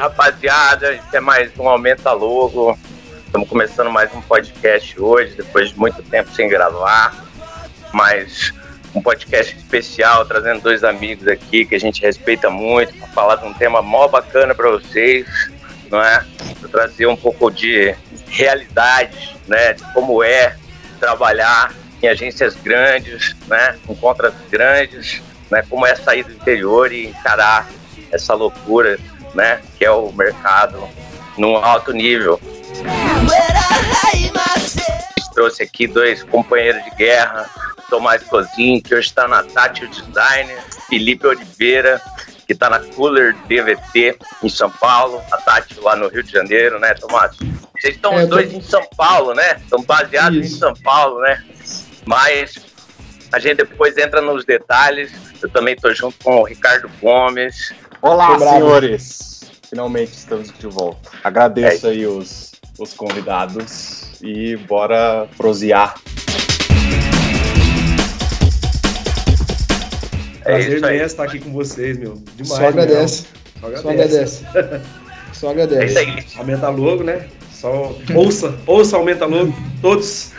[0.00, 0.94] rapaziada.
[0.94, 2.78] Isso é mais um Aumenta Logo.
[3.26, 7.22] Estamos começando mais um podcast hoje, depois de muito tempo sem gravar.
[7.92, 8.50] Mas
[8.94, 13.44] um podcast especial, trazendo dois amigos aqui que a gente respeita muito, para falar de
[13.44, 15.26] um tema mó bacana para vocês,
[15.90, 16.24] não é?
[16.58, 17.94] Pra trazer um pouco de
[18.26, 19.74] realidade, né?
[19.74, 20.56] De como é
[20.98, 23.76] trabalhar em agências grandes, né?
[23.86, 23.94] Com
[24.50, 25.20] grandes,
[25.50, 25.62] né?
[25.68, 27.68] Como é sair do interior e encarar
[28.10, 28.98] essa loucura,
[29.34, 29.60] né?
[29.78, 30.88] Que é o mercado
[31.36, 32.40] num alto nível.
[35.34, 37.48] Trouxe aqui dois companheiros de guerra,
[37.88, 40.52] Tomás Cozinho, que hoje está na Tátil Design,
[40.88, 42.00] Felipe Oliveira,
[42.50, 46.80] que está na Cooler DVT em São Paulo, a Tati lá no Rio de Janeiro,
[46.80, 47.36] né, Tomás?
[47.80, 48.58] Vocês estão é, os dois tô...
[48.58, 49.52] em São Paulo, né?
[49.62, 50.56] Estão baseados Isso.
[50.56, 51.44] em São Paulo, né?
[52.04, 52.54] Mas
[53.32, 55.12] a gente depois entra nos detalhes.
[55.40, 57.72] Eu também estou junto com o Ricardo Gomes.
[58.02, 59.42] Olá, senhores!
[59.68, 61.10] Finalmente estamos de volta.
[61.22, 61.90] Agradeço é.
[61.90, 66.00] aí os, os convidados e bora prosear.
[70.40, 72.14] É Prazer imenso estar aqui com vocês, meu.
[72.36, 72.48] Demais.
[72.48, 73.26] Só agradece.
[73.60, 73.82] Só agradece.
[73.82, 74.44] Só agradece.
[75.34, 75.82] Só agradece.
[75.82, 76.26] É isso aí.
[76.38, 77.28] Aumenta logo, né?
[77.60, 80.32] Só ouça, ouça, aumenta logo, todos.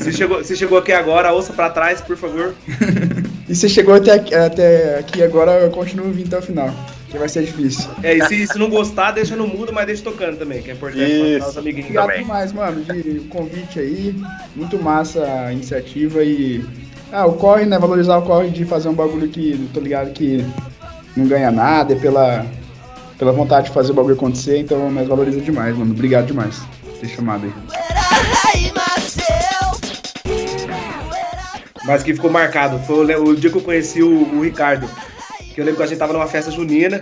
[0.00, 2.52] Se chegou, se chegou aqui agora, ouça para trás, por favor.
[3.48, 6.74] E se chegou até aqui, até aqui agora, eu continuo vindo até o final,
[7.08, 7.88] que vai ser difícil.
[8.02, 10.74] É, e se, se não gostar, deixa no mudo, mas deixa tocando também, que é
[10.74, 12.22] importante para os amiguinhos Obrigado também.
[12.22, 14.20] demais, mano, de convite aí.
[14.56, 16.64] Muito massa a iniciativa e.
[17.12, 17.78] Ah, o corre, né?
[17.78, 20.44] Valorizar o corre de fazer um bagulho que, tô ligado que
[21.16, 22.44] não ganha nada, é pela
[23.18, 25.90] pela vontade de fazer o bagulho acontecer, então nós valoriza demais, mano.
[25.90, 27.52] Obrigado demais por ter chamado aí.
[31.84, 34.88] Mas que ficou marcado foi o, dia que eu conheci o, o, Ricardo.
[35.54, 37.00] Que eu lembro que a gente tava numa festa junina.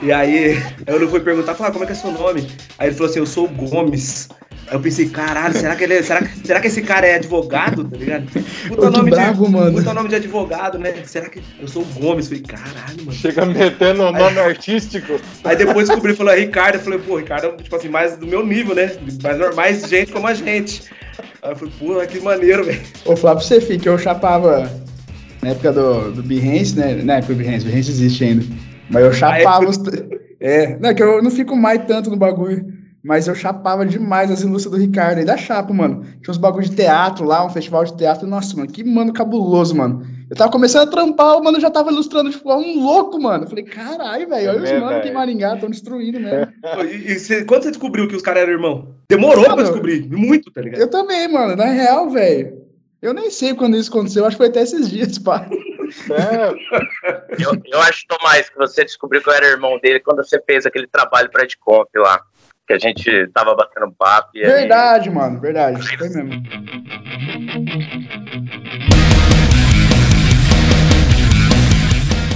[0.00, 2.48] E aí eu não fui perguntar, falar ah, como é que é seu nome?
[2.78, 4.28] Aí ele falou assim, eu sou o Gomes.
[4.74, 7.84] Aí eu pensei, caralho, será que ele é, será, será que esse cara é advogado,
[7.84, 8.26] tá ligado?
[8.66, 9.78] Puta nome bravo, de, mano.
[9.78, 10.92] Puta nome de advogado, né?
[11.04, 12.26] Será que eu sou o Gomes?
[12.26, 13.12] Falei, caralho, mano.
[13.12, 15.20] Chega metendo o nome aí, artístico.
[15.44, 16.74] Aí depois descobri, falou, é Ricardo.
[16.74, 18.90] Eu falei, pô, Ricardo é, tipo assim, mais do meu nível, né?
[19.22, 20.82] Mais, mais gente como a gente.
[21.40, 22.82] Aí eu falei, pô, que maneiro, velho.
[23.04, 24.68] Ô, Flávio, você fica, eu chapava
[25.40, 26.96] na época do, do Behance, né?
[26.96, 28.44] Na época do Behance, Behance existe ainda.
[28.90, 29.78] Mas eu chapava os...
[30.40, 32.82] É, não, é que eu não fico mais tanto no bagulho.
[33.04, 36.06] Mas eu chapava demais as ilustres do Ricardo aí da chapa, mano.
[36.22, 38.26] Tinha uns bagulho de teatro lá, um festival de teatro.
[38.26, 40.06] Nossa, mano, que mano cabuloso, mano.
[40.30, 43.44] Eu tava começando a trampar, o mano já tava ilustrando, tipo, um louco, mano.
[43.44, 46.50] Eu falei, caralho, velho, olha é os manos que Maringá, estão destruindo mesmo.
[46.90, 48.94] e, e cê, quando você descobriu que os caras eram irmão?
[49.06, 50.80] Demorou mano, pra descobrir, muito, tá ligado?
[50.80, 52.64] Eu também, mano, na real, velho.
[53.02, 55.46] Eu nem sei quando isso aconteceu, acho que foi até esses dias, pá.
[56.10, 56.48] É.
[57.44, 60.64] eu, eu acho, Tomás, que você descobriu que eu era irmão dele quando você fez
[60.64, 62.22] aquele trabalho pra Edcomp lá
[62.66, 64.30] que a gente tava batendo papo.
[64.32, 65.14] verdade, aí...
[65.14, 65.82] mano, verdade.
[65.96, 66.42] Foi mesmo.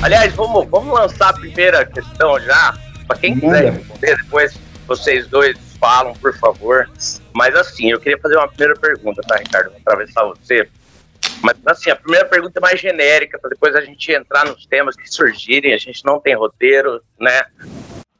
[0.03, 2.75] Aliás, vamos, vamos lançar a primeira questão já,
[3.07, 6.89] para quem quiser responder, depois vocês dois falam, por favor.
[7.35, 9.71] Mas assim, eu queria fazer uma primeira pergunta, tá, Ricardo?
[9.71, 10.69] Vou atravessar você.
[11.43, 14.95] Mas assim, a primeira pergunta é mais genérica, para depois a gente entrar nos temas
[14.97, 15.75] que surgirem.
[15.75, 17.43] A gente não tem roteiro, né?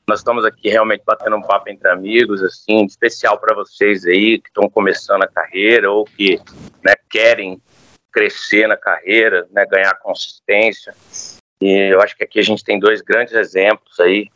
[0.09, 4.49] Nós estamos aqui realmente batendo um papo entre amigos, assim, especial para vocês aí que
[4.49, 6.41] estão começando a carreira ou que
[6.83, 7.61] né, querem
[8.11, 10.95] crescer na carreira, né, ganhar consistência.
[11.61, 14.31] E eu acho que aqui a gente tem dois grandes exemplos aí.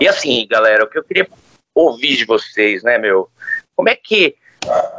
[0.00, 1.28] E assim, galera, o que eu queria
[1.72, 3.30] ouvir de vocês, né, meu?
[3.76, 4.34] Como é que,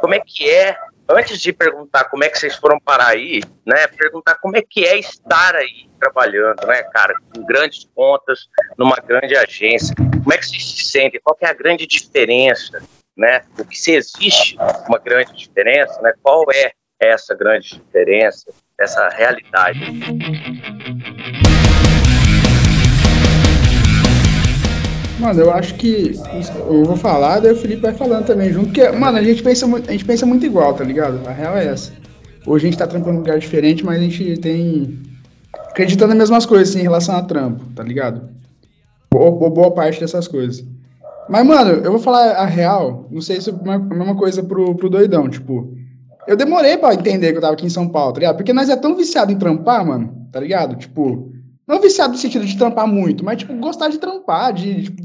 [0.00, 0.74] como é que é
[1.10, 4.84] antes de perguntar como é que vocês foram parar aí, né, perguntar como é que
[4.84, 9.94] é estar aí trabalhando, né, cara, com grandes contas, numa grande agência.
[9.96, 11.20] Como é que vocês se sentem?
[11.22, 12.82] Qual é a grande diferença,
[13.16, 13.42] né?
[13.58, 14.56] O que se existe
[14.88, 16.12] uma grande diferença, né?
[16.22, 19.80] Qual é essa grande diferença, essa realidade?
[25.18, 26.14] Mano, eu acho que
[26.68, 29.66] eu vou falar, daí o Felipe vai falando também junto, porque, mano, a gente pensa,
[29.66, 31.20] a gente pensa muito igual, tá ligado?
[31.26, 31.92] A real é essa.
[32.46, 34.98] Hoje a gente tá trampando um lugar diferente, mas a gente tem.
[35.70, 38.28] acreditando nas mesmas coisas assim, em relação a trampo, tá ligado?
[39.12, 40.64] Boa, boa parte dessas coisas.
[41.28, 44.74] Mas, mano, eu vou falar a real, não sei se é a mesma coisa pro,
[44.76, 45.76] pro doidão, tipo.
[46.26, 48.36] Eu demorei pra entender que eu tava aqui em São Paulo, tá ligado?
[48.36, 50.76] Porque nós é tão viciado em trampar, mano, tá ligado?
[50.76, 51.32] Tipo,
[51.68, 55.02] não viciado no sentido de trampar muito, mas, tipo, gostar de trampar, de tipo,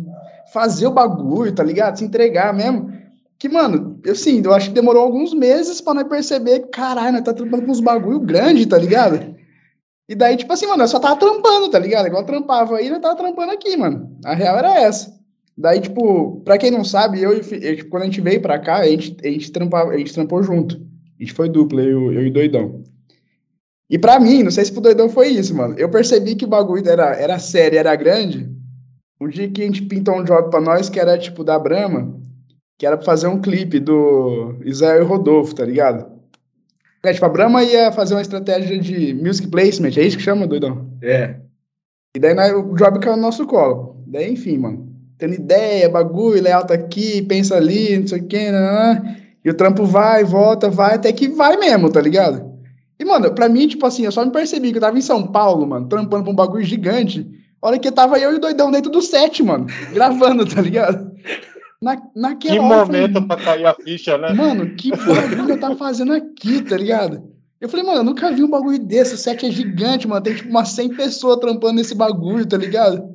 [0.54, 1.98] fazer o bagulho, tá ligado?
[1.98, 2.92] Se entregar mesmo.
[3.38, 7.12] Que, mano, eu sim, eu acho que demorou alguns meses pra nós perceber que, caralho,
[7.12, 9.36] nós tá trampando com uns bagulho grande, tá ligado?
[10.08, 12.08] E daí, tipo assim, mano, eu só tava trampando, tá ligado?
[12.08, 14.18] Igual eu trampava aí, eu tava trampando aqui, mano.
[14.24, 15.14] A real era essa.
[15.58, 18.78] Daí, tipo, pra quem não sabe, eu, eu tipo, quando a gente veio pra cá,
[18.78, 20.76] a gente, a gente, trampava, a gente trampou junto.
[21.20, 22.84] A gente foi dupla, eu, eu e Doidão.
[23.90, 25.76] E pra mim, não sei se pro Doidão foi isso, mano.
[25.78, 28.50] Eu percebi que o bagulho era, era sério, era grande.
[29.20, 32.20] Um dia que a gente pintou um job pra nós que era, tipo, da Brahma,
[32.78, 36.12] que era pra fazer um clipe do Israel e Rodolfo, tá ligado?
[37.04, 40.48] É, tipo, a Brahma ia fazer uma estratégia de music placement, é isso que chama,
[40.48, 40.88] Doidão?
[41.02, 41.36] É.
[42.16, 44.04] E daí o job caiu no nosso colo.
[44.08, 44.94] Daí, enfim, mano
[45.24, 49.18] tendo ideia, bagulho, layout aqui, pensa ali, não sei o né?
[49.44, 52.53] E o trampo vai, volta, vai, até que vai mesmo, tá ligado?
[53.00, 55.26] E, mano, pra mim, tipo assim, eu só me percebi que eu tava em São
[55.28, 57.28] Paulo, mano, trampando pra um bagulho gigante.
[57.62, 61.12] Hora que tava eu e o doidão dentro do set, mano, gravando, tá ligado?
[61.82, 64.34] Na, naquela que hora, momento falei, pra cair a ficha, né?
[64.34, 67.34] Mano, que bagulho eu tava fazendo aqui, tá ligado?
[67.60, 69.16] Eu falei, mano, eu nunca vi um bagulho desse.
[69.16, 70.22] O set é gigante, mano.
[70.22, 73.14] Tem tipo umas 100 pessoas trampando nesse bagulho, tá ligado?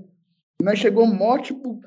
[0.63, 1.81] nós chegou mó, tipo,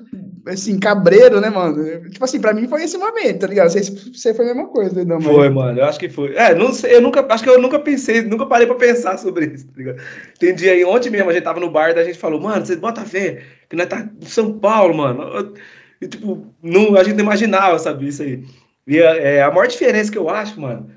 [0.46, 2.08] assim, cabreiro, né, mano?
[2.10, 3.66] Tipo assim, pra mim foi esse momento, tá ligado?
[3.66, 6.34] Não sei se você foi a mesma coisa, não, Foi, mano, eu acho que foi.
[6.34, 9.46] É, não sei, eu nunca, acho que eu nunca pensei, nunca parei pra pensar sobre
[9.46, 10.02] isso, tá ligado?
[10.38, 12.76] Tem dia aí, ontem mesmo, a gente tava no bar, da gente falou, mano, você
[12.76, 15.54] bota fé, que nós tá em São Paulo, mano.
[16.00, 18.44] E, tipo, não, a gente não imaginava, sabe, isso aí.
[18.86, 20.90] E é, a maior diferença que eu acho, mano,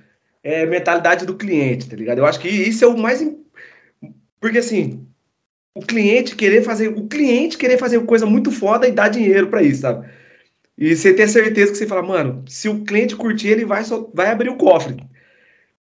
[0.44, 2.20] é a mentalidade do cliente, tá ligado?
[2.20, 3.24] Eu acho que isso é o mais.
[4.40, 5.08] Porque assim,
[5.76, 9.62] o cliente querer fazer, o cliente querer fazer coisa muito foda e dar dinheiro para
[9.62, 10.08] isso, sabe?
[10.78, 14.10] E você ter certeza que você fala, mano, se o cliente curtir, ele vai, só,
[14.14, 14.96] vai abrir o cofre.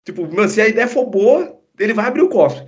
[0.05, 2.65] Tipo, mano, se a ideia for boa, ele vai abrir o cofre.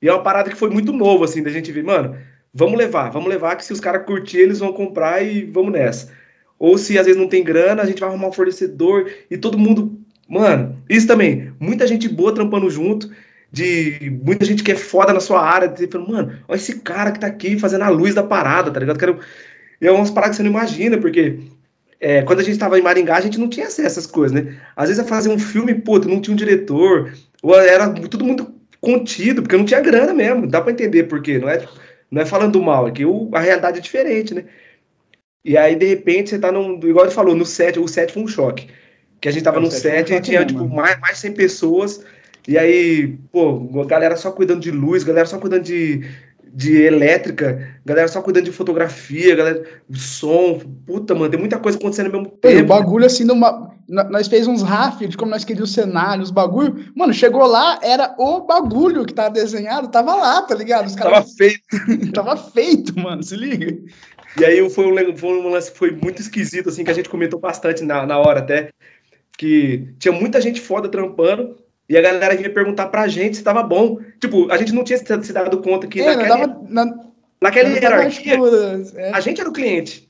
[0.00, 2.16] E é uma parada que foi muito novo, assim, da gente ver, mano,
[2.52, 6.12] vamos levar, vamos levar, que se os caras curtir, eles vão comprar e vamos nessa.
[6.58, 9.58] Ou se às vezes não tem grana, a gente vai arrumar um fornecedor e todo
[9.58, 9.98] mundo.
[10.28, 13.10] Mano, isso também, muita gente boa trampando junto
[13.50, 17.20] de muita gente que é foda na sua área, tipo, mano, olha esse cara que
[17.20, 18.98] tá aqui fazendo a luz da parada, tá ligado?
[18.98, 19.18] Quero...
[19.80, 21.38] E é umas paradas que você não imagina, porque
[22.00, 24.32] é, quando a gente tava em Maringá, a gente não tinha acesso a essas coisas,
[24.32, 24.56] né?
[24.76, 27.12] Às vezes a fazer um filme, puta, não tinha um diretor,
[27.42, 31.38] ou era tudo muito contido, porque não tinha grana mesmo, dá pra entender por quê,
[31.38, 31.66] não é,
[32.10, 34.44] não é falando mal, é que o, a realidade é diferente, né?
[35.44, 38.22] E aí, de repente, você tá num, igual ele falou, no set, o set foi
[38.22, 38.68] um choque,
[39.20, 42.04] que a gente tava é, no set, e tinha, tipo, mais, mais 100 pessoas,
[42.48, 46.02] e aí, pô, galera só cuidando de luz, galera só cuidando de,
[46.50, 49.62] de elétrica, galera só cuidando de fotografia, galera,
[49.92, 52.62] som, puta, mano, tem muita coisa acontecendo ao mesmo tempo.
[52.62, 56.30] o bagulho assim, numa, nós fez uns raf de como nós queríamos o cenário, os
[56.30, 60.86] bagulho, mano, chegou lá, era o bagulho que tava desenhado, tava lá, tá ligado?
[60.86, 61.12] Os caras...
[61.12, 62.12] Tava feito.
[62.14, 63.78] tava feito, mano, se liga.
[64.40, 67.10] E aí foi um, foi um lance que foi muito esquisito, assim, que a gente
[67.10, 68.70] comentou bastante na, na hora até,
[69.36, 73.62] que tinha muita gente foda trampando, e a galera vinha perguntar pra gente se tava
[73.62, 73.98] bom.
[74.20, 76.84] Tipo, a gente não tinha se dado conta que é, naquela, dava, na,
[77.40, 78.38] naquela hierarquia,
[78.96, 79.10] é.
[79.12, 80.06] a gente era o cliente.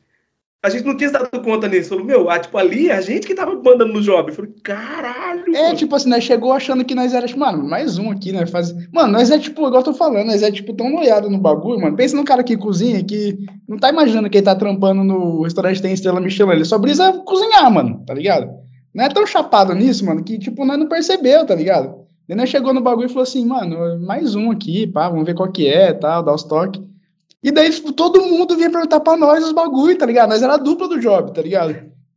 [0.60, 1.90] A gente não tinha se dado conta nisso.
[1.90, 4.28] Falou, meu, ah, tipo, ali a gente que tava mandando no job.
[4.28, 5.54] Eu falei, caralho.
[5.54, 5.76] É, mano.
[5.76, 8.44] tipo assim, nós chegou achando que nós era, tipo, mano, mais um aqui, né?
[8.44, 8.75] Faz...
[8.92, 11.80] Mano, nós é, tipo, igual eu tô falando, nós é, tipo, tão noiado no bagulho,
[11.80, 11.96] mano.
[11.96, 13.38] Pensa num cara que cozinha, que
[13.69, 16.50] não tá imaginando que ele tá trampando no restaurante tem estrela Michelin.
[16.50, 18.50] Ele só brisa cozinhar, mano, tá ligado?
[18.98, 22.04] Não é tão chapado nisso, mano, que, tipo, nós não percebeu, tá ligado?
[22.26, 25.37] Daí nós chegou no bagulho e falou assim, mano, mais um aqui, pá, vamos ver
[25.37, 26.82] qual que é, tal, dar os toques.
[27.40, 30.30] E daí, tipo, todo mundo vinha perguntar pra nós os bagulho, tá ligado?
[30.30, 31.76] Nós era a dupla do job, tá ligado?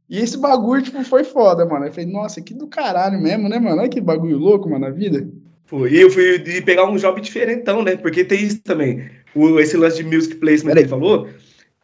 [0.10, 1.86] E esse bagulho, tipo, foi foda, mano.
[1.86, 3.80] Eu falei, nossa, que do caralho mesmo, né, mano?
[3.80, 5.30] Olha que bagulho louco, mano, na vida.
[5.66, 7.96] Foi, e eu fui de pegar um job diferentão, né?
[7.96, 9.08] Porque tem isso também.
[9.36, 11.30] O, esse lance de music placement que ele falou,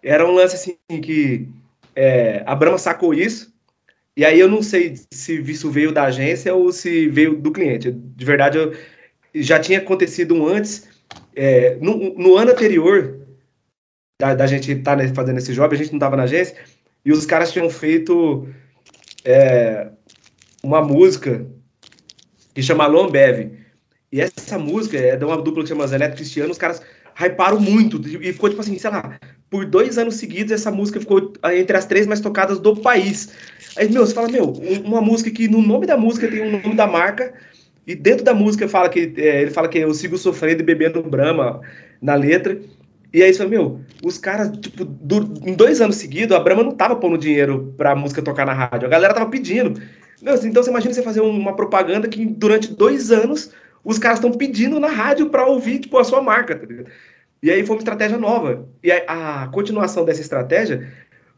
[0.01, 1.47] era um lance assim que
[1.95, 3.55] é, a Brahma sacou isso
[4.17, 7.91] e aí eu não sei se isso veio da agência ou se veio do cliente.
[7.91, 8.73] De verdade, eu,
[9.35, 10.89] já tinha acontecido um antes.
[11.35, 13.19] É, no, no, ano anterior
[14.19, 16.57] da, da gente estar tá fazendo esse job, a gente não estava na agência,
[17.05, 18.47] e os caras tinham feito
[19.23, 19.89] é,
[20.63, 21.45] uma música
[22.55, 23.51] que chama Lombev.
[24.11, 26.81] E essa música é de uma dupla que chama Zé Cristiano, os caras
[27.19, 29.19] hyparam muito, e ficou tipo assim, sei lá,
[29.49, 33.29] por dois anos seguidos essa música ficou entre as três mais tocadas do país.
[33.75, 36.75] Aí, meu, você fala, meu, uma música que no nome da música tem o nome
[36.75, 37.33] da marca,
[37.87, 41.01] e dentro da música fala que é, ele fala que eu sigo sofrendo e bebendo
[41.01, 41.61] Brahma
[42.01, 42.59] na letra.
[43.13, 46.63] E aí você fala, meu, os caras, tipo, do, em dois anos seguidos, a Brahma
[46.63, 48.85] não tava pondo dinheiro pra música tocar na rádio.
[48.85, 49.81] A galera tava pedindo.
[50.21, 53.51] Meu, então você imagina você fazer uma propaganda que durante dois anos
[53.87, 56.89] os caras estão pedindo na rádio pra ouvir, tipo, a sua marca, tá ligado?
[57.41, 58.67] E aí foi uma estratégia nova.
[58.83, 60.91] E a, a continuação dessa estratégia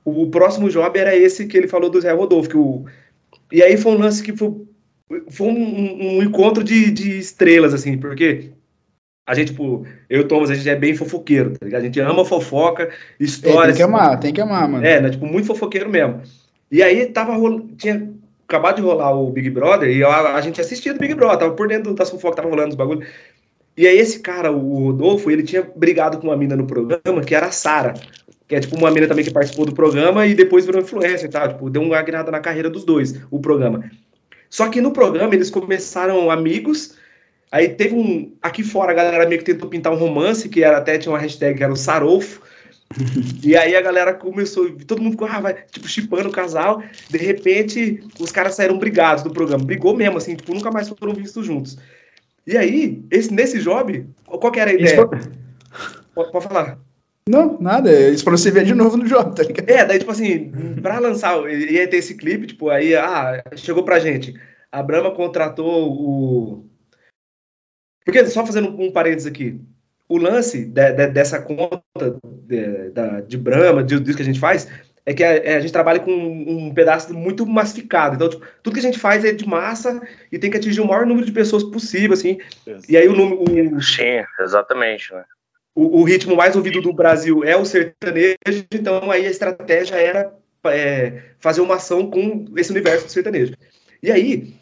[0.03, 2.49] o, próximo job era esse que ele falou do Zé Rodolfo.
[2.49, 2.85] Que o,
[3.51, 4.51] e aí foi um lance que foi,
[5.29, 8.49] foi um, um encontro de, de estrelas, assim, porque
[9.27, 11.81] a gente, tipo, eu e o Thomas, a gente é bem fofoqueiro, tá ligado?
[11.81, 12.89] A gente ama fofoca,
[13.19, 13.75] histórias.
[13.75, 14.83] É, tem que amar, tem que amar, mano.
[14.83, 16.23] É, né, tipo, muito fofoqueiro mesmo.
[16.71, 18.11] E aí tava rolando, tinha
[18.49, 21.53] acabado de rolar o Big Brother e a, a gente assistia do Big Brother, tava
[21.53, 23.07] por dentro das fofocas, tava rolando os bagulhos.
[23.77, 27.35] E aí esse cara, o Rodolfo, ele tinha brigado com uma mina no programa, que
[27.35, 27.93] era a Sara,
[28.47, 31.31] que é tipo uma mina também que participou do programa e depois virou influencer e
[31.31, 33.89] tal, tipo, deu uma guinada na carreira dos dois, o programa.
[34.49, 36.97] Só que no programa eles começaram amigos
[37.51, 38.31] Aí teve um.
[38.41, 41.17] Aqui fora a galera meio que tentou pintar um romance, que era até tinha uma
[41.17, 42.41] hashtag que era o Sarolfo.
[43.43, 46.81] e aí a galera começou, todo mundo ficou, ah, vai, tipo, chipando o casal.
[47.09, 49.63] De repente, os caras saíram brigados do programa.
[49.63, 51.77] Brigou mesmo, assim, tipo, nunca mais foram vistos juntos.
[52.45, 55.07] E aí, esse, nesse job, qual que era a ideia?
[56.15, 56.79] Pode, pode falar.
[57.27, 57.91] Não, nada.
[57.91, 59.69] Eles foram se ver de novo no jogo, tá ligado?
[59.69, 63.99] É, daí, tipo assim, pra lançar, ia ter esse clipe, tipo, aí, ah, chegou pra
[63.99, 64.33] gente.
[64.71, 66.69] A Brahma contratou o
[68.09, 69.61] porque, só fazendo um parênteses aqui,
[70.09, 71.83] o lance de, de, dessa conta
[72.23, 74.67] de, da, de Brahma, de, disso que a gente faz,
[75.05, 78.15] é que a, é, a, gente trabalha com um pedaço muito massificado.
[78.15, 80.01] Então, tipo, tudo que a gente faz é de massa
[80.31, 82.39] e tem que atingir o maior número de pessoas possível, assim.
[82.87, 83.75] E aí o número.
[83.75, 85.23] O, Sim, exatamente, né?
[85.75, 88.35] O, o, ritmo mais ouvido do Brasil é o sertanejo,
[88.73, 90.33] então aí a estratégia era
[90.65, 93.53] é, fazer uma ação com esse universo do sertanejo.
[94.01, 94.53] E aí,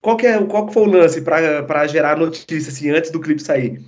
[0.00, 3.40] qual que, é, qual que foi o lance para gerar notícia, assim, antes do clipe
[3.40, 3.80] sair?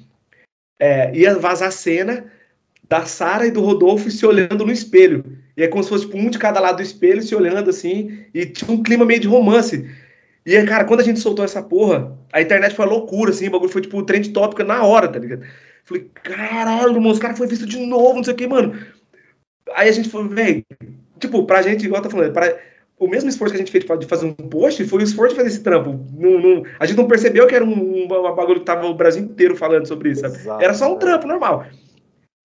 [0.84, 2.24] É, ia vazar a cena
[2.88, 5.24] da Sara e do Rodolfo se olhando no espelho.
[5.56, 8.24] E é como se fosse tipo, um de cada lado do espelho se olhando assim,
[8.34, 9.88] e tinha um clima meio de romance.
[10.44, 13.70] E, cara, quando a gente soltou essa porra, a internet foi loucura, assim, o bagulho
[13.70, 15.46] foi tipo trend tópico na hora, tá ligado?
[15.84, 18.76] Falei, caralho, mano, os caras foi visto de novo, não sei o que, mano.
[19.76, 20.64] Aí a gente falou, velho,
[21.20, 22.58] tipo, pra gente, igual eu tô falando, pra,
[23.02, 25.36] o mesmo esforço que a gente fez de fazer um post foi o esforço de
[25.36, 25.98] fazer esse trampo.
[26.16, 29.24] Não, não, a gente não percebeu que era um, um, bagulho que tava o Brasil
[29.24, 30.64] inteiro falando sobre isso, sabe?
[30.64, 31.66] Era só um trampo normal.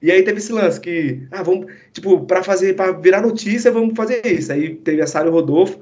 [0.02, 3.96] E aí teve esse lance que, ah, vamos, tipo, para fazer, para virar notícia, vamos
[3.96, 4.52] fazer isso.
[4.52, 5.80] Aí teve a Sara e o Rodolfo,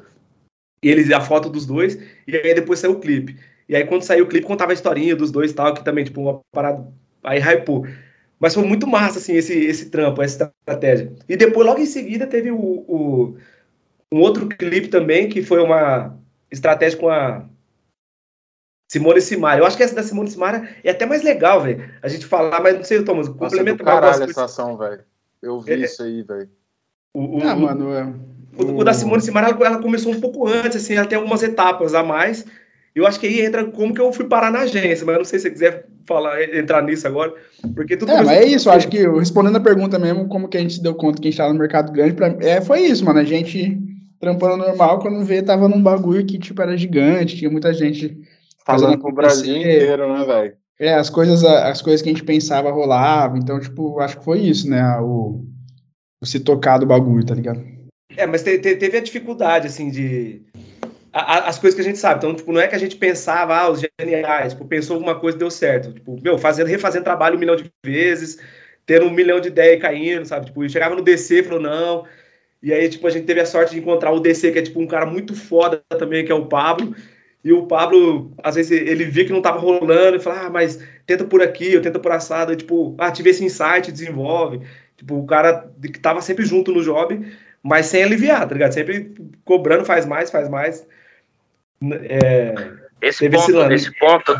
[0.84, 3.38] e eles, a foto dos dois, e aí depois saiu o clipe.
[3.70, 6.04] E aí quando saiu o clipe, contava a historinha dos dois e tal, que também,
[6.04, 6.86] tipo, uma parada,
[7.24, 7.86] aí hypou.
[8.40, 11.14] Mas foi muito massa, assim, esse, esse trampo, essa estratégia.
[11.30, 13.38] E depois, logo em seguida, teve o, o
[14.14, 16.18] um outro clipe também, que foi uma
[16.52, 17.46] estratégia com a
[18.90, 19.60] Simone Simara.
[19.62, 21.90] Eu acho que essa da Simone Simara é até mais legal, velho.
[22.02, 25.04] A gente falar, mas não sei, Thomas, complementa Nossa, é caralho essa ação, velho.
[25.42, 26.50] Eu vi é, isso aí, velho.
[27.14, 28.14] O, o, ah, mano, é...
[28.58, 31.44] o, o, da Simone Simara, ela, ela, começou um pouco antes, assim, ela tem algumas
[31.44, 32.46] etapas a mais.
[32.94, 35.40] Eu acho que aí entra como que eu fui parar na agência, mas não sei
[35.40, 37.34] se você quiser falar, entrar nisso agora,
[37.74, 38.12] porque tudo.
[38.12, 40.84] É, mas é isso, acho que respondendo a pergunta mesmo, como que a gente se
[40.84, 43.20] deu conta que a gente estava no mercado grande, pra, é, foi isso, mano.
[43.20, 43.78] A gente
[44.26, 48.18] trampando normal, quando vê, tava num bagulho que, tipo, era gigante, tinha muita gente
[48.66, 50.54] falando pro Brasil inteiro, né, velho?
[50.80, 54.40] É, as coisas, as coisas que a gente pensava rolavam, então, tipo, acho que foi
[54.40, 55.46] isso, né, o,
[56.22, 57.64] o se tocar do bagulho, tá ligado?
[58.18, 60.42] É, mas te, te, teve a dificuldade, assim, de...
[61.14, 62.96] A, a, as coisas que a gente sabe, então, tipo, não é que a gente
[62.96, 67.04] pensava, ah, os geniais, tipo, pensou alguma coisa e deu certo, tipo, meu, fazendo, refazendo
[67.06, 68.40] trabalho um milhão de vezes,
[68.86, 72.06] tendo um milhão de ideias caindo, sabe, tipo, chegava no DC e falou, não,
[72.66, 74.82] e aí, tipo, a gente teve a sorte de encontrar o DC, que é, tipo,
[74.82, 76.96] um cara muito foda também, que é o Pablo.
[77.44, 80.84] E o Pablo, às vezes, ele via que não tava rolando e falava, ah, mas
[81.06, 82.52] tenta por aqui, eu tento por assado.
[82.52, 84.62] E, tipo, ah, tive esse insight, desenvolve.
[84.98, 87.24] Tipo, o cara que tava sempre junto no job,
[87.62, 88.72] mas sem aliviar, tá ligado?
[88.72, 90.88] Sempre cobrando, faz mais, faz mais.
[92.02, 92.56] É,
[93.00, 94.36] esse, ponto, esse, esse ponto,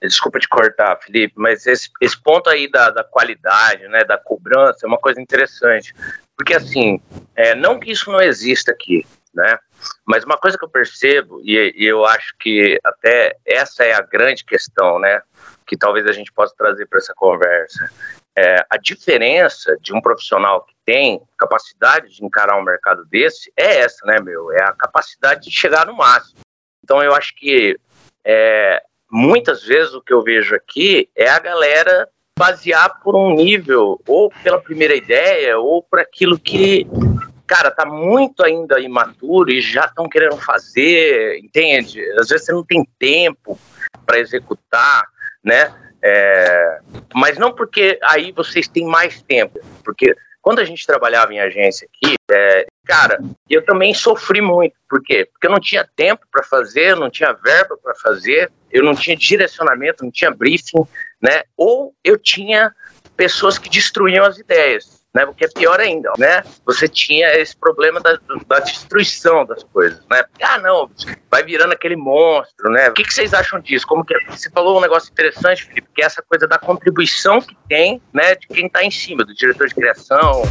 [0.00, 4.86] desculpa te cortar, Felipe, mas esse, esse ponto aí da, da qualidade, né, da cobrança,
[4.86, 5.92] é uma coisa interessante.
[6.36, 7.00] Porque, assim,
[7.36, 9.58] é, não que isso não exista aqui, né?
[10.04, 14.00] Mas uma coisa que eu percebo, e, e eu acho que até essa é a
[14.00, 15.22] grande questão, né?
[15.66, 17.90] Que talvez a gente possa trazer para essa conversa.
[18.36, 23.80] É, a diferença de um profissional que tem capacidade de encarar um mercado desse é
[23.80, 24.50] essa, né, meu?
[24.52, 26.40] É a capacidade de chegar no máximo.
[26.82, 27.78] Então, eu acho que
[28.24, 34.00] é, muitas vezes o que eu vejo aqui é a galera basear por um nível,
[34.06, 36.86] ou pela primeira ideia, ou por aquilo que,
[37.46, 42.02] cara, tá muito ainda imaturo e já estão querendo fazer, entende?
[42.18, 43.58] Às vezes você não tem tempo
[44.04, 45.04] para executar,
[45.42, 45.72] né?
[46.02, 46.80] É,
[47.14, 51.88] mas não porque aí vocês têm mais tempo, porque quando a gente trabalhava em agência
[51.88, 54.74] aqui, é, cara, eu também sofri muito.
[54.86, 55.26] Por quê?
[55.32, 59.16] Porque eu não tinha tempo para fazer, não tinha verba para fazer, eu não tinha
[59.16, 60.84] direcionamento, não tinha briefing,
[61.24, 61.44] né?
[61.56, 62.70] Ou eu tinha
[63.16, 65.02] pessoas que destruíam as ideias.
[65.14, 65.24] né?
[65.24, 66.42] Porque é pior ainda, né?
[66.66, 70.24] Você tinha esse problema da, da destruição das coisas, né?
[70.42, 70.90] Ah, não,
[71.30, 72.88] vai virando aquele monstro, né?
[72.88, 73.86] O que, que vocês acham disso?
[73.86, 74.18] Como que é?
[74.28, 78.34] você falou um negócio interessante, Felipe, que é essa coisa da contribuição que tem, né,
[78.34, 80.42] de quem está em cima, do diretor de criação.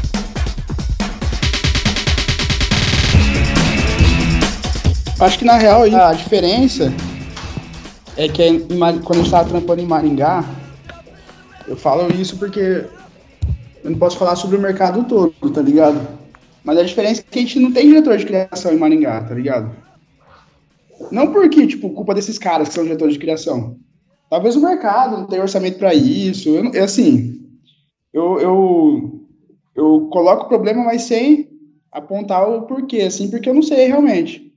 [5.20, 6.92] Acho que na real a diferença
[8.15, 10.44] é que quando a gente estava trampando em Maringá,
[11.67, 12.86] eu falo isso porque
[13.84, 16.00] eu não posso falar sobre o mercado todo, tá ligado?
[16.63, 19.34] Mas a diferença é que a gente não tem diretor de criação em Maringá, tá
[19.34, 19.75] ligado?
[21.12, 23.77] Não porque, tipo, culpa desses caras que são diretores de criação.
[24.29, 26.50] Talvez o mercado não tenha orçamento para isso.
[26.50, 27.41] Eu, assim,
[28.13, 29.27] eu, eu,
[29.75, 31.50] eu coloco o problema, mas sem
[31.91, 34.51] apontar o porquê, assim, porque eu não sei realmente.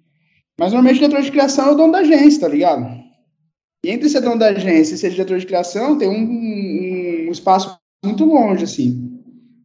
[0.59, 2.87] Mas normalmente o diretor de criação é o dono da agência, tá ligado?
[3.85, 6.15] E entre ser dono da agência e ser diretor de criação, tem um,
[7.29, 9.17] um espaço muito longe, assim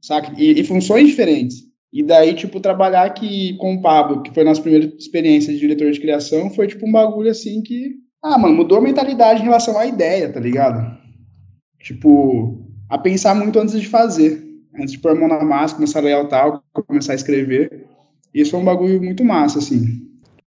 [0.01, 0.33] saca?
[0.37, 1.63] E, e, funções diferentes.
[1.93, 5.59] E daí, tipo, trabalhar aqui com o Pablo, que foi a nossa primeira experiência de
[5.59, 7.95] diretor de criação, foi, tipo, um bagulho, assim, que...
[8.23, 10.97] Ah, mano, mudou a mentalidade em relação à ideia, tá ligado?
[11.81, 14.41] Tipo, a pensar muito antes de fazer.
[14.75, 17.87] Antes de pôr a mão na massa, começar a ler tal, começar a escrever.
[18.33, 20.07] Isso foi um bagulho muito massa, assim.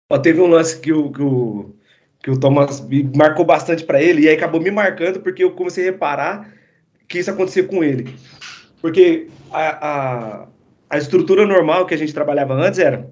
[0.09, 1.75] Ó, teve um lance que o, que o,
[2.23, 2.81] que o Thomas
[3.17, 6.52] marcou bastante para ele, e aí acabou me marcando, porque eu comecei a reparar
[7.07, 8.15] que isso acontecia com ele.
[8.81, 10.47] Porque a, a,
[10.89, 13.09] a estrutura normal que a gente trabalhava antes era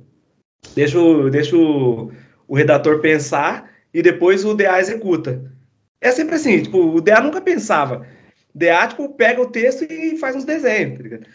[0.76, 2.12] deixa, o, deixa o,
[2.48, 5.52] o redator pensar e depois o DA executa.
[6.00, 8.06] É sempre assim, tipo, o DA nunca pensava.
[8.54, 11.28] DA, tipo, pega o texto e faz uns desenhos, tá?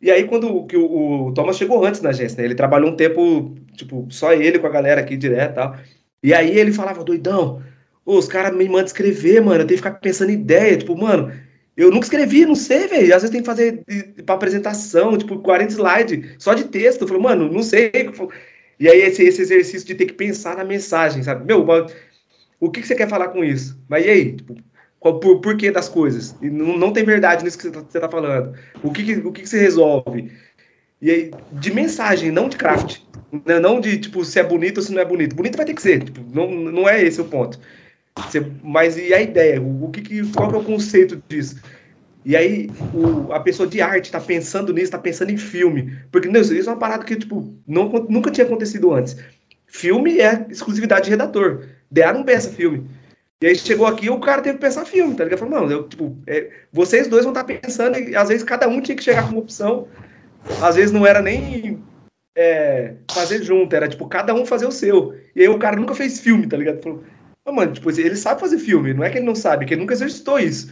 [0.00, 2.44] E aí, quando que o, o, Thomas chegou antes na agência, né?
[2.44, 5.76] Ele trabalhou um tempo, tipo, só ele com a galera aqui direto e tal.
[6.24, 7.62] E aí ele falava, doidão,
[8.04, 10.76] os caras me mandam escrever, mano, eu tenho que ficar pensando em ideia.
[10.76, 11.32] Tipo, mano,
[11.76, 13.14] eu nunca escrevi, não sei, velho.
[13.14, 13.82] Às vezes tem que fazer
[14.26, 17.02] para apresentação, tipo, 40 slides, só de texto.
[17.02, 17.90] Eu falei, mano, não sei.
[18.78, 21.46] E aí, esse, esse exercício de ter que pensar na mensagem, sabe?
[21.46, 21.64] Meu,
[22.60, 23.78] o que, que você quer falar com isso?
[23.88, 24.32] Mas e aí?
[24.36, 24.56] Tipo,
[25.00, 26.36] qual, por, por que das coisas?
[26.42, 28.54] E não, não tem verdade nisso que você está tá falando.
[28.82, 30.30] O que, que, o que, que você resolve?
[31.00, 33.00] E aí, de mensagem, não de craft.
[33.44, 33.58] Né?
[33.58, 35.34] Não de, tipo, se é bonito ou se não é bonito.
[35.34, 36.04] Bonito vai ter que ser.
[36.04, 37.58] Tipo, não, não é esse o ponto.
[38.16, 39.60] Você, mas e a ideia?
[39.60, 41.60] O, o que, que, qual que é o conceito disso?
[42.24, 45.98] E aí o, a pessoa de arte está pensando nisso, está pensando em filme.
[46.10, 49.16] Porque não, isso é uma parada que tipo, não, nunca tinha acontecido antes.
[49.66, 51.66] Filme é exclusividade de redator.
[51.90, 52.86] DA não pensa filme.
[53.42, 55.40] E aí chegou aqui o cara teve que pensar filme, tá ligado?
[55.40, 58.68] Falou, não, eu, tipo, é, vocês dois vão estar tá pensando, e às vezes cada
[58.68, 59.88] um tinha que chegar com uma opção.
[60.60, 61.82] Às vezes não era nem
[62.36, 65.14] é, fazer junto, era tipo, cada um fazer o seu.
[65.34, 66.80] E aí o cara nunca fez filme, tá ligado?
[66.80, 67.02] Falou,
[67.44, 69.80] Oh, mano, tipo, ele sabe fazer filme, não é que ele não sabe, que ele
[69.80, 70.70] nunca exercitou isso.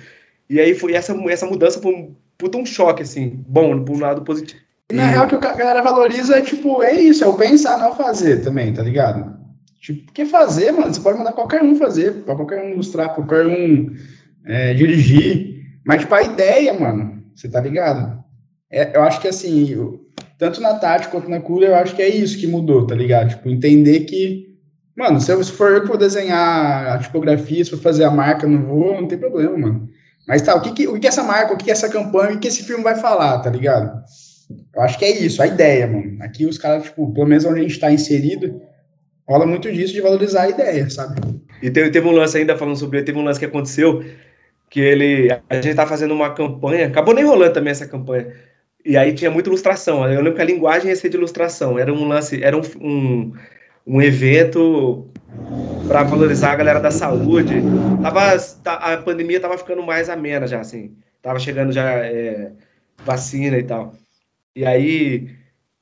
[0.49, 4.01] E aí foi essa, essa mudança foi um puta um choque, assim, bom, por um
[4.01, 4.63] lado positivo.
[4.91, 8.43] Na real, que a galera valoriza é, tipo, é isso, é o pensar, não fazer
[8.43, 9.39] também, tá ligado?
[9.81, 13.47] Tipo, porque fazer, mano, você pode mandar qualquer um fazer, pra qualquer um ilustrar, qualquer
[13.47, 13.95] um
[14.45, 15.65] é, dirigir.
[15.85, 18.21] Mas, tipo, a ideia, mano, você tá ligado?
[18.71, 20.01] É, eu acho que, assim,
[20.39, 23.31] tanto na tática quanto na cura, eu acho que é isso que mudou, tá ligado?
[23.31, 24.50] Tipo, entender que
[25.01, 28.47] Mano, se, eu, for eu que vou desenhar a tipografia, se for fazer a marca,
[28.47, 29.89] não vou, não tem problema, mano.
[30.29, 32.39] Mas tá, o que, que, o que essa marca, o que, que essa campanha, o
[32.39, 34.05] que esse filme vai falar, tá ligado?
[34.77, 36.19] Eu acho que é isso, a ideia, mano.
[36.21, 38.61] Aqui os caras, tipo, pelo menos onde a gente tá inserido,
[39.27, 41.19] rola muito disso de valorizar a ideia, sabe?
[41.63, 44.05] E teve, teve um lance ainda falando sobre, teve um lance que aconteceu,
[44.69, 48.31] que ele, a gente tá fazendo uma campanha, acabou nem rolando também essa campanha,
[48.85, 51.91] e aí tinha muita ilustração, eu lembro que a linguagem ia ser de ilustração, era
[51.91, 53.33] um lance, era um, um
[53.87, 55.09] um evento
[55.89, 57.55] para valorizar a galera da saúde.
[58.03, 60.95] Tava, tá, a pandemia tava ficando mais amena já, assim.
[61.23, 62.53] Tava chegando já é,
[63.05, 63.95] vacina e tal.
[64.55, 65.31] E aí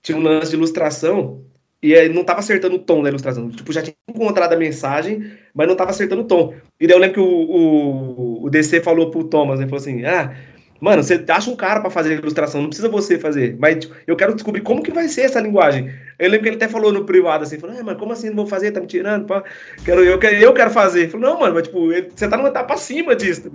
[0.03, 1.45] tinha um lance de ilustração
[1.83, 3.51] e aí não tava acertando o tom da ilustração.
[3.51, 6.55] Tipo, já tinha encontrado a mensagem, mas não tava acertando o tom.
[6.81, 10.05] E daí eu lembro que o, o, o DC falou pro Thomas, ele falou assim,
[10.05, 10.35] ah,
[10.81, 13.57] Mano, você acha um cara para fazer ilustração, não precisa você fazer.
[13.59, 15.93] Mas tipo, eu quero descobrir como que vai ser essa linguagem.
[16.19, 18.37] Eu lembro que ele até falou no privado assim, falou, ah, mas como assim não
[18.37, 18.73] vou fazer?
[18.73, 19.27] Tá me tirando?
[19.27, 19.45] Pá?
[19.85, 21.03] Quero, eu, quero, eu quero fazer.
[21.03, 23.49] Ele falou, não, mano, mas tipo, você tá numa etapa acima disso.
[23.49, 23.51] Tá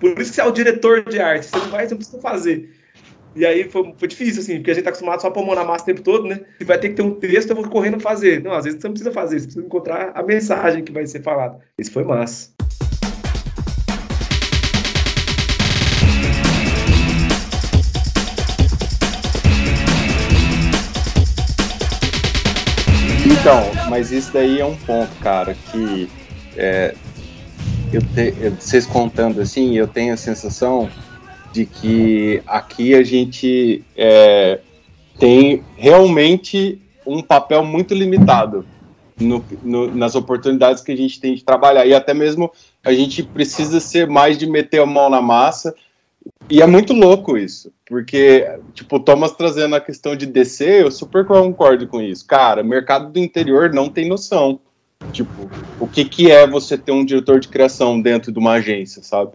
[0.00, 2.20] Por isso que você é o diretor de arte, você não vai, você não precisa
[2.20, 2.70] fazer.
[3.36, 5.54] E aí foi, foi difícil, assim, porque a gente tá acostumado só a pôr mão
[5.54, 6.40] na massa o tempo todo, né?
[6.56, 8.42] Se vai ter que ter um texto, eu vou correndo fazer.
[8.42, 11.22] Não, às vezes você não precisa fazer, você precisa encontrar a mensagem que vai ser
[11.22, 11.58] falada.
[11.78, 12.50] Isso foi massa.
[23.40, 26.08] Então, mas isso daí é um ponto, cara, que
[26.56, 26.94] é,
[27.92, 30.90] eu te, eu, vocês contando assim, eu tenho a sensação
[31.52, 34.58] de que aqui a gente é,
[35.18, 38.66] tem realmente um papel muito limitado
[39.20, 41.86] no, no, nas oportunidades que a gente tem de trabalhar.
[41.86, 42.52] E até mesmo
[42.84, 45.74] a gente precisa ser mais de meter a mão na massa.
[46.50, 50.90] E é muito louco isso, porque, tipo, o Thomas trazendo a questão de DC, eu
[50.90, 52.26] super concordo com isso.
[52.26, 54.58] Cara, mercado do interior não tem noção.
[55.12, 59.02] Tipo, o que, que é você ter um diretor de criação dentro de uma agência,
[59.02, 59.32] sabe?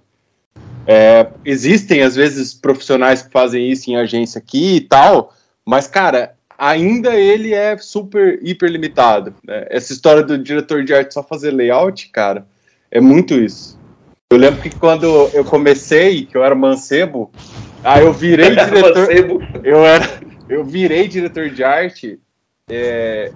[0.85, 5.33] É, existem, às vezes, profissionais que fazem isso em agência aqui e tal,
[5.65, 9.33] mas, cara, ainda ele é super, hiper limitado.
[9.45, 9.67] Né?
[9.69, 12.45] Essa história do diretor de arte só fazer layout, cara,
[12.91, 13.79] é muito isso.
[14.31, 17.31] Eu lembro que quando eu comecei, que eu era mancebo,
[17.83, 19.11] aí eu virei diretor.
[19.63, 22.19] eu, era, eu virei diretor de arte.
[22.69, 23.31] É,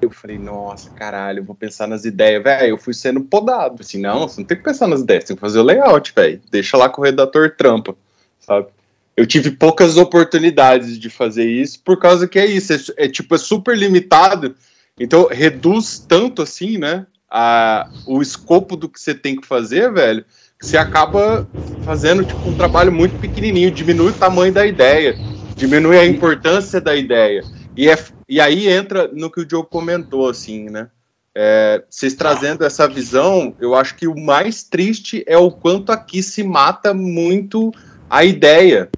[0.00, 2.68] eu falei, nossa, caralho, eu vou pensar nas ideias, velho.
[2.68, 3.76] Eu fui sendo podado.
[3.80, 6.40] Assim, não, você não tem que pensar nas ideias, tem que fazer o layout, velho.
[6.50, 7.96] Deixa lá com o redator trampa,
[8.38, 8.68] sabe?
[9.16, 13.34] Eu tive poucas oportunidades de fazer isso, por causa que é isso, é, é tipo,
[13.34, 14.54] é super limitado.
[14.98, 17.06] Então, reduz tanto assim, né?
[17.38, 20.24] A, o escopo do que você tem que fazer, velho,
[20.58, 21.46] você acaba
[21.84, 25.14] fazendo tipo, um trabalho muito pequenininho, diminui o tamanho da ideia,
[25.54, 27.44] diminui a importância da ideia.
[27.76, 30.88] E, é, e aí entra no que o Diogo comentou, assim, né?
[31.34, 36.22] É, vocês trazendo essa visão, eu acho que o mais triste é o quanto aqui
[36.22, 37.70] se mata muito
[38.08, 38.88] a ideia.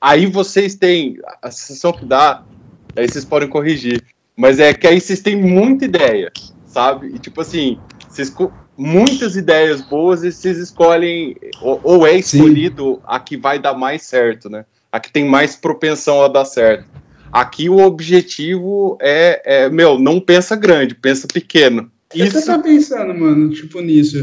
[0.00, 2.42] Aí vocês têm a sensação que dá,
[2.96, 4.02] aí vocês podem corrigir,
[4.34, 6.32] mas é que aí vocês têm muita ideia,
[6.70, 7.08] sabe?
[7.08, 7.78] E tipo assim,
[8.08, 8.32] vocês,
[8.78, 13.00] muitas ideias boas e vocês escolhem, ou, ou é escolhido Sim.
[13.06, 14.64] a que vai dar mais certo, né?
[14.90, 16.88] A que tem mais propensão a dar certo.
[17.32, 21.90] Aqui o objetivo é, é meu, não pensa grande, pensa pequeno.
[22.14, 22.38] Isso...
[22.38, 24.18] Eu tô pensando, mano, tipo, nisso.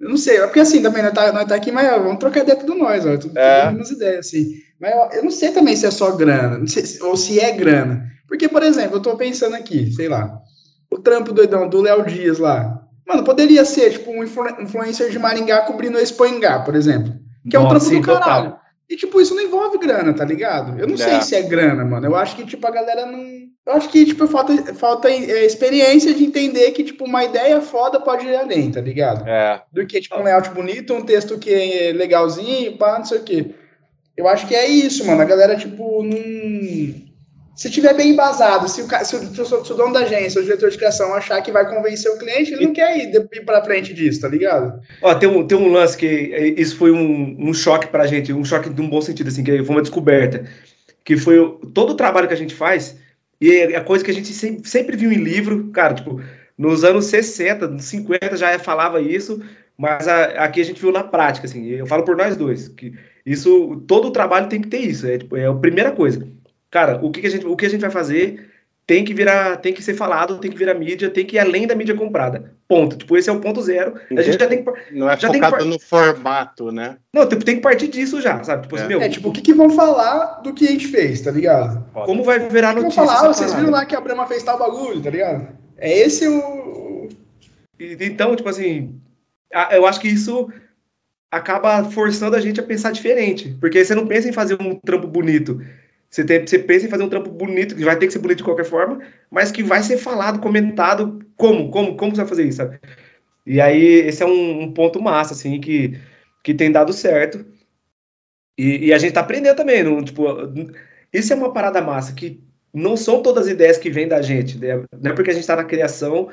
[0.00, 2.18] Eu não sei, é porque assim, também nós tá, nós tá aqui, mas ó, vamos
[2.18, 3.16] trocar ideia tudo nós, ó.
[3.16, 3.68] Tudo, é.
[3.68, 4.54] umas ideias, assim.
[4.80, 8.10] Mas ó, eu não sei também se é só grana, se, ou se é grana.
[8.26, 10.40] Porque, por exemplo, eu tô pensando aqui, sei lá,
[10.90, 12.82] o trampo doidão do Léo Dias lá.
[13.06, 17.12] Mano, poderia ser, tipo, um influencer de Maringá cobrindo o Expoingá, por exemplo.
[17.48, 18.50] Que Nossa, é um trampo sim, do caralho.
[18.50, 18.60] Total.
[18.88, 20.78] E, tipo, isso não envolve grana, tá ligado?
[20.78, 20.98] Eu não é.
[20.98, 22.06] sei se é grana, mano.
[22.06, 23.20] Eu acho que, tipo, a galera não.
[23.66, 28.00] Eu acho que, tipo, falta, falta é, experiência de entender que, tipo, uma ideia foda
[28.00, 29.28] pode ir além, tá ligado?
[29.28, 29.62] É.
[29.72, 33.22] Do que, tipo, um layout bonito, um texto que é legalzinho, pá, não sei o
[33.22, 33.54] quê.
[34.16, 35.22] Eu acho que é isso, mano.
[35.22, 37.09] A galera, tipo, não
[37.60, 40.70] se tiver bem embasado, se o, se o, se o dono da agência, o diretor
[40.70, 43.92] de criação achar que vai convencer o cliente, ele não quer ir, ir para frente
[43.92, 44.80] disso, tá ligado?
[45.02, 48.32] Ó, tem um, tem um lance que é, isso foi um, um choque pra gente,
[48.32, 50.46] um choque de um bom sentido, assim, que foi uma descoberta,
[51.04, 51.36] que foi
[51.74, 52.96] todo o trabalho que a gente faz,
[53.38, 56.18] e é a coisa que a gente sempre, sempre viu em livro, cara, tipo,
[56.56, 59.38] nos anos 60, 50 já falava isso,
[59.76, 62.94] mas a, aqui a gente viu na prática, assim, eu falo por nós dois, que
[63.26, 66.39] isso, todo o trabalho tem que ter isso, é, tipo, é a primeira coisa
[66.70, 68.50] cara, o que, que, a gente, o que a gente vai fazer
[68.90, 71.64] tem que virar, tem que ser falado, tem que virar mídia, tem que ir além
[71.64, 72.52] da mídia comprada.
[72.66, 72.96] Ponto.
[72.96, 73.94] Tipo, esse é o ponto zero.
[74.10, 74.72] A gente já tem que.
[74.90, 76.96] Não é já focado no formato, né?
[77.14, 78.62] Não, tipo, tem que partir disso já, sabe?
[78.62, 78.86] Tipo, assim, é.
[78.86, 81.30] Assim, meu, é, tipo, o que, que vão falar do que a gente fez, tá
[81.30, 81.84] ligado?
[82.04, 83.04] Como vai virar notícia?
[83.04, 85.46] Vão falar, vocês viram lá que a Brahma fez tal bagulho, tá ligado?
[85.76, 87.08] É esse o.
[87.78, 89.00] Então, tipo assim,
[89.70, 90.50] eu acho que isso
[91.30, 93.56] acaba forçando a gente a pensar diferente.
[93.60, 95.60] Porque você não pensa em fazer um trampo bonito.
[96.10, 98.38] Você, tem, você pensa em fazer um trampo bonito, que vai ter que ser bonito
[98.38, 101.24] de qualquer forma, mas que vai ser falado, comentado.
[101.36, 101.70] Como?
[101.70, 102.80] Como, como você vai fazer isso, sabe?
[103.46, 105.98] E aí, esse é um, um ponto massa, assim, que,
[106.42, 107.44] que tem dado certo.
[108.58, 109.82] E, e a gente tá aprendendo também.
[109.84, 110.24] Não, tipo,
[111.12, 112.42] isso é uma parada massa, que
[112.74, 114.58] não são todas as ideias que vêm da gente.
[114.58, 114.84] Né?
[115.00, 116.28] Não é porque a gente tá na criação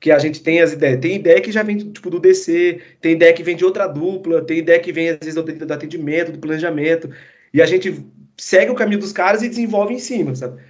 [0.00, 1.00] que a gente tem as ideias.
[1.00, 4.44] Tem ideia que já vem tipo do DC, tem ideia que vem de outra dupla,
[4.44, 7.10] tem ideia que vem às vezes do, do atendimento, do planejamento.
[7.52, 8.04] E a gente
[8.38, 10.62] segue o caminho dos caras e desenvolve em cima, sabe?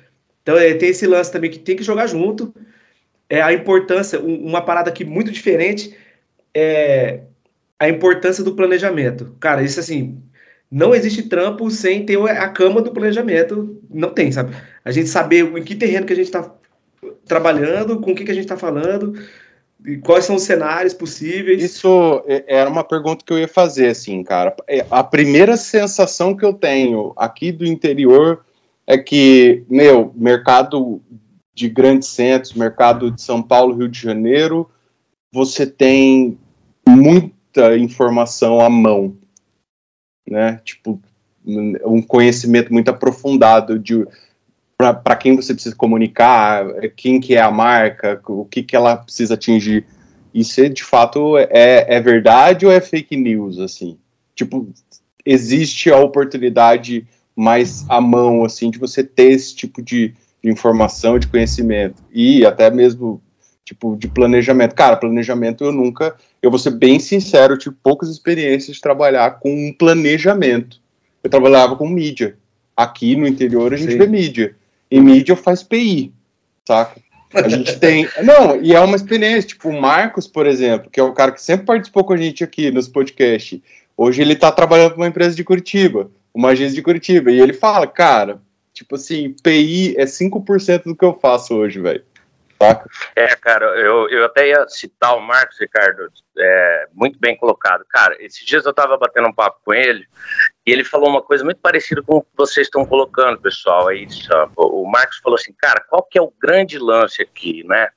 [0.42, 2.54] Então é, tem esse lance também que tem que jogar junto.
[3.28, 5.94] É a importância, um, uma parada aqui muito diferente
[6.54, 7.20] é
[7.78, 9.36] a importância do planejamento.
[9.38, 10.20] Cara, isso assim,
[10.70, 13.80] não existe trampo sem ter a cama do planejamento.
[13.88, 14.56] Não tem, sabe?
[14.84, 16.52] A gente saber em que terreno que a gente está
[17.26, 19.14] trabalhando, com o que, que a gente está falando,
[19.84, 21.62] e quais são os cenários possíveis?
[21.62, 24.54] Isso é, era uma pergunta que eu ia fazer, assim, cara.
[24.66, 28.44] É, a primeira sensação que eu tenho aqui do interior
[28.86, 31.00] é que, meu, mercado
[31.54, 34.68] de grandes centros, mercado de São Paulo, Rio de Janeiro,
[35.32, 36.38] você tem
[36.88, 39.16] muita informação à mão,
[40.28, 40.60] né?
[40.64, 41.00] Tipo,
[41.46, 44.06] um conhecimento muito aprofundado de
[44.78, 46.64] para quem você precisa comunicar,
[46.96, 49.84] quem que é a marca, o que, que ela precisa atingir.
[50.32, 53.98] Isso, de fato, é, é verdade ou é fake news, assim?
[54.36, 54.68] Tipo,
[55.26, 61.18] existe a oportunidade mais à mão, assim, de você ter esse tipo de, de informação,
[61.18, 63.20] de conhecimento e até mesmo
[63.64, 64.76] tipo de planejamento.
[64.76, 69.40] Cara, planejamento eu nunca, eu vou ser bem sincero, eu tive poucas experiências de trabalhar
[69.40, 70.80] com um planejamento.
[71.22, 72.36] Eu trabalhava com mídia.
[72.76, 73.98] Aqui no interior a gente Sim.
[73.98, 74.54] vê mídia.
[74.90, 76.12] E mídia faz PI,
[76.66, 77.00] saca?
[77.34, 78.08] A gente tem.
[78.22, 79.48] Não, e é uma experiência.
[79.48, 82.42] Tipo, o Marcos, por exemplo, que é o cara que sempre participou com a gente
[82.42, 83.60] aqui nos podcasts.
[83.96, 87.30] Hoje ele tá trabalhando para uma empresa de Curitiba, uma agência de Curitiba.
[87.30, 88.40] E ele fala, cara,
[88.72, 92.02] tipo assim, PI é 5% do que eu faço hoje, velho.
[92.60, 92.88] Saca?
[93.14, 97.84] É, cara, eu, eu até ia citar o Marcos, Ricardo, é, muito bem colocado.
[97.88, 100.06] Cara, esses dias eu tava batendo um papo com ele
[100.66, 103.88] e ele falou uma coisa muito parecida com o que vocês estão colocando, pessoal.
[103.88, 104.06] Aí,
[104.56, 107.88] o Marcos falou assim, cara, qual que é o grande lance aqui, né?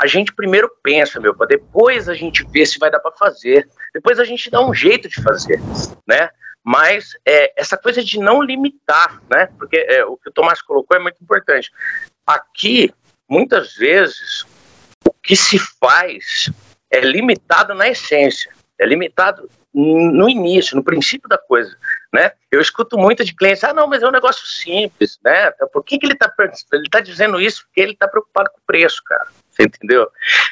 [0.00, 3.68] A gente primeiro pensa, meu, para depois a gente ver se vai dar para fazer.
[3.94, 5.60] Depois a gente dá um jeito de fazer,
[6.06, 6.30] né?
[6.62, 9.48] Mas é, essa coisa de não limitar, né?
[9.58, 11.70] Porque é, o que o Tomás colocou é muito importante.
[12.26, 12.92] Aqui,
[13.28, 14.44] muitas vezes
[15.06, 16.50] o que se faz
[16.90, 21.76] é limitado na essência, é limitado no início, no princípio da coisa,
[22.12, 22.32] né?
[22.50, 25.50] Eu escuto muito de clientes, ah, não, mas é um negócio simples, né?
[25.72, 26.32] Por que, que ele está
[26.72, 27.64] ele tá dizendo isso?
[27.66, 29.28] Porque ele está preocupado com o preço, cara.
[29.50, 30.08] Você entendeu?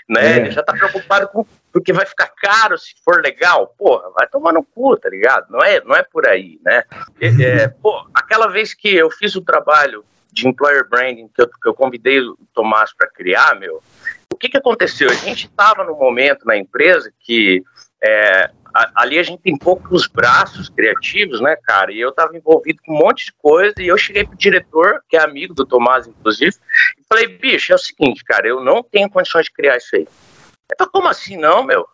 [0.09, 0.35] Né?
[0.35, 0.37] É.
[0.37, 3.75] Ele já está preocupado com porque vai ficar caro se for legal.
[3.77, 5.51] Porra, vai tomar no cu, tá ligado?
[5.51, 6.85] Não é, não é por aí, né?
[7.21, 10.03] É, pô, aquela vez que eu fiz o trabalho
[10.37, 13.83] de employer branding que eu, que eu convidei o Tomás para criar, meu,
[14.33, 15.11] o que, que aconteceu?
[15.11, 17.65] A gente estava no momento na empresa que
[18.05, 21.91] é, a, ali a gente tem poucos braços criativos, né, cara?
[21.91, 25.17] E eu estava envolvido com um monte de coisa e eu cheguei pro diretor, que
[25.17, 26.55] é amigo do Tomás, inclusive,
[26.99, 30.03] e falei, bicho, é o seguinte, cara, eu não tenho condições de criar isso aí.
[30.03, 31.89] Ele falou, como assim não, meu?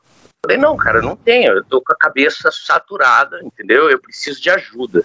[0.45, 1.53] Falei, não, cara, não tenho.
[1.53, 3.89] Eu tô com a cabeça saturada, entendeu?
[3.89, 5.05] Eu preciso de ajuda.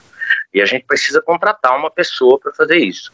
[0.51, 3.13] E a gente precisa contratar uma pessoa para fazer isso.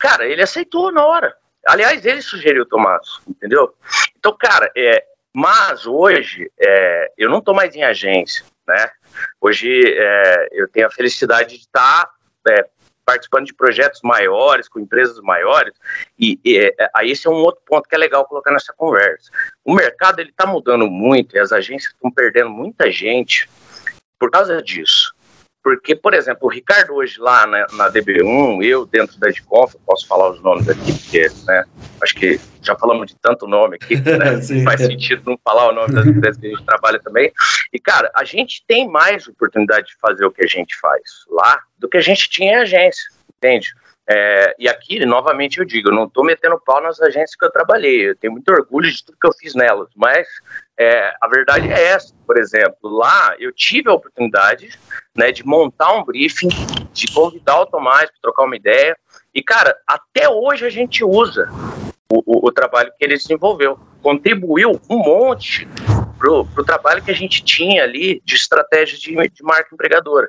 [0.00, 1.36] Cara, ele aceitou na hora.
[1.66, 3.74] Aliás, ele sugeriu o Tomás, entendeu?
[4.18, 8.90] Então, cara, é, mas hoje é, eu não estou mais em agência, né?
[9.38, 12.12] Hoje é, eu tenho a felicidade de estar tá,
[12.48, 12.66] é,
[13.04, 15.74] participando de projetos maiores, com empresas maiores,
[16.18, 19.30] e, e é, aí esse é um outro ponto que é legal colocar nessa conversa.
[19.62, 23.50] O mercado ele está mudando muito e as agências estão perdendo muita gente
[24.18, 25.14] por causa disso.
[25.62, 30.06] Porque, por exemplo, o Ricardo hoje lá na, na DB1, eu dentro da Edconf, posso
[30.06, 31.64] falar os nomes aqui, porque né,
[32.02, 35.92] acho que já falamos de tanto nome aqui, né, faz sentido não falar o nome
[35.94, 37.30] das empresas que a gente trabalha também.
[37.72, 41.60] E, cara, a gente tem mais oportunidade de fazer o que a gente faz lá
[41.78, 43.04] do que a gente tinha em agência,
[43.36, 43.74] entende?
[44.12, 47.52] É, e aqui, novamente, eu digo, eu não estou metendo pau nas agências que eu
[47.52, 50.26] trabalhei, eu tenho muito orgulho de tudo que eu fiz nelas, mas
[50.76, 54.76] é, a verdade é essa, por exemplo, lá eu tive a oportunidade
[55.16, 56.48] né, de montar um briefing,
[56.92, 58.96] de convidar o Tomás para trocar uma ideia,
[59.32, 61.48] e cara, até hoje a gente usa
[62.12, 65.68] o, o, o trabalho que ele desenvolveu, contribuiu um monte
[66.20, 70.28] pro, pro trabalho que a gente tinha ali de estratégia de, de marca empregadora.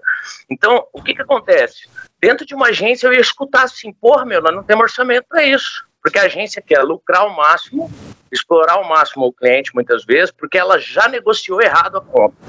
[0.49, 1.89] Então, o que que acontece?
[2.19, 5.43] Dentro de uma agência eu ia escutar assim, porra, meu, nós não temos orçamento para
[5.43, 5.85] isso.
[6.01, 7.91] Porque a agência quer lucrar ao máximo,
[8.31, 12.39] explorar ao máximo o cliente muitas vezes, porque ela já negociou errado a compra.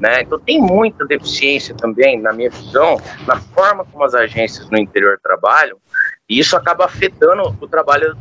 [0.00, 0.22] Né?
[0.22, 5.20] Então tem muita deficiência também, na minha visão, na forma como as agências no interior
[5.22, 5.78] trabalham,
[6.28, 8.16] e isso acaba afetando o trabalho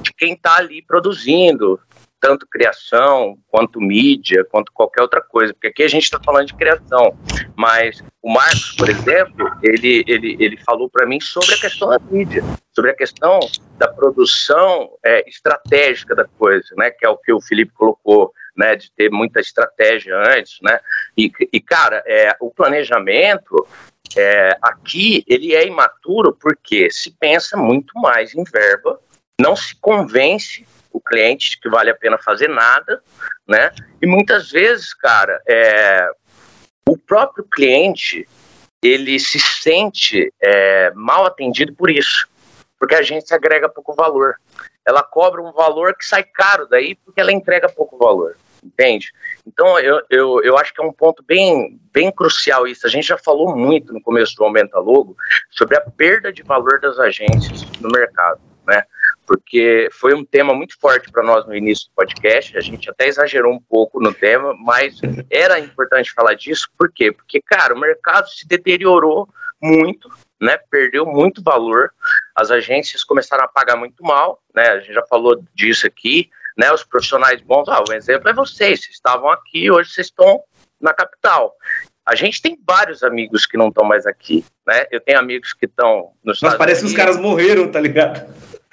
[0.00, 1.78] de quem está ali produzindo,
[2.20, 6.54] tanto criação, quanto mídia, quanto qualquer outra coisa, porque aqui a gente está falando de
[6.54, 7.16] criação,
[7.56, 11.98] mas o Marcos, por exemplo, ele, ele, ele falou para mim sobre a questão da
[11.98, 13.40] mídia, sobre a questão
[13.78, 18.76] da produção é, estratégica da coisa, né, que é o que o Felipe colocou, né,
[18.76, 20.78] de ter muita estratégia antes, né,
[21.16, 23.66] e, e cara, é, o planejamento
[24.16, 29.00] é, aqui ele é imaturo porque se pensa muito mais em verba,
[29.40, 33.02] não se convence o cliente que vale a pena fazer nada,
[33.46, 33.72] né?
[34.00, 36.08] E muitas vezes, cara, é,
[36.88, 38.26] o próprio cliente
[38.82, 42.26] ele se sente é, mal atendido por isso,
[42.78, 44.36] porque a agência agrega pouco valor.
[44.86, 49.12] Ela cobra um valor que sai caro daí porque ela entrega pouco valor, entende?
[49.46, 52.86] Então eu, eu, eu acho que é um ponto bem, bem crucial isso.
[52.86, 55.14] A gente já falou muito no começo do Aumenta Logo
[55.50, 58.82] sobre a perda de valor das agências no mercado, né?
[59.30, 62.58] Porque foi um tema muito forte para nós no início do podcast.
[62.58, 67.12] A gente até exagerou um pouco no tema, mas era importante falar disso, por quê?
[67.12, 69.28] Porque, cara, o mercado se deteriorou
[69.62, 70.58] muito, né?
[70.68, 71.92] Perdeu muito valor.
[72.34, 74.66] As agências começaram a pagar muito mal, né?
[74.70, 76.72] A gente já falou disso aqui, né?
[76.72, 80.42] Os profissionais bons, ah, o exemplo é vocês, vocês estavam aqui, hoje vocês estão
[80.80, 81.54] na capital.
[82.04, 84.86] a gente tem vários amigos que não estão mais aqui, né?
[84.90, 88.28] Eu tenho amigos que estão nos Mas parece que os caras morreram, tá ligado?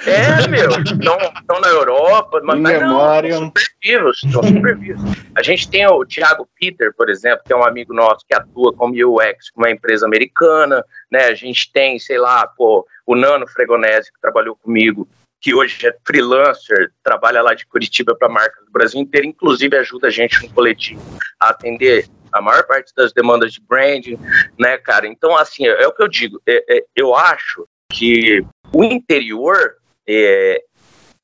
[0.05, 3.39] É, meu, estão na Europa, mas, mas memória.
[3.39, 5.01] não, super vivos, estão super vivos.
[5.35, 8.73] A gente tem o Thiago Peter, por exemplo, que é um amigo nosso que atua
[8.73, 11.25] como UX, uma empresa americana, né?
[11.25, 15.07] A gente tem, sei lá, pô, o Nano Fregonese, que trabalhou comigo,
[15.41, 20.07] que hoje é freelancer, trabalha lá de Curitiba para marcas do Brasil inteiro, inclusive ajuda
[20.07, 21.01] a gente no coletivo
[21.39, 24.19] a atender a maior parte das demandas de branding,
[24.59, 25.07] né, cara?
[25.07, 29.75] Então, assim, é, é o que eu digo, é, é, eu acho que o interior
[30.07, 30.63] é,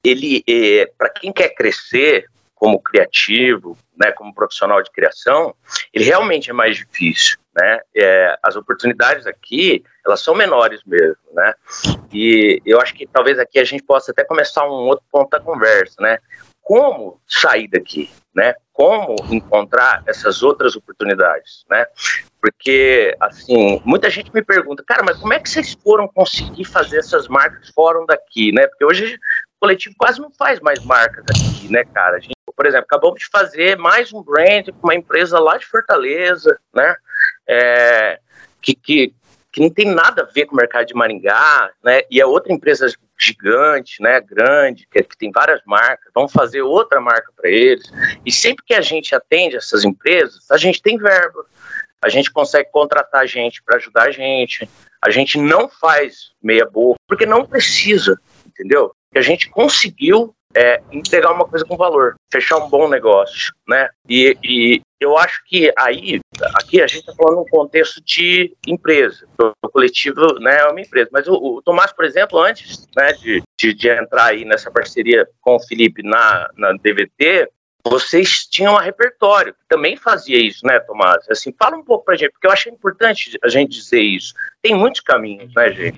[0.03, 5.53] ele é, para quem quer crescer como criativo, né, como profissional de criação,
[5.93, 7.79] ele realmente é mais difícil, né?
[7.95, 11.53] É, as oportunidades aqui elas são menores mesmo, né?
[12.11, 15.39] E eu acho que talvez aqui a gente possa até começar um outro ponto da
[15.39, 16.19] conversa, né?
[16.63, 18.55] Como sair daqui, né?
[18.71, 21.85] Como encontrar essas outras oportunidades, né?
[22.41, 26.97] Porque, assim, muita gente me pergunta, cara, mas como é que vocês foram conseguir fazer
[26.97, 28.65] essas marcas fora daqui, né?
[28.67, 32.17] Porque hoje o coletivo quase não faz mais marcas aqui, né, cara?
[32.17, 35.65] A gente, por exemplo, acabamos de fazer mais um brand com uma empresa lá de
[35.65, 36.95] Fortaleza, né?
[37.47, 38.19] É,
[38.61, 39.13] que, que,
[39.51, 42.01] que não tem nada a ver com o mercado de Maringá, né?
[42.09, 42.87] E é outra empresa
[43.23, 44.19] gigante, né?
[44.21, 46.11] Grande, que, que tem várias marcas.
[46.13, 47.91] Vamos fazer outra marca para eles.
[48.25, 51.45] E sempre que a gente atende essas empresas, a gente tem verba
[52.03, 54.69] a gente consegue contratar gente para ajudar a gente,
[55.01, 58.93] a gente não faz meia boca, porque não precisa, entendeu?
[59.11, 63.89] Que a gente conseguiu é, entregar uma coisa com valor, fechar um bom negócio, né?
[64.07, 66.19] E, e eu acho que aí,
[66.55, 71.09] aqui a gente está falando num contexto de empresa, o coletivo né, é uma empresa,
[71.11, 75.27] mas o, o Tomás, por exemplo, antes né, de, de, de, entrar aí nessa parceria
[75.41, 77.49] com o Felipe na, na DVT,
[77.85, 81.29] vocês tinham um repertório, que também fazia isso, né, Tomás?
[81.29, 84.33] Assim, fala um pouco pra gente, porque eu achei importante a gente dizer isso.
[84.61, 85.97] Tem muitos caminhos, né, gente?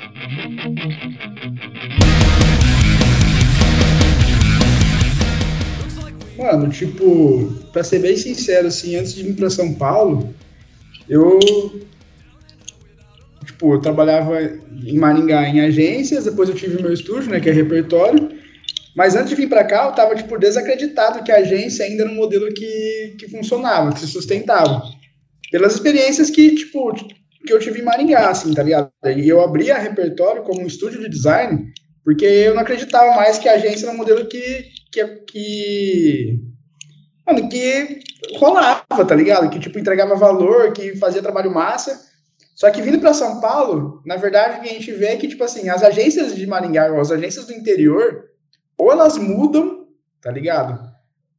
[6.38, 10.34] Mano, tipo, pra ser bem sincero, assim, antes de vir pra São Paulo,
[11.08, 11.39] eu.
[13.45, 17.54] Tipo, eu trabalhava em Maringá em agências, depois eu tive meu estúdio, né, que é
[17.54, 18.30] repertório.
[18.95, 22.12] Mas antes de vir para cá, eu estava tipo, desacreditado que a agência ainda era
[22.12, 24.84] um modelo que, que funcionava, que se sustentava.
[25.52, 26.93] Pelas experiências que, tipo,
[27.45, 28.89] que eu tive em Maringá, assim, tá ligado?
[29.06, 31.71] E eu abri a repertório como um estúdio de design,
[32.04, 34.65] porque eu não acreditava mais que a agência era um modelo que.
[34.95, 36.39] Que, que
[37.27, 37.99] mano, que
[38.38, 39.49] rolava, tá ligado?
[39.49, 42.05] Que, tipo, entregava valor, que fazia trabalho massa.
[42.55, 45.27] Só que vindo para São Paulo, na verdade, o que a gente vê é que,
[45.27, 48.23] tipo assim, as agências de Maringá, as agências do interior,
[48.77, 49.88] ou elas mudam,
[50.21, 50.79] tá ligado?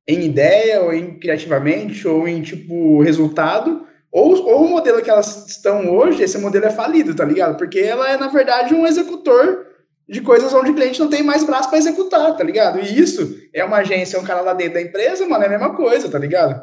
[0.06, 5.46] Em ideia, ou em criativamente, ou em, tipo, resultado, ou, ou o modelo que elas
[5.46, 7.56] estão hoje, esse modelo é falido, tá ligado?
[7.56, 9.65] Porque ela é, na verdade, um executor
[10.08, 12.80] de coisas onde o cliente não tem mais braço para executar, tá ligado?
[12.80, 15.50] E isso é uma agência, é um cara lá dentro da empresa, mano, é a
[15.50, 16.60] mesma coisa, tá ligado?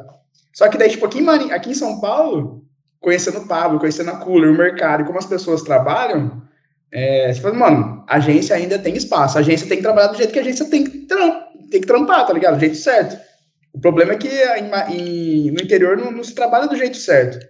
[0.52, 2.64] Só que daí, tipo, aqui em, aqui em São Paulo,
[3.00, 6.42] conhecendo o Pablo, conhecendo a Cooler, o mercado e como as pessoas trabalham,
[6.90, 9.36] é, você fala, mano, a agência ainda tem espaço.
[9.36, 11.06] A agência tem que trabalhar do jeito que a agência tem que,
[11.70, 12.54] tem que trampar, tá ligado?
[12.54, 13.20] Do jeito certo.
[13.74, 17.44] O problema é que em, em, no interior não, não, se trabalha do jeito certo.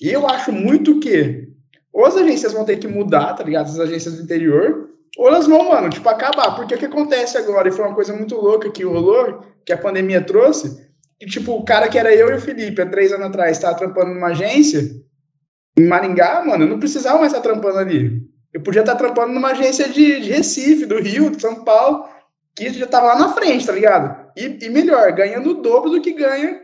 [0.00, 1.48] E eu acho muito que
[1.92, 3.66] ou as agências vão ter que mudar, tá ligado?
[3.66, 4.87] As agências do interior,
[5.18, 6.54] ou elas vão, mano, tipo, acabar.
[6.54, 9.76] Porque o que acontece agora, e foi uma coisa muito louca que rolou, que a
[9.76, 13.26] pandemia trouxe, que, tipo, o cara que era eu e o Felipe, há três anos
[13.26, 14.88] atrás, estava trampando numa agência,
[15.76, 18.22] em Maringá, mano, eu não precisava mais estar trampando ali.
[18.54, 22.08] Eu podia estar trampando numa agência de, de Recife, do Rio, de São Paulo,
[22.54, 24.30] que já estava lá na frente, tá ligado?
[24.36, 26.60] E, e, melhor, ganhando o dobro do que ganha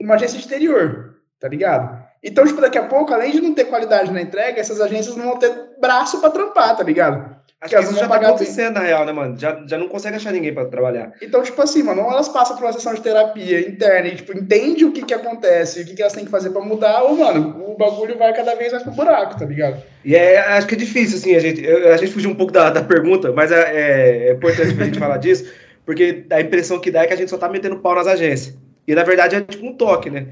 [0.00, 2.00] uma agência exterior, tá ligado?
[2.22, 5.30] Então, tipo, daqui a pouco, além de não ter qualidade na entrega, essas agências não
[5.30, 7.38] vão ter braço para trampar, tá ligado?
[7.60, 9.36] Acho que, isso já tá acontecendo, na real, né, mano?
[9.36, 11.12] Já, já não consegue achar ninguém para trabalhar.
[11.20, 14.36] Então, tipo assim, mano, ou elas passam por uma sessão de terapia interna e, tipo,
[14.36, 17.16] entende o que que acontece, o que que elas têm que fazer para mudar, ou,
[17.16, 19.82] mano, o bagulho vai cada vez mais pro buraco, tá ligado?
[20.04, 22.70] E é, acho que é difícil, assim, a gente, a gente fugiu um pouco da,
[22.70, 25.52] da pergunta, mas é, é, é importante pra gente falar disso,
[25.84, 28.56] porque a impressão que dá é que a gente só tá metendo pau nas agências.
[28.86, 30.28] E, na verdade, é tipo um toque, né?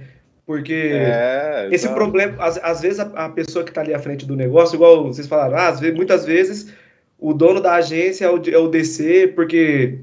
[0.47, 4.25] Porque é, esse problema, às, às vezes a, a, pessoa que está ali à frente
[4.25, 6.73] do negócio, igual vocês falaram, ah, às vezes, muitas vezes
[7.19, 10.01] o dono da agência é o, é o DC, porque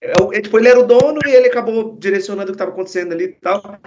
[0.00, 3.12] é, é, tipo, ele era o dono e ele acabou direcionando o que estava acontecendo
[3.12, 3.78] ali e tal.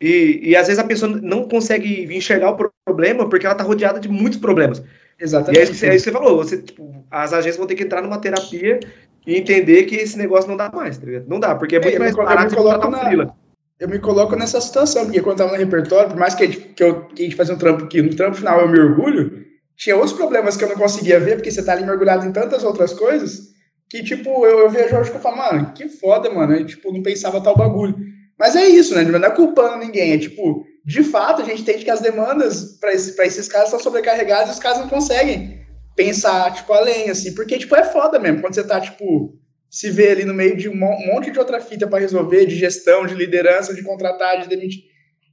[0.00, 4.00] E, e às vezes a pessoa não consegue enxergar o problema porque ela está rodeada
[4.00, 4.82] de muitos problemas.
[5.18, 5.58] Exatamente.
[5.58, 6.36] E é isso, é isso que você falou.
[6.38, 8.80] Você, tipo, as agências vão ter que entrar numa terapia
[9.26, 12.16] e entender que esse negócio não dá mais, tá Não dá, porque é muito mais
[12.16, 13.36] barato contratar um freela.
[13.78, 16.46] eu me coloco nessa situação, porque quando eu tava no repertório, por mais que a
[16.46, 18.78] gente, que eu, que a gente fazia um trampo aqui, no trampo final eu me
[18.78, 19.44] orgulho,
[19.80, 22.62] tinha outros problemas que eu não conseguia ver, porque você tá ali mergulhado em tantas
[22.62, 23.48] outras coisas,
[23.88, 26.92] que, tipo, eu, eu vejo hoje que eu falo, mano, que foda, mano, eu, tipo,
[26.92, 27.96] não pensava tal bagulho.
[28.38, 31.82] Mas é isso, né, não é culpando ninguém, é tipo, de fato, a gente entende
[31.82, 35.64] que as demandas para esse, esses caras estão sobrecarregadas e os caras não conseguem
[35.96, 39.34] pensar, tipo, além, assim, porque, tipo, é foda mesmo, quando você tá, tipo,
[39.70, 43.06] se vê ali no meio de um monte de outra fita para resolver, de gestão,
[43.06, 44.82] de liderança, de contratar, de demitir,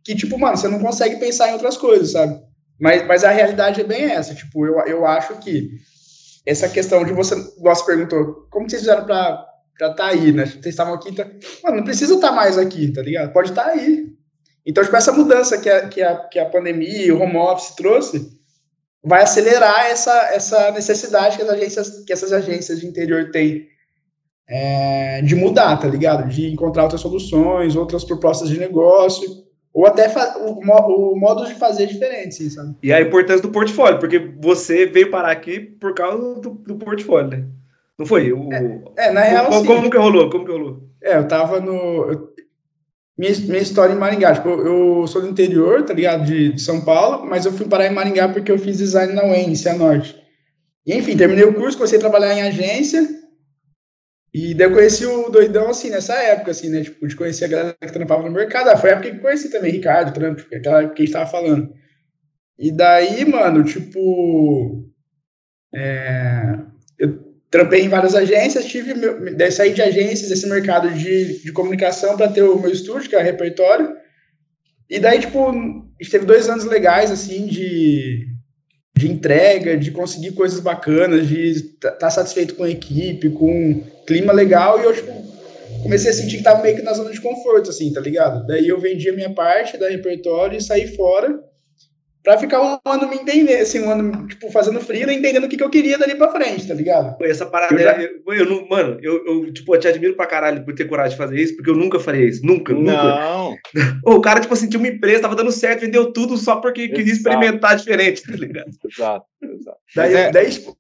[0.06, 2.47] que, tipo, mano, você não consegue pensar em outras coisas, sabe?
[2.80, 5.72] Mas, mas a realidade é bem essa, tipo, eu, eu acho que
[6.46, 10.46] essa questão de você, você perguntou, como vocês fizeram para estar tá aí, né?
[10.46, 11.28] Vocês estavam aqui, tá...
[11.64, 13.34] mano, não precisa estar tá mais aqui, tá ligado?
[13.34, 14.06] Pode estar tá aí.
[14.66, 18.32] Então, tipo, essa mudança que a, que a, que a pandemia, o home office trouxe,
[19.04, 23.68] vai acelerar essa, essa necessidade que, as agências, que essas agências de interior têm
[24.48, 26.28] é, de mudar, tá ligado?
[26.30, 29.47] De encontrar outras soluções, outras propostas de negócio,
[29.78, 32.76] ou até o, modo de fazer diferente, sim, sabe?
[32.82, 37.30] E a importância do portfólio, porque você veio parar aqui por causa do, do portfólio,
[37.30, 37.46] né?
[37.96, 38.34] Não foi?
[38.34, 40.32] O, é, é, na real, como, como, que rolou?
[40.32, 40.80] Como que rolou?
[41.00, 42.10] É, eu tava no...
[42.10, 42.34] Eu,
[43.16, 44.34] minha, minha história em Maringá.
[44.34, 46.26] Tipo, eu sou do interior, tá ligado?
[46.26, 49.26] De, de, São Paulo, mas eu fui parar em Maringá porque eu fiz design na
[49.26, 50.20] UEM, Cianorte.
[50.88, 53.08] E, enfim, terminei o curso, comecei a trabalhar em agência.
[54.40, 56.84] E daí eu conheci o doidão, assim, nessa época, assim, né?
[56.84, 58.70] Tipo, de conhecer a galera que trampava no mercado.
[58.70, 61.26] Ah, foi a época que conheci também Ricardo, Trump, aquela época que a gente tava
[61.26, 61.74] falando.
[62.60, 64.88] E daí, mano, tipo.
[65.74, 66.56] É,
[67.00, 67.18] eu
[67.50, 68.94] trampei em várias agências, tive
[69.36, 73.16] daí saí de agências, esse mercado de, de comunicação para ter o meu estúdio, que
[73.16, 73.92] é o repertório.
[74.88, 78.28] E daí, tipo, a gente teve dois anos legais, assim, de,
[78.98, 84.34] de entrega, de conseguir coisas bacanas, de estar tá satisfeito com a equipe, com clima
[84.34, 85.12] legal, e eu, tipo,
[85.84, 88.46] comecei a sentir que tava meio que na zona de conforto, assim, tá ligado?
[88.48, 91.40] Daí eu vendi a minha parte da repertório e saí fora
[92.28, 95.56] Pra ficar um ano me entender, assim, um ano, tipo, fazendo freela, entendendo o que,
[95.56, 97.16] que eu queria dali pra frente, tá ligado?
[97.24, 98.02] Essa parada, eu, já...
[98.02, 101.12] eu, eu não, mano, eu, eu, tipo, eu te admiro pra caralho por ter coragem
[101.12, 103.52] de fazer isso, porque eu nunca faria isso, nunca, não.
[103.52, 104.00] nunca.
[104.06, 106.96] o cara, tipo assim, tinha uma empresa, tava dando certo, vendeu tudo só porque exato.
[106.98, 108.72] queria experimentar diferente, tá ligado?
[108.84, 109.78] Exato, exato.
[109.96, 110.30] Daí, é...
[110.30, 110.78] daí tipo,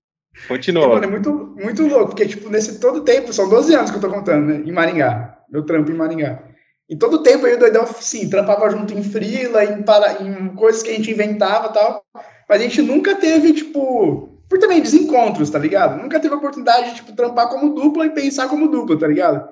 [0.49, 0.89] Continua.
[0.89, 4.01] Mano, é muito, muito louco, porque, tipo, nesse todo tempo, são 12 anos que eu
[4.01, 6.43] tô contando, né, em Maringá, meu trampo em Maringá.
[6.89, 10.81] E todo tempo aí o doidão, sim, trampava junto em frila, em, para, em coisas
[10.81, 12.01] que a gente inventava tal.
[12.47, 16.01] Mas a gente nunca teve, tipo, por também desencontros, tá ligado?
[16.01, 19.49] Nunca teve a oportunidade de, tipo, trampar como dupla e pensar como dupla, tá ligado?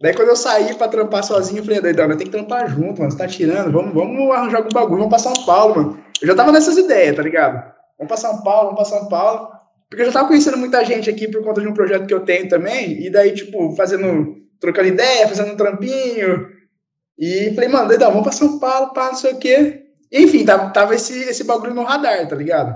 [0.00, 3.10] Daí quando eu saí pra trampar sozinho, eu falei, doidão, tem que trampar junto, mano.
[3.10, 6.00] Você tá tirando, vamos, vamos arranjar algum bagulho, vamos pra São Paulo, mano.
[6.22, 7.56] Eu já tava nessas ideias, tá ligado?
[7.98, 9.50] Vamos pra São Paulo, vamos pra São Paulo.
[9.90, 12.20] Porque eu já tava conhecendo muita gente aqui por conta de um projeto que eu
[12.20, 13.04] tenho também.
[13.04, 16.59] E daí, tipo, fazendo, trocando ideia, fazendo um trampinho
[17.20, 19.82] e falei, mano, doidão, vamos pra São Paulo, pá, não sei o quê.
[20.10, 22.74] Enfim, tava, tava esse, esse bagulho no radar, tá ligado?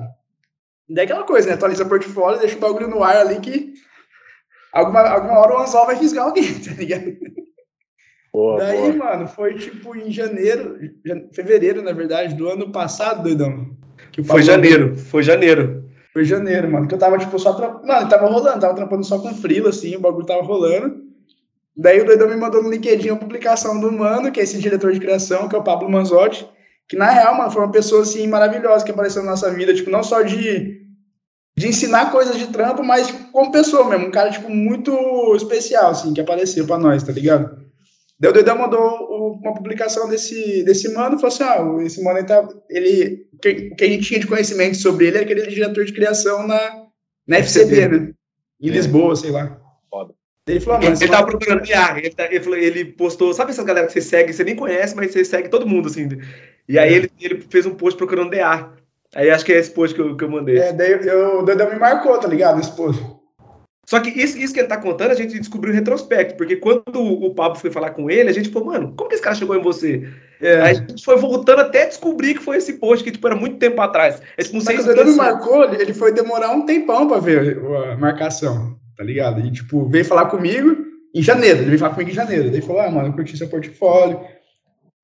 [0.86, 1.54] Daí aquela coisa, né?
[1.54, 3.72] Atualiza o portfólio, deixa o bagulho no ar ali que
[4.70, 7.16] alguma, alguma hora o anzol vai fisgar alguém, tá ligado?
[8.30, 9.12] Boa, Daí, boa.
[9.12, 10.76] mano, foi tipo em janeiro,
[11.32, 13.74] fevereiro, na verdade, do ano passado, doidão.
[14.12, 15.84] Que foi janeiro, foi janeiro.
[16.12, 17.86] Foi janeiro, mano, que eu tava, tipo, só trampando.
[17.86, 21.03] Mano, tava rolando, tava trampando só com frila, assim, o bagulho tava rolando.
[21.76, 24.92] Daí o Doidão me mandou no LinkedIn a publicação do Mano, que é esse diretor
[24.92, 26.48] de criação, que é o Pablo Manzotti,
[26.88, 29.90] que na real, mano, foi uma pessoa, assim, maravilhosa que apareceu na nossa vida, tipo,
[29.90, 30.82] não só de,
[31.56, 35.90] de ensinar coisas de trampo, mas tipo, como pessoa mesmo, um cara, tipo, muito especial,
[35.90, 37.64] assim, que apareceu pra nós, tá ligado?
[38.20, 42.24] Daí o Doidão mandou uma publicação desse, desse mano, falou assim, ah, esse mano aí
[42.26, 45.84] tá, ele, o que, que a gente tinha de conhecimento sobre ele é aquele diretor
[45.84, 46.84] de criação na,
[47.26, 48.12] na FCB, né?
[48.60, 49.63] Em Lisboa, sei lá.
[50.46, 53.64] Ele falou, ah, ele tava procurando PR, ele, tá, ele, falou, ele postou, sabe essas
[53.64, 56.06] galera que você segue, você nem conhece, mas você segue todo mundo, assim.
[56.68, 56.96] E aí é.
[56.96, 58.70] ele, ele fez um post procurando DA.
[59.14, 60.58] Aí acho que é esse post que eu, que eu mandei.
[60.58, 62.60] É, daí eu, o Dedão me marcou, tá ligado?
[62.60, 63.02] Esse post.
[63.86, 66.82] Só que isso, isso que ele tá contando, a gente descobriu em retrospecto, porque quando
[66.94, 69.56] o, Pablo foi falar com ele, a gente falou, mano, como que esse cara chegou
[69.56, 70.08] em você?
[70.40, 70.60] É.
[70.60, 73.56] Aí a gente foi voltando até descobrir que foi esse post, que tipo, era muito
[73.56, 74.20] tempo atrás.
[74.36, 77.18] É, tipo, não sei se o Dedão me marcou, ele foi demorar um tempão pra
[77.18, 77.58] ver
[77.92, 79.40] a marcação tá ligado?
[79.40, 80.76] E, tipo, veio falar comigo
[81.14, 82.50] em janeiro, ele veio falar comigo em janeiro.
[82.50, 84.20] Daí falou, ah, mano, eu curti seu portfólio,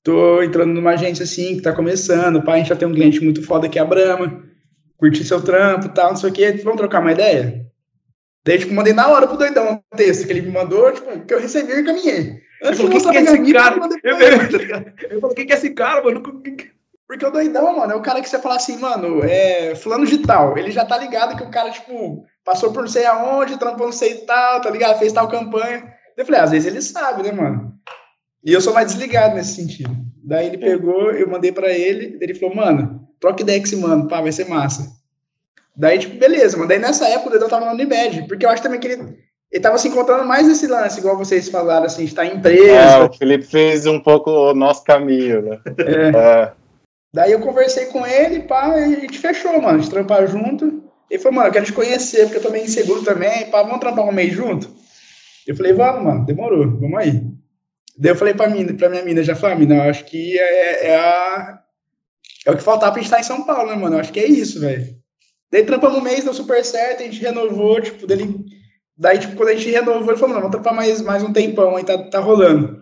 [0.03, 3.23] tô entrando numa agência assim, que tá começando, pá, a gente já tem um cliente
[3.23, 4.43] muito foda que é a Brahma,
[4.97, 7.67] curti seu trampo e tal, não sei o quê, vamos trocar uma ideia?
[8.45, 11.35] Daí, tipo, mandei na hora pro doidão o texto que ele me mandou, tipo, que
[11.35, 12.41] eu recebi e encaminhei.
[12.63, 16.03] Antes de mostrar pra minha cara, eu, eu, eu falei, quem que é esse cara,
[16.03, 16.23] mano?
[17.07, 20.19] Porque o doidão, mano, é o cara que você fala assim, mano, é fulano de
[20.19, 20.57] tal.
[20.57, 23.93] Ele já tá ligado que o cara, tipo, passou por não sei aonde, trampou não
[23.93, 24.99] sei tal, tá ligado?
[24.99, 25.95] Fez tal campanha.
[26.17, 27.73] Eu falei, às vezes ele sabe, né, mano?
[28.45, 29.97] E eu sou mais desligado nesse sentido.
[30.25, 34.09] Daí ele pegou, eu mandei para ele, ele falou, mano, troca ideia com esse mano,
[34.09, 34.91] pá, vai ser massa.
[35.77, 38.63] Daí, tipo, beleza, mas daí nessa época o Dedão tava na Unimed, porque eu acho
[38.63, 39.17] também que ele,
[39.51, 42.73] ele tava se encontrando mais nesse lance, igual vocês falaram, assim, de estar em empresa.
[42.73, 45.61] É, o Felipe fez um pouco o nosso caminho, né?
[45.79, 46.19] É.
[46.19, 46.53] é.
[47.15, 50.90] Daí eu conversei com ele, pá, e a gente fechou, mano, de trampar junto.
[51.11, 53.81] Ele falou, mano, eu quero te conhecer, porque eu tô meio inseguro também, pá, vamos
[53.81, 54.73] trampar um mês junto?
[55.45, 57.21] Eu falei, vamos, mano, demorou, vamos aí.
[57.99, 60.39] Daí eu falei pra, mim, pra minha mina, já falei, ah, mina, eu acho que
[60.39, 61.59] é, é, a,
[62.47, 63.97] é o que faltava pra gente estar em São Paulo, né, mano?
[63.97, 64.87] Eu acho que é isso, velho.
[65.51, 68.45] Daí trampamos um mês, deu super certo, a gente renovou, tipo, dele.
[68.97, 71.75] Daí, tipo, quando a gente renovou, ele falou, mano, vamos trampar mais, mais um tempão
[71.75, 72.81] aí, tá, tá rolando.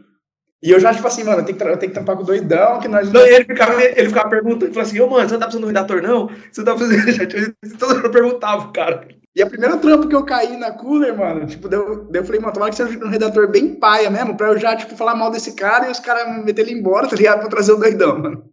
[0.62, 2.80] E eu já, tipo assim, mano, eu tenho que, eu tenho que trampar com doidão,
[2.80, 3.12] que nós.
[3.12, 5.68] Não, ele, ficava, ele ficava perguntando, falou assim, ô, mano, você não tá precisando um
[5.68, 6.26] redator, não?
[6.50, 7.54] Você não tá precisando.
[7.78, 9.06] Todo mundo perguntava, cara.
[9.36, 12.52] E a primeira trampa que eu caí na cooler, mano, tipo, deu, eu falei, mano,
[12.52, 15.52] tomara que seja um redator bem paia mesmo, pra eu já, tipo, falar mal desse
[15.52, 17.38] cara e os caras meter ele embora, tá ligado?
[17.40, 18.50] Pra trazer o doidão, mano.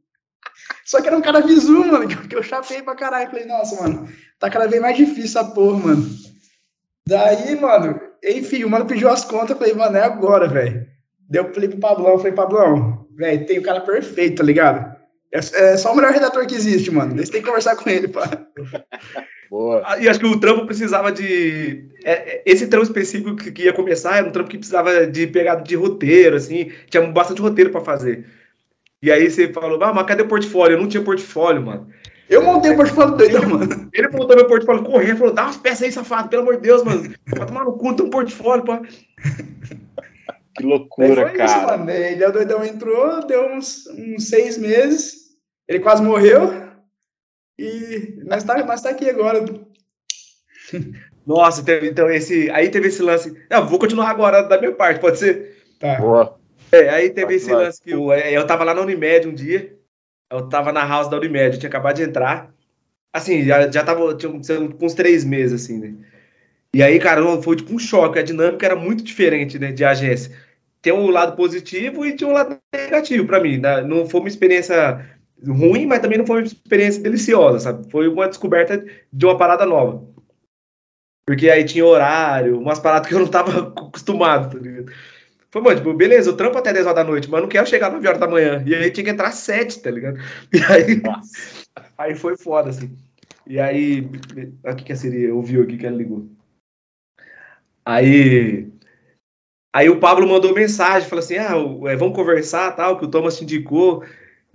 [0.86, 3.32] Só que era um cara visu, mano, que eu chapei pra caralho.
[3.32, 6.06] Falei, nossa, mano, tá cada vez mais difícil essa porra, mano.
[7.08, 10.86] Daí, mano, enfim, o mano pediu as contas, falei, mano, é agora, velho.
[11.30, 14.96] Deu, falei pro Pablão, falei, Pablão, velho, tem o cara perfeito, tá ligado?
[15.32, 17.16] É, é, só o melhor redator que existe, mano.
[17.18, 18.30] Você tem que conversar com ele, pá.
[19.50, 19.84] Boa.
[19.86, 21.88] Ah, e acho que o trampo precisava de.
[22.04, 25.62] É, é, esse trampo específico que, ia começar era um trampo que precisava de pegada
[25.62, 26.72] de roteiro, assim.
[26.90, 28.26] Tinha bastante roteiro para fazer.
[29.02, 30.76] E aí você falou, ah, mas cadê o portfólio?
[30.76, 31.88] Eu não tinha portfólio, mano.
[32.28, 33.90] Eu montei o portfólio dele, mano.
[33.94, 36.84] Ele montou meu portfólio correndo, falou, dá umas peças aí, safado, pelo amor de Deus,
[36.84, 37.14] mano.
[37.28, 38.82] Vai tomar no cu, tem um portfólio, pá.
[40.56, 41.46] Que loucura, cara.
[41.46, 41.86] Isso, mano.
[41.86, 45.36] Daí o doidão entrou, deu uns, uns seis meses,
[45.68, 46.66] ele quase morreu.
[47.60, 49.44] E nós tá, nós tá aqui agora.
[51.26, 52.50] Nossa, teve, então esse.
[52.52, 53.36] Aí teve esse lance.
[53.50, 55.58] Eu vou continuar agora da minha parte, pode ser?
[55.80, 55.96] Tá.
[55.96, 56.40] Boa.
[56.72, 59.34] É, aí teve vai, esse lance que eu, é, eu tava lá na Unimed um
[59.34, 59.76] dia.
[60.32, 62.54] Eu tava na house da Unimed, eu tinha acabado de entrar.
[63.14, 65.94] Assim, já, já tava tinha, com uns três meses, assim, né?
[66.74, 68.20] E aí, cara, foi tipo um choque.
[68.20, 70.36] A dinâmica era muito diferente, né, de agência.
[70.86, 73.58] Tem um lado positivo e tinha um lado negativo para mim.
[73.58, 73.82] Né?
[73.82, 75.04] Não foi uma experiência
[75.44, 77.90] ruim, mas também não foi uma experiência deliciosa, sabe?
[77.90, 80.08] Foi uma descoberta de uma parada nova.
[81.26, 84.94] Porque aí tinha horário, umas paradas que eu não tava acostumado, tá ligado?
[85.50, 87.92] Foi, mano, tipo, beleza, eu trampo até 10 horas da noite, mas não quero chegar
[87.92, 88.64] 9 horas da manhã.
[88.64, 90.20] E aí tinha que entrar às 7, tá ligado?
[90.54, 91.02] E aí,
[91.98, 92.96] aí foi foda, assim.
[93.48, 94.08] E aí,
[94.64, 95.34] o que que seria?
[95.34, 96.30] Ouviu aqui que ela ligou.
[97.84, 98.72] Aí,
[99.76, 101.54] aí o Pablo mandou mensagem, falou assim, ah,
[101.90, 104.04] é, vamos conversar, tal, que o Thomas te indicou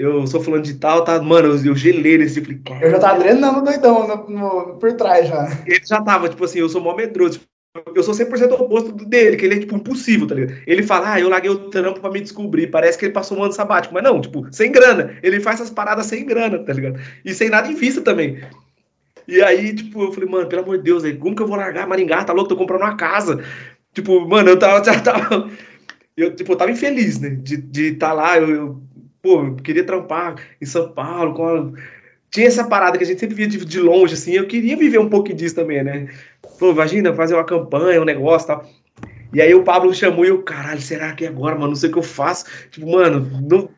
[0.01, 1.21] eu sou falando de tal, tá?
[1.21, 5.29] Mano, eu, eu gelei nesse falei, Eu já tava treinando doidão no, no, por trás
[5.29, 5.47] já.
[5.67, 7.39] Ele já tava, tipo assim, eu sou mó medroso.
[7.39, 10.59] Tipo, eu sou 100% oposto dele, que ele é, tipo, impossível, tá ligado?
[10.67, 12.69] Ele fala, ah, eu larguei o trampo pra me descobrir.
[12.69, 13.93] Parece que ele passou um ano sabático.
[13.93, 15.19] Mas não, tipo, sem grana.
[15.23, 16.99] Ele faz essas paradas sem grana, tá ligado?
[17.23, 18.41] E sem nada em vista também.
[19.29, 21.57] E aí, tipo, eu falei, mano, pelo amor de Deus, aí, como que eu vou
[21.57, 22.25] largar Maringá?
[22.25, 22.49] Tá louco?
[22.49, 23.45] Tô comprando uma casa.
[23.93, 25.51] Tipo, mano, eu tava, tava.
[26.17, 27.31] Eu, tipo, eu tava infeliz, né?
[27.31, 28.83] De estar tá lá, eu, eu
[29.23, 31.75] pô, eu queria trampar em São Paulo, com
[32.31, 34.99] tinha essa parada que a gente sempre via de, de, longe, assim, eu queria viver
[34.99, 36.09] um pouco disso também, né?
[36.59, 38.71] Pô, imagina, fazer uma campanha, um negócio e tal.
[39.33, 41.69] E aí o Pablo chamou e eu, caralho, será que é agora, mano?
[41.69, 42.45] Não sei o que eu faço.
[42.71, 43.69] Tipo, mano, no,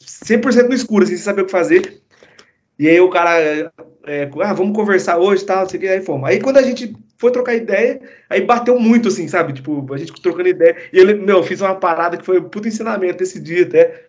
[0.00, 2.00] 100% no escuro, assim, sem saber o que fazer.
[2.78, 3.38] E aí o cara,
[4.06, 6.28] é, ah, vamos conversar hoje e tal, não sei o que, aí fomos.
[6.28, 8.00] Aí quando a gente foi trocar ideia,
[8.30, 9.52] aí bateu muito, assim, sabe?
[9.52, 10.74] Tipo, a gente trocando ideia.
[10.90, 14.06] E ele, meu, eu fiz uma parada que foi um puto ensinamento esse dia até.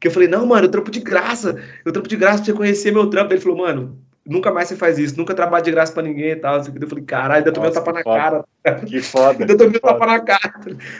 [0.00, 1.62] Que eu falei, não, mano, eu trampo de graça.
[1.84, 3.34] Eu trampo de graça pra você conhecer meu trampo.
[3.34, 6.36] Ele falou, mano, nunca mais você faz isso, nunca trabalha de graça pra ninguém e
[6.36, 6.56] tal.
[6.56, 8.44] Eu falei, caralho, ainda tomei um tapa na cara.
[8.86, 9.40] Que foda.
[9.40, 10.54] ainda tomei um tapa na cara.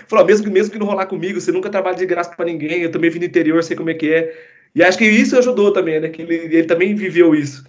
[0.07, 2.83] Falou, mesmo, mesmo que não rolar comigo, você nunca trabalha de graça pra ninguém.
[2.83, 4.37] Eu também vim do interior, sei como é que é.
[4.75, 6.11] E acho que isso ajudou também, né?
[6.11, 7.65] Que ele, ele também viveu isso.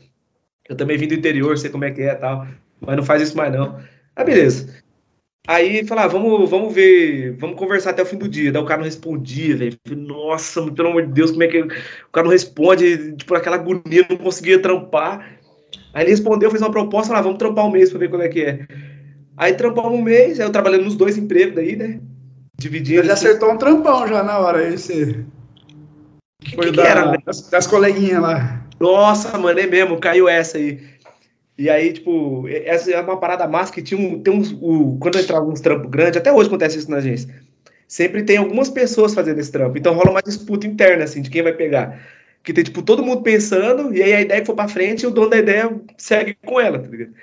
[0.67, 2.45] Eu também vim do interior, sei como é que é e tal.
[2.85, 3.79] Mas não faz isso mais, não.
[4.15, 4.81] Ah, beleza.
[5.45, 8.51] Aí falar, ah, vamos, vamos ver, vamos conversar até o fim do dia.
[8.51, 9.77] Daí o cara não respondia, velho.
[9.89, 11.61] Nossa, pelo amor de Deus, como é que.
[11.61, 15.37] O cara não responde, tipo, aquela agonia, não conseguia trampar.
[15.93, 18.23] Aí ele respondeu, fez uma proposta, lá, ah, vamos trampar um mês pra ver como
[18.23, 18.65] é que é.
[19.35, 21.99] Aí trampamos um mês, aí eu trabalhando nos dois empregos daí, né?
[22.57, 23.01] Dividindo.
[23.01, 25.25] Ele acertou um trampão já na hora, esse.
[26.39, 28.65] Que, Foi que da, que era, das, das coleguinhas lá.
[28.79, 30.79] Nossa, mano, é mesmo, caiu essa aí.
[31.57, 35.19] E aí, tipo, essa é uma parada massa que tinha um, tem uns, o, quando
[35.19, 37.33] entrava uns trampos grandes, até hoje acontece isso na agência,
[37.87, 41.43] sempre tem algumas pessoas fazendo esse trampo, então rola uma disputa interna, assim, de quem
[41.43, 41.99] vai pegar.
[42.43, 45.11] Que tem, tipo, todo mundo pensando, e aí a ideia que for pra frente, o
[45.11, 47.13] dono da ideia segue com ela, tá ligado?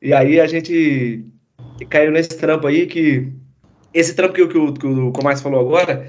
[0.00, 1.24] E aí a gente
[1.88, 3.32] caiu nesse trampo aí, que
[3.94, 6.06] esse trampo que, que, o, que o Comércio falou agora,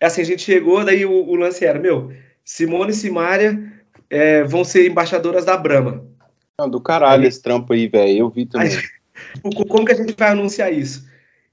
[0.00, 2.12] É assim, a gente chegou, daí o, o lance era, meu,
[2.44, 3.72] Simone e Simária
[4.10, 6.04] é, vão ser embaixadoras da Brahma.
[6.58, 8.18] Não, do caralho aí, esse trampo aí, velho.
[8.18, 8.70] Eu vi também.
[9.68, 11.06] Como que a gente vai anunciar isso?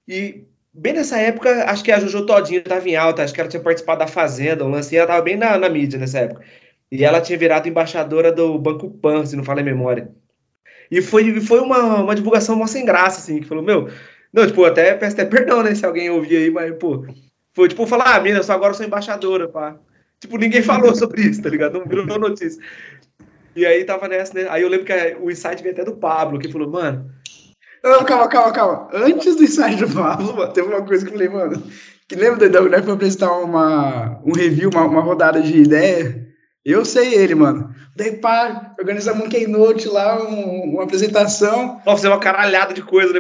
[0.08, 3.50] E bem nessa época, acho que a Jojo Todinho estava em alta, acho que ela
[3.50, 6.44] tinha participado da Fazenda, o lance ela estava bem na, na mídia nessa época.
[6.90, 10.10] E ela tinha virado embaixadora do Banco Pan, se não fala em memória.
[10.90, 13.90] E foi, foi uma, uma divulgação mó sem graça, assim, que falou, meu.
[14.32, 17.06] Não, tipo, até peço até perdão, né, se alguém ouvir aí, mas, pô.
[17.54, 19.78] Foi tipo falar, ah, mina, só agora eu sou embaixadora, pá.
[20.20, 21.78] Tipo, ninguém falou sobre isso, tá ligado?
[21.78, 22.62] Não virou notícia.
[23.56, 24.48] E aí tava nessa, né?
[24.50, 27.10] Aí eu lembro que o insight veio até do Pablo, que falou, mano.
[27.84, 28.90] Não, calma, calma, calma.
[28.94, 31.62] Antes do insight do Pablo, mano, teve uma coisa que eu falei, mano.
[32.08, 36.28] Que lembra da que foi apresentar uma, um review, uma, uma rodada de ideia?
[36.66, 37.74] Eu sei ele, mano.
[37.96, 41.82] Daí, pá, organizamos um keynote lá, um, uma apresentação.
[41.86, 43.20] Nossa, é uma caralhada de coisa, né?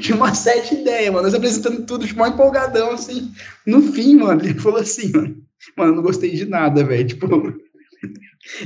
[0.00, 1.24] Tinha uma sete ideias, mano.
[1.24, 3.30] Nós apresentando tudo, tipo, uma empolgadão, assim.
[3.66, 5.36] No fim, mano, ele falou assim, mano.
[5.76, 7.06] Mano, não gostei de nada, velho.
[7.06, 7.54] Tipo,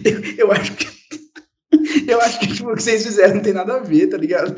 [0.05, 0.87] eu, eu acho que.
[2.09, 4.55] Eu acho que tipo, o que vocês fizeram não tem nada a ver, tá ligado?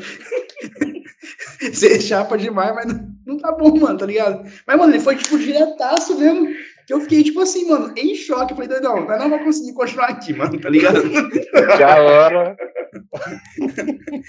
[1.59, 4.49] Você é chapa demais, mas não, não tá bom, mano, tá ligado?
[4.65, 6.47] Mas, mano, ele foi, tipo, diretaço mesmo.
[6.89, 8.51] Eu fiquei, tipo assim, mano, em choque.
[8.51, 11.01] Eu falei, doidão, nós não vamos conseguir continuar aqui, mano, tá ligado?
[11.77, 12.57] Já hora.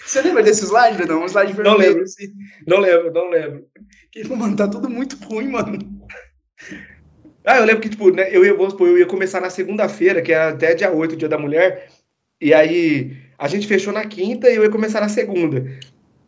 [0.05, 1.23] Você lembra desse slide, doidão?
[1.23, 1.79] Um slide vermelho.
[1.79, 2.27] Não lembro, assim.
[2.67, 3.67] Não lembro, não lembro.
[4.11, 5.79] Que, mano, tá tudo muito ruim, mano.
[7.51, 10.23] Ah, eu lembro que, tipo, né, eu ia, vamos supor, eu ia começar na segunda-feira,
[10.23, 11.89] que era até dia 8, dia da mulher,
[12.41, 15.67] e aí a gente fechou na quinta e eu ia começar na segunda.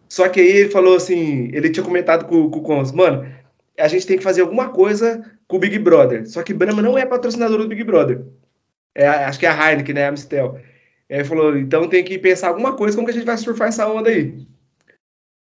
[0.08, 3.24] Só que aí ele falou assim, ele tinha comentado com, com o Cons, mano,
[3.78, 6.28] a gente tem que fazer alguma coisa com o Big Brother.
[6.28, 8.24] Só que Brahma não é patrocinador do Big Brother.
[8.92, 10.08] É, acho que é a Heineken, né?
[10.08, 10.56] A Mistel.
[11.08, 13.68] Aí ele falou, então tem que pensar alguma coisa, como que a gente vai surfar
[13.68, 14.44] essa onda aí?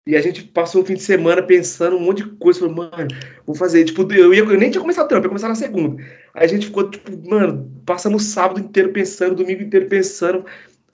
[0.06, 2.60] E a gente passou o fim de semana pensando um monte de coisa.
[2.60, 3.08] Falou, mano,
[3.46, 3.84] vou fazer.
[3.84, 6.02] Tipo, eu, ia, eu nem tinha começado a trampa, ia começar na segunda.
[6.34, 10.44] Aí a gente ficou, tipo, mano, passando o sábado inteiro pensando, domingo inteiro pensando,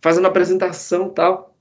[0.00, 1.56] fazendo apresentação e tal.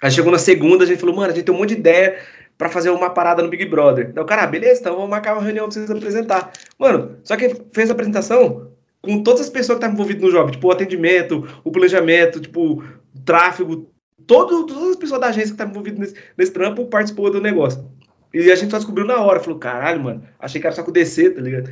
[0.00, 2.18] Aí chegou na segunda, a gente falou, mano, a gente tem um monte de ideia
[2.56, 4.08] para fazer uma parada no Big Brother.
[4.10, 6.52] Então, cara, beleza, então vamos marcar uma reunião pra vocês apresentar.
[6.78, 8.72] Mano, só que fez a apresentação
[9.02, 12.82] com todas as pessoas que estavam envolvidas no job, tipo, o atendimento, o planejamento, tipo,
[12.82, 13.90] o tráfego,
[14.26, 17.84] todo, todas as pessoas da agência que estavam envolvidas nesse, nesse trampo participou do negócio.
[18.32, 20.92] E a gente só descobriu na hora, falou, caralho, mano, achei que era só com
[20.92, 21.70] DC, tá ligado?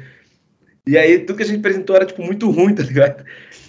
[0.87, 3.25] E aí tudo que a gente apresentou era, tipo, muito ruim, tá ligado?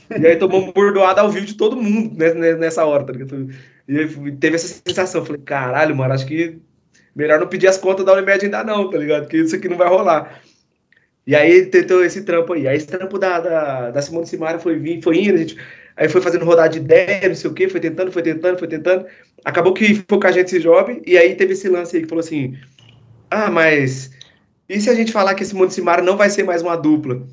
[0.10, 3.50] E aí um bordoada ao vivo de todo mundo nessa hora, tá ligado?
[3.88, 6.60] E aí teve essa sensação, falei, caralho, mano, acho que
[7.16, 9.24] melhor não pedir as contas da Unimed ainda não, tá ligado?
[9.24, 10.42] Porque isso aqui não vai rolar.
[11.26, 12.68] E aí tentou esse trampo aí.
[12.68, 15.58] Aí esse trampo da, da, da Simone Simara foi, foi indo, a gente,
[15.98, 18.68] aí foi fazendo rodada de ideia, não sei o quê, foi tentando, foi tentando, foi
[18.68, 19.06] tentando.
[19.44, 22.10] Acabou que foi com a gente esse job, e aí teve esse lance aí que
[22.10, 22.58] falou assim:
[23.30, 24.12] Ah, mas
[24.70, 27.26] e se a gente falar que esse Simone Simara não vai ser mais uma dupla?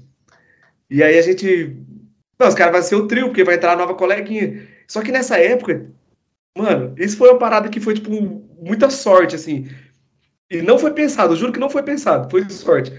[0.88, 1.76] E aí a gente.
[2.38, 4.66] Não, os caras vão ser o trio, porque vai entrar a nova coleguinha.
[4.86, 5.90] Só que nessa época,
[6.56, 8.10] mano, isso foi uma parada que foi, tipo,
[8.60, 9.68] muita sorte, assim.
[10.50, 12.92] E não foi pensado, juro que não foi pensado, foi sorte.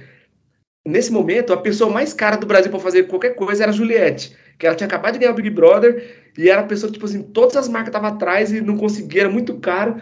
[0.86, 4.36] Nesse momento, a pessoa mais cara do Brasil para fazer qualquer coisa era a Juliette,
[4.58, 7.06] que ela tinha acabado de ganhar o Big Brother e era a pessoa que, tipo
[7.06, 10.02] assim, todas as marcas estavam atrás e não conseguia, era muito caro.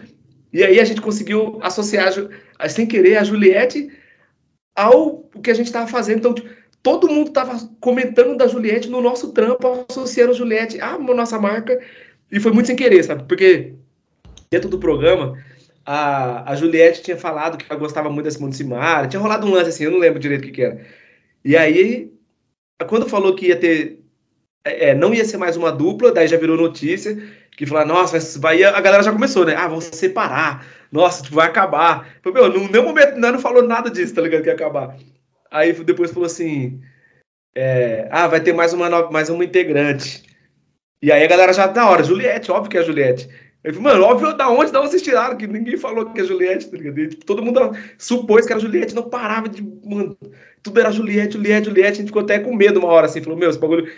[0.52, 2.12] E aí a gente conseguiu associar,
[2.68, 3.90] sem querer, a Juliette
[4.74, 6.18] ao que a gente estava fazendo.
[6.18, 6.48] Então, tipo,
[6.82, 11.80] todo mundo estava comentando da Juliette no nosso trampo, associando a Juliette à nossa marca.
[12.30, 13.24] E foi muito sem querer, sabe?
[13.24, 13.74] Porque
[14.50, 15.36] dentro do programa,
[15.84, 19.50] a, a Juliette tinha falado que ela gostava muito da Simone Simara, tinha rolado um
[19.50, 20.80] lance assim, eu não lembro direito o que, que era.
[21.44, 22.12] E aí,
[22.88, 24.03] quando falou que ia ter.
[24.64, 27.16] É, é não ia ser mais uma dupla, daí já virou notícia,
[27.56, 29.54] que falou, nossa, vai, a galera já começou, né?
[29.54, 32.08] Ah, vão se separar, nossa, tipo, vai acabar.
[32.22, 34.42] Falei, meu, no nenhum momento não, não falou nada disso, tá ligado?
[34.42, 34.96] Que ia acabar.
[35.50, 36.80] Aí depois falou assim:
[37.54, 40.22] é, ah, vai ter mais uma, mais uma integrante.
[41.00, 43.28] E aí a galera já, da hora, Juliette, óbvio que é a Juliette.
[43.62, 46.24] Eu falei, mano, óbvio da onde, da onde vocês tiraram, que ninguém falou que é
[46.24, 47.08] Juliette, tá ligado?
[47.08, 47.60] Tipo, todo mundo
[47.96, 49.62] supôs que era Juliette, não parava de.
[49.84, 50.18] Mano,
[50.62, 51.92] tudo era Juliette, Juliette, Juliette.
[51.92, 53.90] A gente ficou até com medo uma hora, assim, falou, meu, esse bagulho.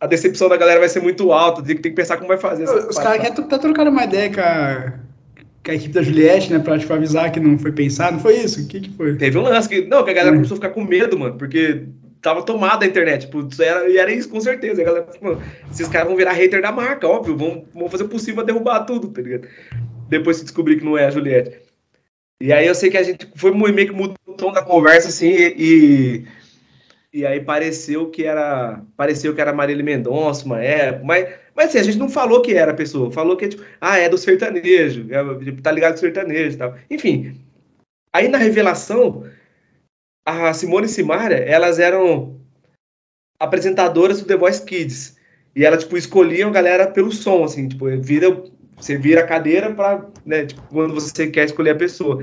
[0.00, 2.64] A decepção da galera vai ser muito alta, tem, que pensar como vai fazer.
[2.64, 4.94] Os caras querem tá trocando uma ideia com a,
[5.64, 8.36] com a, equipe da Juliette, né, pra tipo, avisar que não foi pensado, não foi
[8.36, 8.60] isso?
[8.60, 9.16] O que que foi?
[9.16, 9.82] Teve um lance que.
[9.86, 10.38] Não, que a galera hum.
[10.38, 11.86] começou a ficar com medo, mano, porque
[12.20, 13.26] tava tomada a internet.
[13.26, 14.82] Tipo, era, e era isso, com certeza.
[14.82, 17.36] A galera, tipo, esses caras vão virar hater da marca, óbvio.
[17.36, 19.48] Vão, vão fazer o possível pra derrubar tudo, tá ligado?
[20.08, 21.58] Depois se descobrir que não é a Juliette.
[22.40, 25.08] E aí eu sei que a gente foi meio que mudou o tom da conversa,
[25.08, 26.26] assim, e, e
[27.14, 31.82] aí pareceu que era pareceu que era Marília Mendonça uma época, mas, mas assim, a
[31.82, 35.60] gente não falou que era a pessoa, falou que tipo, ah, é do sertanejo, é,
[35.62, 36.74] tá ligado do sertanejo e tal.
[36.90, 37.40] Enfim,
[38.12, 39.24] aí na revelação,
[40.24, 42.38] a Simone e Simaria, elas eram
[43.38, 45.16] apresentadoras do The Voice Kids.
[45.54, 48.42] E elas, tipo, escolhiam a galera pelo som, assim, tipo, vira,
[48.76, 52.22] você vira a cadeira para, né, tipo, quando você quer escolher a pessoa.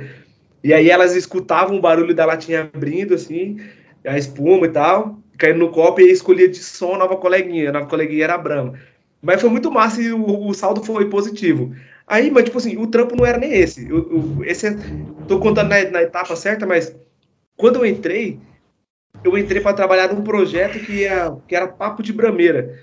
[0.63, 3.59] E aí elas escutavam o barulho da latinha abrindo, assim,
[4.05, 7.69] a espuma e tal, caindo no copo, e escolhia de som a nova coleguinha.
[7.69, 8.73] A nova coleguinha era a Brahma.
[9.21, 11.75] Mas foi muito massa e o, o, saldo foi positivo.
[12.07, 13.89] Aí, mas, tipo assim, o trampo não era nem esse.
[13.89, 14.75] Eu, eu esse é,
[15.27, 16.95] tô contando na, na etapa certa, mas
[17.57, 18.39] quando eu entrei,
[19.23, 22.79] eu entrei para trabalhar num projeto que, ia, que era Papo de Brameira,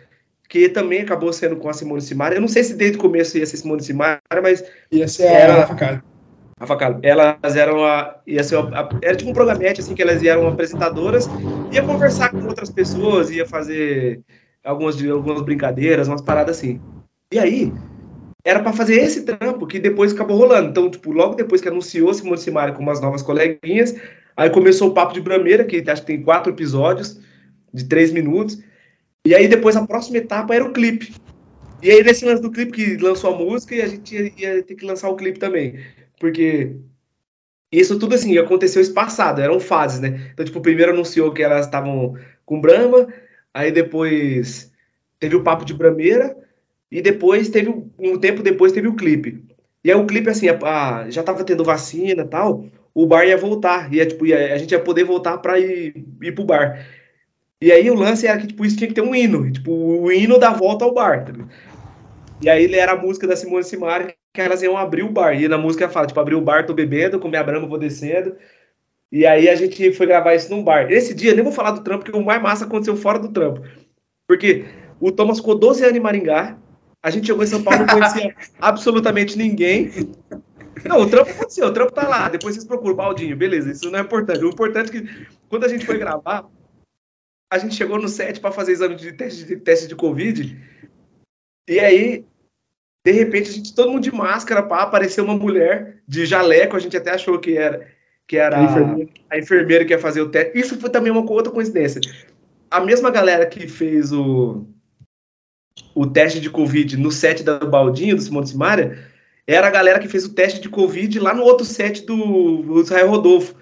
[0.48, 2.38] que também acabou sendo com a Simone Simaria.
[2.38, 4.64] Eu não sei se desde o começo ia ser Simone Simaria, mas.
[4.90, 6.11] Ia ser era, a facada.
[6.62, 7.00] A facada.
[7.02, 8.20] Elas eram a.
[8.26, 11.28] Ia ser a, era tipo um programete, assim, que elas eram apresentadoras,
[11.72, 14.22] ia conversar com outras pessoas, ia fazer
[14.64, 16.80] algumas, algumas brincadeiras, umas paradas assim.
[17.32, 17.72] E aí,
[18.44, 20.70] era para fazer esse trampo que depois acabou rolando.
[20.70, 23.96] Então, tipo, logo depois que anunciou Simone Simaria com umas novas coleguinhas,
[24.36, 27.20] Aí começou o Papo de Brameira, que acho que tem quatro episódios,
[27.72, 28.58] de três minutos.
[29.26, 31.14] E aí depois a próxima etapa era o clipe.
[31.82, 34.62] E aí nesse lance do clipe que lançou a música, e a gente ia, ia
[34.62, 35.78] ter que lançar o clipe também.
[36.22, 36.76] Porque
[37.72, 40.30] isso tudo assim aconteceu espaçado, eram fases, né?
[40.32, 42.16] Então, tipo, primeiro anunciou que elas estavam
[42.46, 43.08] com Brahma,
[43.52, 44.70] aí depois
[45.18, 46.36] teve o Papo de Brameira,
[46.88, 49.42] e depois teve, um tempo depois teve o clipe.
[49.82, 53.36] E aí o clipe, assim, a, a, já tava tendo vacina tal, o bar ia
[53.36, 56.86] voltar, ia, tipo, ia, a gente ia poder voltar para ir, ir pro bar.
[57.60, 60.12] E aí o lance era que, tipo, isso tinha que ter um hino, tipo, o
[60.12, 61.32] hino da volta ao bar, tá
[62.40, 65.35] E aí ele era a música da Simone Simari, que elas iam abrir o bar,
[65.35, 68.37] e na música fala, tipo, abrir o bar, tô bebendo, com minha brama, vou descendo.
[69.11, 70.91] E aí a gente foi gravar isso num bar.
[70.91, 73.61] Esse dia, nem vou falar do trampo, porque o mais massa aconteceu fora do trampo.
[74.26, 74.64] Porque
[74.99, 76.57] o Thomas ficou 12 anos em Maringá,
[77.03, 79.91] a gente chegou em São Paulo, não conhecia absolutamente ninguém.
[80.85, 82.28] Não, o trampo aconteceu, o trampo tá lá.
[82.28, 84.43] Depois vocês procuram, Baldinho, beleza, isso não é importante.
[84.45, 86.49] O importante é que quando a gente foi gravar,
[87.53, 90.59] a gente chegou no set para fazer exame de teste, de teste de Covid.
[91.68, 92.24] E aí,
[93.05, 96.78] de repente, a gente, todo mundo de máscara, pá, apareceu uma mulher de jaleco, a
[96.78, 97.86] gente até achou que era,
[98.28, 99.11] que era a, enfermeira.
[99.30, 100.59] a enfermeira que ia fazer o teste.
[100.59, 102.00] Isso foi também uma outra coincidência.
[102.70, 104.64] A mesma galera que fez o,
[105.94, 108.98] o teste de Covid no set da Baldinho, do Simone Simaria,
[109.46, 112.80] era a galera que fez o teste de Covid lá no outro set do, do
[112.80, 113.57] Israel Rodolfo.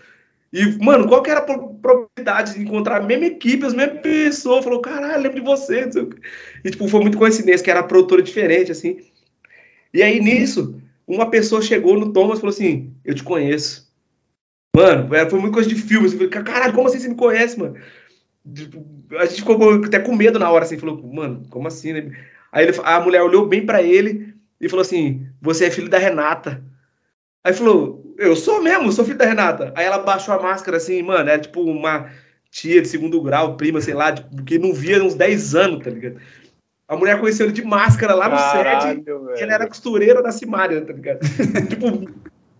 [0.53, 4.64] E, mano, qual que era a probabilidade de encontrar a mesma equipe, as mesmas pessoas?
[4.64, 5.88] Falou, caralho, lembro de você.
[6.64, 8.99] E, tipo, foi muito coincidência, que era produtora diferente, assim.
[9.93, 13.91] E aí, nisso, uma pessoa chegou no Thomas e falou assim, eu te conheço.
[14.74, 16.07] Mano, foi muito coisa de filme.
[16.07, 17.74] Eu falei, caralho, como assim você me conhece, mano?
[19.18, 20.78] A gente ficou até com medo na hora, assim.
[20.78, 22.12] Falou, mano, como assim, né?
[22.53, 25.99] Aí ele, a mulher olhou bem para ele e falou assim: Você é filho da
[25.99, 26.62] Renata.
[27.45, 29.72] Aí falou: Eu sou mesmo, sou filho da Renata.
[29.76, 32.11] Aí ela baixou a máscara assim, mano, era tipo uma
[32.51, 35.91] tia de segundo grau, prima, sei lá, tipo, que não via uns 10 anos, tá
[35.91, 36.20] ligado?
[36.91, 39.05] A mulher conheceu ele de máscara lá no Caralho, set.
[39.05, 39.36] Velho.
[39.36, 41.20] E ele era costureira da Simária, tá ligado?
[41.70, 42.11] tipo,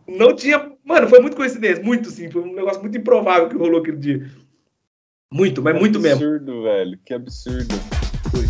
[0.07, 0.70] não tinha.
[0.85, 2.31] Mano, foi muito coincidência, muito sim.
[2.31, 4.31] Foi um negócio muito improvável que rolou aquele dia.
[5.33, 6.35] Muito, mas que muito absurdo, mesmo.
[6.37, 6.99] Absurdo, velho.
[7.05, 7.74] Que absurdo.
[8.31, 8.47] Foi.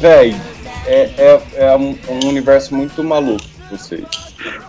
[0.00, 0.49] Véi,
[0.90, 4.04] é, é, é um, um, universo muito maluco vocês.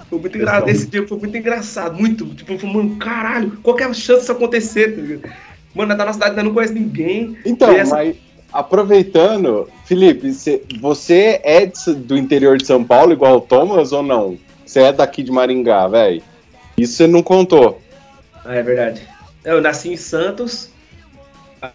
[0.07, 0.69] Foi muito engraçado.
[0.69, 1.99] Esse dia foi muito engraçado.
[1.99, 2.25] Muito.
[2.35, 5.19] Tipo, mano, caralho, qual que é a chance disso acontecer?
[5.19, 5.29] Tá
[5.73, 7.35] mano, da nossa cidade ainda não conhece ninguém.
[7.43, 7.95] Então, essa...
[7.95, 8.15] mas
[8.53, 10.31] aproveitando, Felipe,
[10.79, 11.65] você é
[11.95, 14.37] do interior de São Paulo, igual o Thomas, ou não?
[14.63, 16.21] Você é daqui de Maringá, velho?
[16.77, 17.81] Isso você não contou.
[18.45, 19.01] Ah, é verdade.
[19.43, 20.69] Eu nasci em Santos,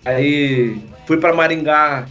[0.04, 2.06] aí fui para Maringá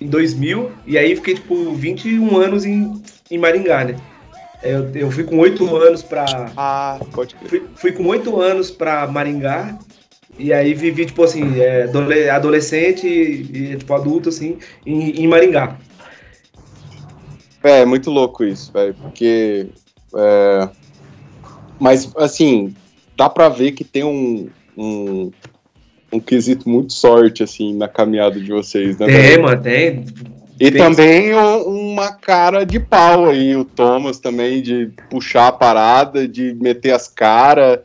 [0.00, 3.96] em 2000, e aí fiquei, tipo, 21 anos em, em Maringá, né?
[4.62, 6.52] Eu, eu fui com 8 anos pra.
[6.56, 7.48] Ah, pode crer.
[7.48, 9.78] Fui, fui com 8 anos pra Maringá,
[10.38, 11.84] e aí vivi, tipo assim, é,
[12.30, 15.76] adolescente e, tipo, adulto, assim, em, em Maringá.
[17.62, 19.68] É, é muito louco isso, velho, porque.
[20.16, 20.68] É...
[21.78, 22.74] Mas, assim,
[23.16, 25.30] dá pra ver que tem um, um,
[26.12, 29.06] um quesito muito sorte, assim, na caminhada de vocês, né?
[29.06, 30.04] Tem, mano, tem.
[30.58, 36.28] E tem também uma cara de pau aí, o Thomas também, de puxar a parada,
[36.28, 37.80] de meter as caras,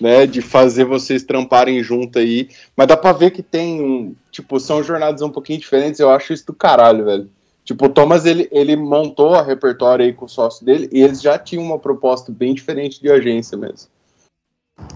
[0.00, 0.26] né?
[0.26, 2.48] De fazer vocês tramparem junto aí.
[2.76, 4.14] Mas dá pra ver que tem um.
[4.30, 7.28] Tipo, são jornadas um pouquinho diferentes, eu acho isso do caralho, velho.
[7.64, 11.20] Tipo, o Thomas, ele, ele montou a repertório aí com o sócio dele e eles
[11.20, 13.88] já tinham uma proposta bem diferente de agência mesmo.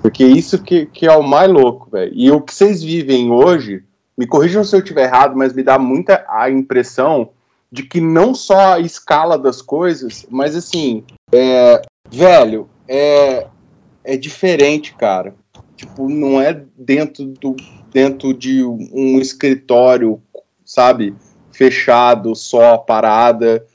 [0.02, 2.12] Porque isso que, que é o mais louco, velho.
[2.14, 3.82] E o que vocês vivem hoje,
[4.16, 7.30] me corrijam se eu estiver errado, mas me dá muita a impressão
[7.70, 13.48] de que não só a escala das coisas, mas assim, é, velho, é,
[14.04, 15.34] é diferente, cara.
[15.76, 17.56] Tipo, não é dentro, do,
[17.92, 20.22] dentro de um escritório,
[20.64, 21.14] sabe?
[21.50, 23.66] Fechado, só parada.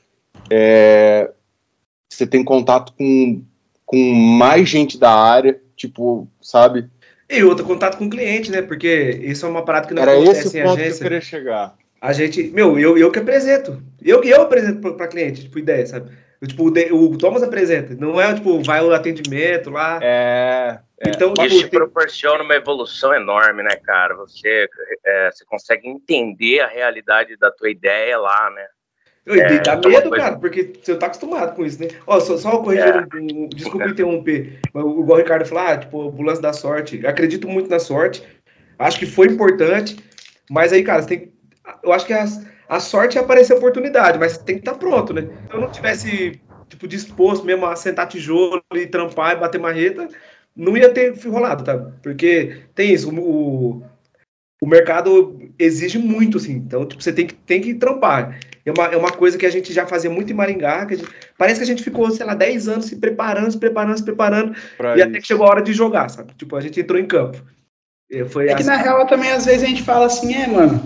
[0.48, 1.30] É,
[2.08, 3.42] você tem contato com,
[3.84, 6.88] com mais gente da área, tipo, sabe?
[7.28, 8.60] E outro contato com o cliente, né?
[8.60, 10.90] Porque isso é uma parada que não Era acontece esse em ponto agência.
[10.90, 11.74] que eu queria chegar.
[12.00, 13.82] A gente, meu, eu, eu que apresento.
[14.02, 16.10] Eu que eu apresento para cliente, tipo, ideia, sabe?
[16.46, 17.94] Tipo, o, o Thomas apresenta.
[17.94, 20.00] Não é, tipo, vai o atendimento lá.
[20.02, 20.80] É.
[21.00, 21.08] é.
[21.10, 21.78] Então, tipo, Isso te tem...
[21.78, 24.14] proporciona uma evolução enorme, né, cara?
[24.16, 24.68] Você,
[25.04, 28.66] é, você consegue entender a realidade da tua ideia lá, né?
[29.26, 31.88] É, dá então medo, cara, porque você tá acostumado com isso, né?
[32.06, 33.16] Ó, só, só corrigir, é.
[33.16, 37.00] um, um, desculpa interromper, mas igual o Ricardo falou, ah, tipo, o lance da sorte.
[37.02, 38.22] Eu acredito muito na sorte,
[38.78, 39.96] acho que foi importante,
[40.50, 41.32] mas aí, cara, você tem
[41.82, 44.78] eu acho que as, a sorte é aparecer a oportunidade, mas tem que estar tá
[44.78, 45.22] pronto, né?
[45.22, 50.08] Se eu não tivesse, tipo, disposto mesmo a sentar tijolo e trampar e bater marreta,
[50.56, 51.78] não ia ter rolado, tá?
[52.02, 53.82] Porque tem isso, o,
[54.60, 56.52] o mercado exige muito, assim.
[56.52, 58.38] Então, tipo, você tem que, tem que trampar.
[58.64, 60.84] É uma, é uma coisa que a gente já fazia muito em Maringá.
[60.86, 61.08] Que gente,
[61.38, 64.54] parece que a gente ficou, sei lá, 10 anos se preparando, se preparando, se preparando.
[64.76, 65.08] Pra e isso.
[65.08, 66.32] até que chegou a hora de jogar, sabe?
[66.34, 67.42] Tipo, a gente entrou em campo.
[68.28, 68.64] Foi é assim.
[68.64, 70.82] que na real também, às vezes, a gente fala assim, é, mano,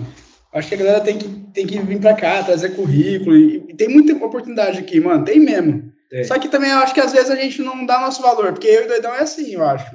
[0.53, 3.35] acho que a galera tem que, tem que vir para cá, trazer currículo.
[3.35, 5.25] E, e, tem muita oportunidade aqui, mano.
[5.25, 5.91] Tem mesmo.
[6.11, 6.23] É.
[6.23, 8.67] Só que também eu acho que às vezes a gente não dá nosso valor, porque
[8.67, 9.91] eu e o doidão é assim, eu acho.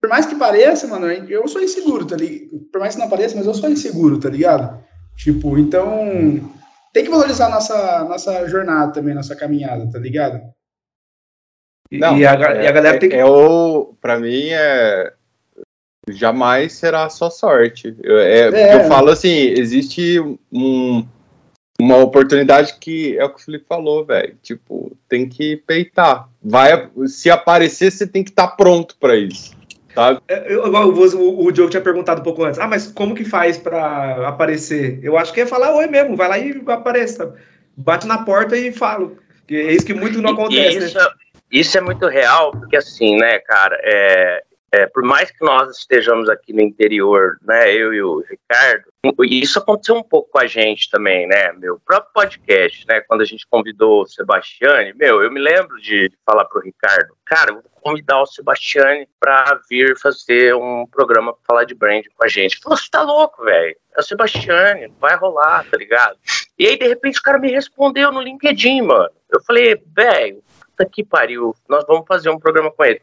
[0.00, 2.60] Por mais que pareça, mano, eu sou inseguro, tá ligado?
[2.70, 4.82] Por mais que não pareça, mas eu sou inseguro, tá ligado?
[5.16, 6.40] Tipo, então
[6.94, 10.40] tem que valorizar nossa nossa jornada também, nossa caminhada, tá ligado?
[11.90, 13.16] Não, e, a, é, e a galera é, tem que.
[13.16, 15.12] É o, pra mim é
[16.08, 17.96] jamais será só sorte.
[18.02, 18.76] Eu, é, é.
[18.76, 20.20] eu falo assim, existe
[20.52, 21.04] um,
[21.80, 24.36] uma oportunidade que é o que o Felipe falou, velho.
[24.40, 26.28] Tipo, tem que peitar.
[26.42, 29.52] Vai, se aparecer, você tem que estar tá pronto para isso.
[29.94, 30.20] Sabe?
[30.28, 32.58] É, eu, o, o Diogo tinha perguntado um pouco antes.
[32.58, 34.98] Ah, mas como que faz para aparecer?
[35.02, 36.16] Eu acho que é falar oi mesmo.
[36.16, 37.34] Vai lá e apareça.
[37.76, 39.12] Bate na porta e fala.
[39.50, 40.78] É isso que muito não acontece.
[40.78, 41.06] Isso, né?
[41.50, 44.42] isso é muito real, porque assim, né, cara, é,
[44.74, 48.84] é, por mais que nós estejamos aqui no interior, né, eu e o Ricardo,
[49.22, 53.24] isso aconteceu um pouco com a gente também, né, meu próprio podcast, né, quando a
[53.24, 57.70] gente convidou o Sebastiane, meu, eu me lembro de falar pro Ricardo, cara, eu vou
[57.80, 62.58] convidar o Sebastiane para vir fazer um programa para falar de brand com a gente.
[62.58, 66.18] Falou, você tá louco, velho, é o Sebastiane, vai rolar, tá ligado?
[66.58, 69.10] E aí, de repente, o cara me respondeu no LinkedIn, mano.
[69.30, 70.42] Eu falei, velho,
[70.74, 73.00] puta que pariu, nós vamos fazer um programa com ele.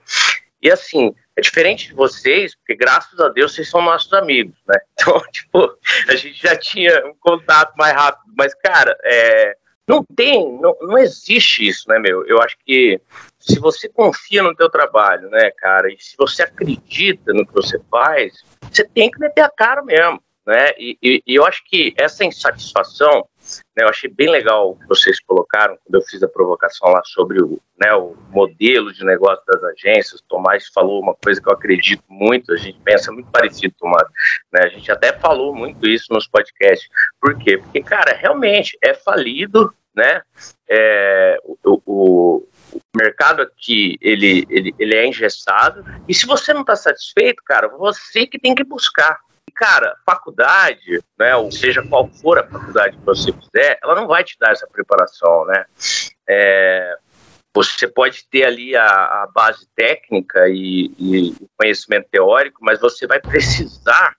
[0.61, 4.79] E assim, é diferente de vocês, porque graças a Deus vocês são nossos amigos, né?
[5.01, 5.77] Então, tipo,
[6.09, 8.31] a gente já tinha um contato mais rápido.
[8.37, 9.57] Mas, cara, é,
[9.87, 12.23] não tem, não, não existe isso, né, meu?
[12.27, 13.01] Eu acho que
[13.39, 17.79] se você confia no teu trabalho, né, cara, e se você acredita no que você
[17.89, 20.69] faz, você tem que meter a cara mesmo, né?
[20.77, 23.27] E, e, e eu acho que essa insatisfação
[23.75, 27.01] né, eu achei bem legal o que vocês colocaram quando eu fiz a provocação lá
[27.05, 30.19] sobre o, né, o modelo de negócio das agências.
[30.21, 34.07] O Tomás falou uma coisa que eu acredito muito, a gente pensa muito parecido, Tomás.
[34.51, 36.89] Né, a gente até falou muito isso nos podcasts.
[37.19, 37.57] Por quê?
[37.57, 40.21] Porque, cara, realmente é falido, né?
[40.69, 46.61] É, o, o, o mercado aqui ele, ele, ele é engessado e se você não
[46.61, 49.19] está satisfeito, cara, você que tem que buscar
[49.61, 54.23] cara, faculdade, né, ou seja qual for a faculdade que você fizer, ela não vai
[54.23, 55.65] te dar essa preparação, né?
[56.27, 56.97] É,
[57.53, 63.19] você pode ter ali a, a base técnica e, e, conhecimento teórico, mas você vai
[63.21, 64.15] precisar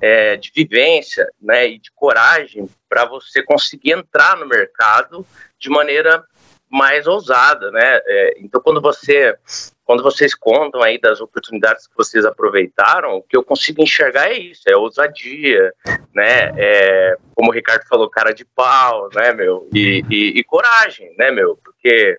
[0.00, 5.24] é, de vivência né, e de coragem para você conseguir entrar no mercado
[5.56, 6.24] de maneira
[6.68, 8.00] mais ousada, né?
[8.04, 9.38] É, então, quando você
[9.84, 14.38] quando vocês contam aí das oportunidades que vocês aproveitaram, o que eu consigo enxergar é
[14.38, 15.72] isso, é ousadia,
[16.14, 16.52] né?
[16.56, 19.68] É, como o Ricardo falou, cara de pau, né, meu?
[19.72, 21.58] E, e, e coragem, né, meu?
[21.62, 22.18] Porque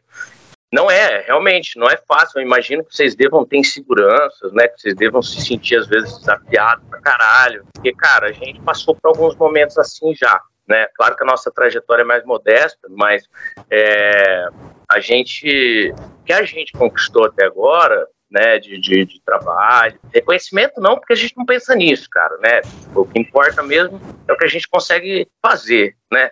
[0.72, 2.39] não é, realmente, não é fácil.
[2.39, 4.68] Eu imagino que vocês devam ter inseguranças, né?
[4.68, 7.66] Que vocês devam se sentir, às vezes, desafiados pra caralho.
[7.74, 10.86] Porque, cara, a gente passou por alguns momentos assim já, né?
[10.95, 13.24] Claro que a nossa trajetória é mais modesta, mas
[13.72, 14.49] é,
[14.89, 15.93] a gente,
[16.25, 21.15] que a gente conquistou até agora, né, de, de, de, trabalho, reconhecimento não, porque a
[21.15, 22.61] gente não pensa nisso, cara, né?
[22.93, 26.31] O que importa mesmo é o que a gente consegue fazer, né?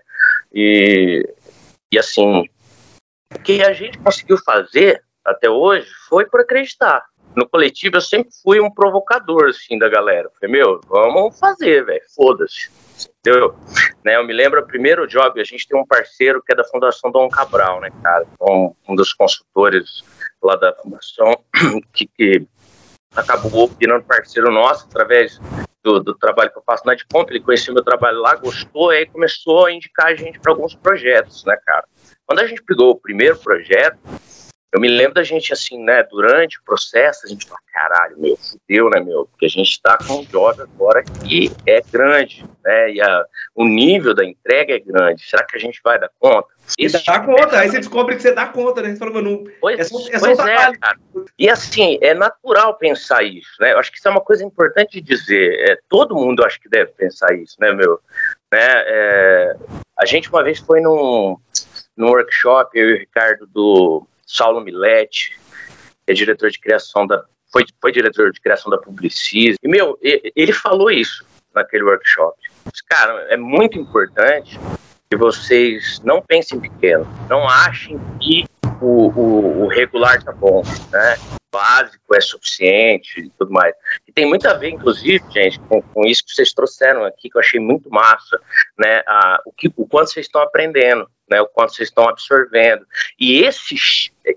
[0.51, 1.23] E,
[1.91, 2.47] e assim,
[3.33, 8.29] o que a gente conseguiu fazer até hoje foi por acreditar, no coletivo eu sempre
[8.43, 10.29] fui um provocador, assim, da galera.
[10.39, 12.69] Falei, meu, vamos fazer, velho, foda-se.
[13.25, 13.55] Entendeu?
[14.03, 16.65] Né, eu me lembro, o primeiro job, a gente tem um parceiro que é da
[16.65, 18.27] Fundação Dom Cabral, né, cara?
[18.41, 20.03] Um, um dos consultores
[20.43, 21.41] lá da Fundação,
[21.93, 22.45] que, que
[23.15, 25.39] acabou virando parceiro nosso através
[25.81, 28.97] do, do, trabalho que eu faço na Edcomp, ele conheceu meu trabalho lá, gostou, e
[28.97, 31.85] aí começou a indicar a gente para alguns projetos, né, cara?
[32.25, 33.99] Quando a gente pegou o primeiro projeto,
[34.73, 38.35] eu me lembro da gente, assim, né, durante o processo, a gente fala, caralho, meu,
[38.35, 42.91] fudeu, né, meu, porque a gente tá com um job agora que é grande, né,
[42.93, 46.47] e a, o nível da entrega é grande, será que a gente vai dar conta?
[46.79, 49.79] Isso dá conta, aí você descobre que você dá conta, né, você fala, não, pois,
[49.79, 50.97] é só, é, só pois é, cara.
[51.37, 54.99] E assim, é natural pensar isso, né, eu acho que isso é uma coisa importante
[54.99, 57.99] de dizer, é, todo mundo acho que deve pensar isso, né, meu,
[58.51, 59.55] né, é,
[59.99, 61.37] a gente uma vez foi num,
[61.95, 65.39] num workshop, eu e o Ricardo do Saulo Milete,
[66.07, 67.23] é diretor de criação da.
[67.51, 69.55] Foi, foi diretor de criação da Publicis.
[69.61, 72.37] E, meu, ele falou isso naquele workshop.
[72.87, 74.59] Cara, é muito importante
[75.09, 78.45] que vocês não pensem pequeno, não achem que
[78.81, 81.15] o, o, o regular tá bom, né?
[81.15, 83.75] O básico é suficiente e tudo mais.
[84.07, 87.37] E tem muito a ver, inclusive, gente, com, com isso que vocês trouxeram aqui, que
[87.37, 88.39] eu achei muito massa,
[88.77, 89.03] né?
[89.07, 92.85] A, o, que, o quanto vocês estão aprendendo né, o quanto vocês estão absorvendo.
[93.19, 93.75] E esse,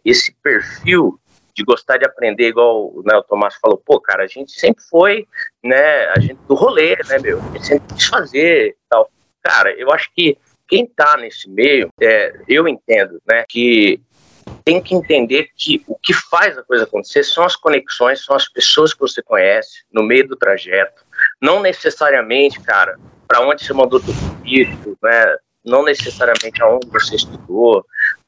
[0.03, 1.21] esse perfil
[1.55, 5.27] de gostar de aprender, igual né, o Tomás falou, pô, cara, a gente sempre foi,
[5.63, 9.11] né, a gente do rolê, né, meu, a gente sempre quis fazer tal.
[9.43, 14.01] Cara, eu acho que quem tá nesse meio, é, eu entendo, né, que
[14.65, 18.49] tem que entender que o que faz a coisa acontecer são as conexões, são as
[18.49, 21.05] pessoas que você conhece no meio do trajeto,
[21.43, 25.37] não necessariamente, cara, para onde você mandou teu filho, né,
[25.67, 27.85] não necessariamente aonde você estudou,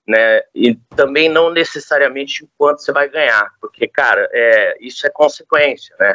[0.06, 0.40] né?
[0.54, 5.94] E também não necessariamente o quanto você vai ganhar, porque, cara, é, isso é consequência,
[6.00, 6.14] né?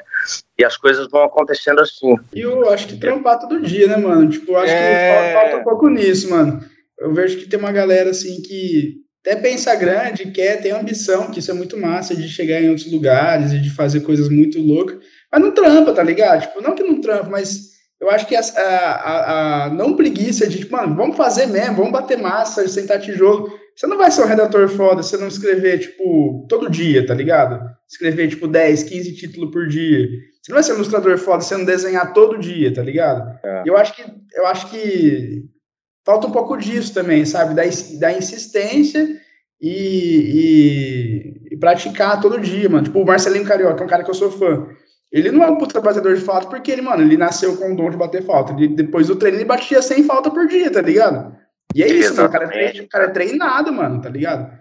[0.58, 2.16] E as coisas vão acontecendo assim.
[2.34, 4.30] E eu acho que trampar todo dia, né, mano?
[4.30, 5.28] Tipo, eu acho é...
[5.28, 6.60] que falta um pouco nisso, mano.
[7.00, 11.40] Eu vejo que tem uma galera, assim, que até pensa grande, quer, tem ambição, que
[11.40, 14.98] isso é muito massa, de chegar em outros lugares e de fazer coisas muito loucas,
[15.32, 16.42] mas não trampa, tá ligado?
[16.42, 17.72] Tipo, não que não trampa, mas
[18.04, 21.94] eu acho que a, a, a, não preguiça de, tipo, mano, vamos fazer mesmo, vamos
[21.94, 23.50] bater massa, sentar tijolo.
[23.74, 27.62] Você não vai ser um redator foda se não escrever, tipo, todo dia, tá ligado?
[27.90, 30.06] Escrever, tipo, 10, 15 títulos por dia.
[30.42, 33.40] Você não vai ser um ilustrador foda se não desenhar todo dia, tá ligado?
[33.42, 33.64] É.
[33.66, 34.04] Eu acho que
[34.36, 35.46] eu acho que
[36.06, 37.54] falta um pouco disso também, sabe?
[37.54, 37.64] Da,
[38.00, 39.08] da insistência
[39.62, 42.84] e, e, e praticar todo dia, mano.
[42.84, 44.68] Tipo, o Marcelinho Carioca, é um cara que eu sou fã.
[45.14, 47.76] Ele não é um puta batedor de falta porque ele, mano, ele nasceu com o
[47.76, 48.52] dom de bater falta.
[48.54, 51.36] Ele, depois do treino ele batia 100 falta por dia, tá ligado?
[51.76, 52.28] E é isso, mano.
[52.28, 54.52] O cara, é treinado, o cara é treinado, mano, tá ligado?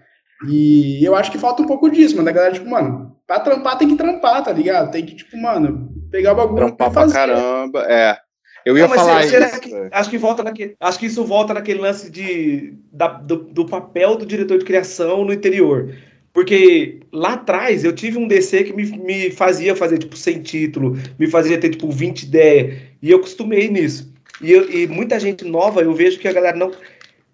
[0.47, 2.29] E eu acho que falta um pouco disso, mano.
[2.29, 4.91] A galera, tipo, mano, pra trampar tem que trampar, tá ligado?
[4.91, 7.13] Tem que, tipo, mano, pegar o bagulho trampar pra fazer.
[7.13, 8.17] caramba, é.
[8.63, 9.59] Eu ia não, falar isso.
[9.59, 13.65] Que, acho que volta naquele, acho que isso volta naquele lance de, da, do, do
[13.65, 15.93] papel do diretor de criação no interior.
[16.33, 20.97] Porque lá atrás eu tive um DC que me, me fazia fazer, tipo, sem título,
[21.19, 22.81] me fazia ter, tipo, 20 ideias.
[22.99, 24.11] E eu costumei nisso.
[24.41, 26.71] E, eu, e muita gente nova, eu vejo que a galera não,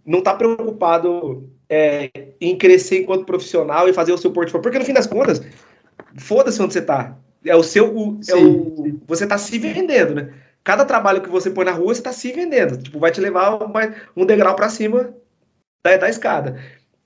[0.06, 2.10] não tá preocupado é,
[2.42, 4.62] em crescer enquanto profissional e fazer o seu portfólio.
[4.62, 5.42] Porque no fim das contas,
[6.18, 7.18] foda-se onde você tá.
[7.46, 7.96] É o seu.
[7.96, 10.34] O, é o, você tá se vendendo, né?
[10.62, 12.78] Cada trabalho que você põe na rua, você tá se vendendo.
[12.78, 13.72] Tipo, vai te levar um,
[14.16, 15.14] um degrau para cima
[15.82, 16.60] da, da escada.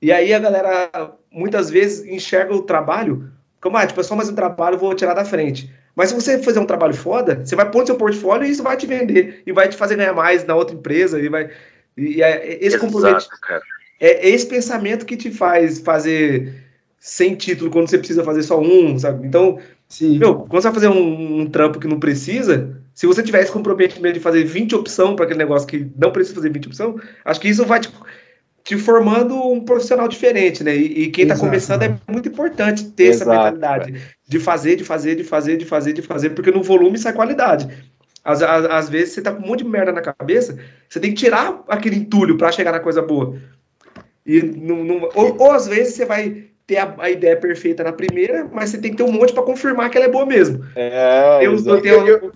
[0.04, 0.90] E aí a galera
[1.32, 3.32] muitas vezes enxerga o trabalho
[3.62, 5.74] como, ah, tipo, é só mais um trabalho, vou tirar da frente.
[5.96, 8.62] Mas se você fazer um trabalho foda, você vai pôr no seu portfólio e isso
[8.62, 9.42] vai te vender.
[9.46, 11.22] E vai te fazer ganhar mais na outra empresa.
[11.22, 11.50] E vai.
[11.96, 13.30] E é esse comprometimento.
[14.02, 16.54] É esse pensamento que te faz fazer
[17.00, 19.26] sem título quando você precisa fazer só um, sabe?
[19.26, 20.18] Então, Sim.
[20.18, 23.52] Meu, quando você vai fazer um, um, trampo que não precisa, se você tiver esse
[23.52, 27.40] comprometimento de fazer 20 opções para aquele negócio que não precisa fazer 20 opções, acho
[27.40, 27.92] que isso vai te,
[28.64, 30.76] te formando um profissional diferente, né?
[30.76, 34.84] E, e quem está começando é muito importante ter Exato, essa mentalidade de fazer, de
[34.84, 37.68] fazer, de fazer, de fazer, de fazer, porque no volume sai qualidade.
[38.24, 40.58] Às, às, às, vezes você tá com um monte de merda na cabeça,
[40.88, 43.38] você tem que tirar aquele entulho para chegar na coisa boa.
[44.26, 47.92] E não, não ou, ou, às vezes você vai ter a, a, ideia perfeita na
[47.92, 50.64] primeira, mas você tem que ter um monte para confirmar que ela é boa mesmo.
[50.74, 52.32] É, eu, eu, eu, eu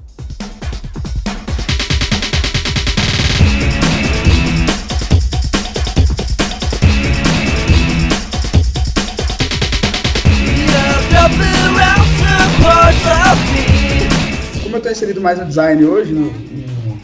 [14.87, 16.99] estou inserido mais no design hoje, no, no,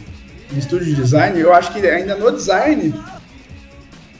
[0.51, 2.93] no, estúdio de design, eu acho que ainda no design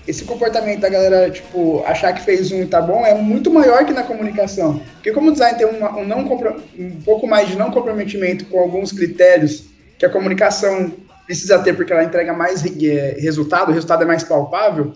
[0.06, 3.86] esse comportamento da galera, tipo, achar que fez um e tá bom é muito maior
[3.86, 4.82] que na comunicação.
[4.96, 8.60] Porque como o design tem uma, um, não, um pouco mais de não comprometimento com
[8.60, 9.64] alguns critérios
[9.98, 10.92] que a comunicação
[11.26, 14.94] precisa ter porque ela entrega mais é, resultado, o resultado é mais palpável,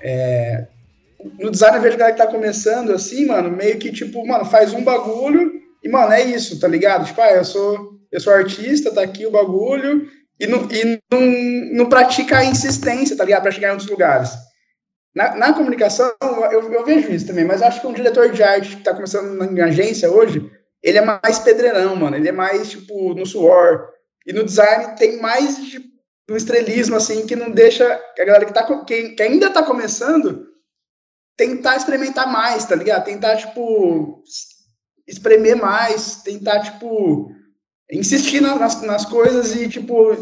[0.00, 0.66] é,
[1.38, 4.44] no design eu vejo a galera que tá começando assim, mano, meio que tipo, mano,
[4.44, 7.04] faz um bagulho e, mano, é isso, tá ligado?
[7.04, 10.08] Tipo, ah, eu sou, eu sou artista, tá aqui o bagulho,
[10.38, 11.20] e não, e não,
[11.78, 13.42] não pratica a insistência, tá ligado?
[13.42, 14.30] Pra chegar em outros lugares.
[15.14, 18.76] Na, na comunicação, eu, eu, vejo isso também, mas acho que um diretor de arte
[18.76, 20.50] que tá começando na agência hoje,
[20.82, 22.16] ele é mais pedreirão, mano.
[22.16, 23.88] Ele é mais, tipo, no suor.
[24.26, 25.86] E no design tem mais tipo,
[26.30, 27.84] um estrelismo, assim, que não deixa
[28.18, 30.46] a galera que, tá, que, que ainda tá começando
[31.36, 33.04] tentar experimentar mais, tá ligado?
[33.04, 34.22] Tentar, tipo,
[35.06, 37.30] espremer mais, tentar, tipo,
[37.92, 40.16] insistir nas, nas coisas e, tipo,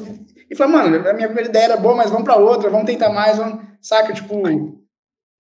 [0.51, 3.11] e falar, mano, a minha primeira ideia era boa, mas vamos pra outra, vamos tentar
[3.11, 4.13] mais, vamos, saca?
[4.13, 4.43] Tipo,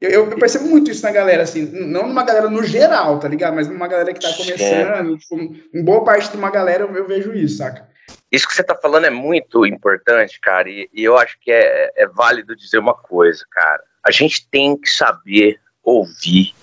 [0.01, 3.55] eu, eu, percebo muito isso na galera, assim, não numa galera no geral, tá ligado?
[3.55, 5.19] Mas numa galera que tá começando, é.
[5.19, 5.37] tipo,
[5.75, 7.89] em boa parte de uma galera eu, eu, vejo isso, saca?
[8.31, 11.93] Isso que você tá falando é muito importante, cara, e, e eu acho que é,
[11.97, 13.83] é válido dizer uma coisa, cara.
[14.07, 16.55] A gente tem que saber ouvir,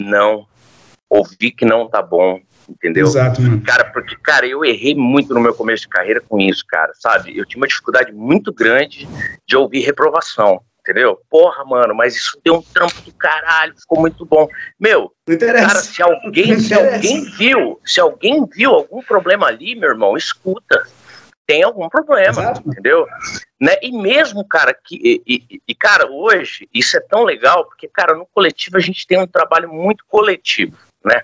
[0.00, 0.46] não
[1.08, 2.40] ouvir que não tá bom,
[2.70, 3.06] entendeu?
[3.06, 3.62] Exato, mano.
[3.62, 7.36] Cara, porque, cara, eu errei muito no meu começo de carreira com isso, cara, sabe?
[7.36, 9.08] Eu tinha uma dificuldade muito grande
[9.46, 11.18] de ouvir reprovação, entendeu?
[11.28, 14.48] Porra, mano, mas isso deu um trampo do caralho, ficou muito bom.
[14.78, 20.16] Meu, cara, se alguém, se alguém viu, se alguém viu algum problema ali, meu irmão,
[20.16, 20.84] escuta
[21.50, 22.62] tem algum problema, Exato.
[22.64, 23.04] entendeu?
[23.60, 23.74] Né?
[23.82, 24.94] E mesmo, cara, que.
[25.02, 29.04] E, e, e, cara, hoje, isso é tão legal, porque, cara, no coletivo a gente
[29.04, 31.20] tem um trabalho muito coletivo, né?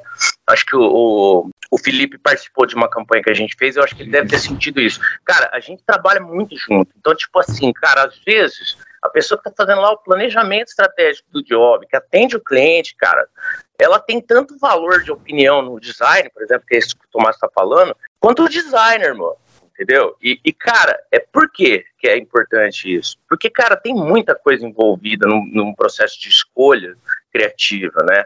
[0.46, 3.82] Acho que o, o, o Felipe participou de uma campanha que a gente fez, eu
[3.82, 5.00] acho que ele deve ter sentido isso.
[5.24, 6.90] Cara, a gente trabalha muito junto.
[6.96, 11.28] Então, tipo assim, cara, às vezes a pessoa que está fazendo lá o planejamento estratégico
[11.30, 13.28] do job, que atende o cliente, cara,
[13.78, 17.10] ela tem tanto valor de opinião no design, por exemplo, que é isso que o
[17.10, 19.36] Tomás está falando, quanto o designer, mano
[19.78, 20.16] entendeu?
[20.22, 23.18] E, e, cara, é por que é importante isso?
[23.28, 26.96] Porque, cara, tem muita coisa envolvida num, num processo de escolha
[27.30, 28.24] criativa, né?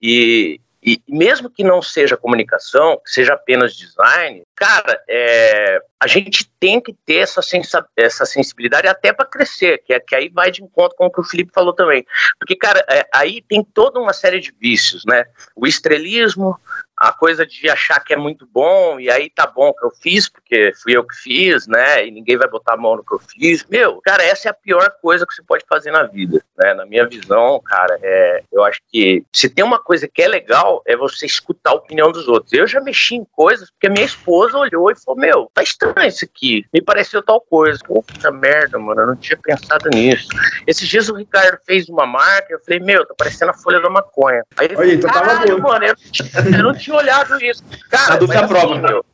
[0.00, 6.48] E, e mesmo que não seja comunicação, que seja apenas design, cara, é, a gente
[6.60, 7.40] tem que ter essa,
[7.96, 11.20] essa sensibilidade até para crescer, que, é, que aí vai de encontro com o que
[11.20, 12.06] o Felipe falou também.
[12.38, 15.24] Porque, cara, é, aí tem toda uma série de vícios, né?
[15.56, 16.56] O estrelismo,
[16.96, 20.28] a coisa de achar que é muito bom e aí tá bom que eu fiz
[20.28, 22.06] porque fui eu que fiz, né?
[22.06, 23.64] E ninguém vai botar a mão no que eu fiz.
[23.68, 26.72] Meu, cara, essa é a pior coisa que você pode fazer na vida, né?
[26.72, 30.82] Na minha visão, cara, é, eu acho que se tem uma coisa que é legal
[30.86, 32.52] é você escutar a opinião dos outros.
[32.52, 36.24] Eu já mexi em coisas porque minha esposa olhou e falou: Meu, tá estranho isso
[36.24, 37.78] aqui, me pareceu tal coisa.
[37.86, 40.28] Puta merda, mano, eu não tinha pensado nisso.
[40.66, 43.90] Esses dias o Ricardo fez uma marca, eu falei: Meu, tá parecendo a folha da
[43.90, 44.42] maconha.
[44.56, 45.94] Aí ele falou: Caralho, mano, eu,
[46.56, 47.62] eu não tinha olhado isso.
[47.90, 48.74] Cara, dúvida prova.
[48.74, 49.04] Assim, meu,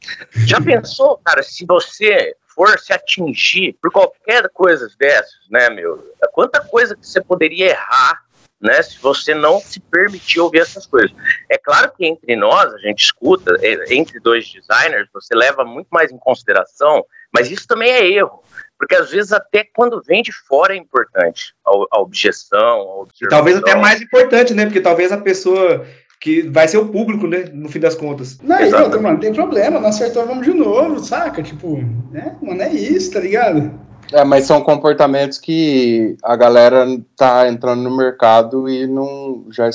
[0.47, 6.13] já pensou, cara, se você for se atingir por qualquer coisa dessas, né, meu?
[6.33, 8.23] Quanta coisa que você poderia errar,
[8.61, 11.11] né, se você não se permitir ouvir essas coisas.
[11.51, 13.59] É claro que entre nós, a gente escuta,
[13.91, 17.05] entre dois designers, você leva muito mais em consideração,
[17.35, 18.43] mas isso também é erro.
[18.79, 23.07] Porque às vezes até quando vem de fora é importante a, a objeção.
[23.25, 24.65] A talvez até mais importante, né?
[24.65, 25.87] Porque talvez a pessoa
[26.23, 27.47] que vai ser o público, né?
[27.53, 28.39] No fim das contas.
[28.41, 31.43] Não, e outra, mano, tem problema, não acertou, vamos de novo, saca?
[31.43, 32.37] Tipo, né?
[32.41, 33.73] Mano, é isso, tá ligado?
[34.13, 36.87] É, mas são comportamentos que a galera
[37.17, 39.69] tá entrando no mercado e não já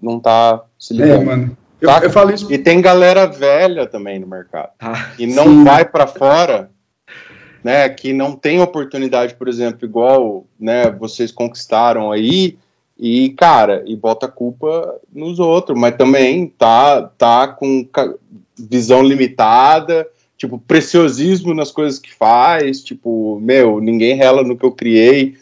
[0.00, 1.22] não tá se ligando.
[1.22, 1.56] É, mano.
[1.80, 2.52] Eu, eu, falo isso.
[2.52, 4.70] E tem galera velha também no mercado.
[4.78, 5.64] Ah, e não sim.
[5.64, 6.70] vai para fora,
[7.62, 7.88] né?
[7.88, 10.92] Que não tem oportunidade, por exemplo, igual, né?
[10.92, 12.56] Vocês conquistaram aí
[12.98, 17.88] e, cara, e bota a culpa nos outros, mas também tá, tá com
[18.58, 24.72] visão limitada, tipo, preciosismo nas coisas que faz, tipo, meu, ninguém rela no que eu
[24.72, 25.36] criei.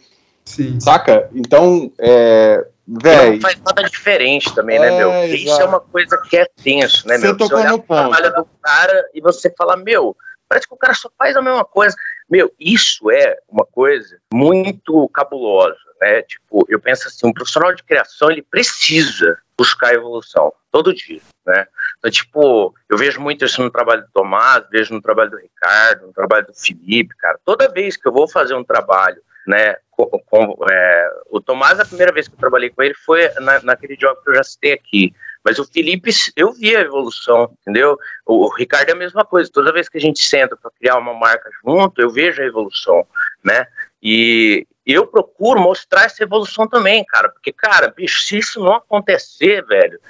[0.45, 0.79] Sim.
[0.79, 1.31] Saca?
[1.35, 3.33] Então, é, Véi.
[3.33, 5.11] Não faz nada diferente também, né, é, né, meu?
[5.11, 5.35] Exato.
[5.35, 7.37] Isso é uma coisa que é tenso, né, você meu?
[7.37, 10.17] Você olhar o trabalho do cara e você fala, meu,
[10.49, 11.97] parece que o cara só faz a mesma coisa.
[12.31, 16.23] Meu, isso é uma coisa muito cabulosa né?
[16.23, 21.67] Tipo, eu penso assim, um profissional de criação, ele precisa buscar evolução todo dia, né?
[21.99, 26.07] Então, tipo, eu vejo muito isso no trabalho do Tomás, vejo no trabalho do Ricardo,
[26.07, 27.39] no trabalho do Felipe, cara.
[27.45, 31.85] Toda vez que eu vou fazer um trabalho, né, com, com é, o Tomás, a
[31.85, 34.73] primeira vez que eu trabalhei com ele foi na, naquele job que eu já citei
[34.73, 35.15] aqui.
[35.43, 37.97] Mas o Felipe, eu vi a evolução, entendeu?
[38.27, 39.49] O, Ricardo é a mesma coisa.
[39.51, 43.07] Toda vez que a gente senta para criar uma marca junto, eu vejo a evolução,
[43.45, 43.65] né?
[44.03, 49.65] E, eu procuro mostrar essa evolução também, cara, porque, cara, bicho, se isso não acontecer,
[49.65, 50.01] velho,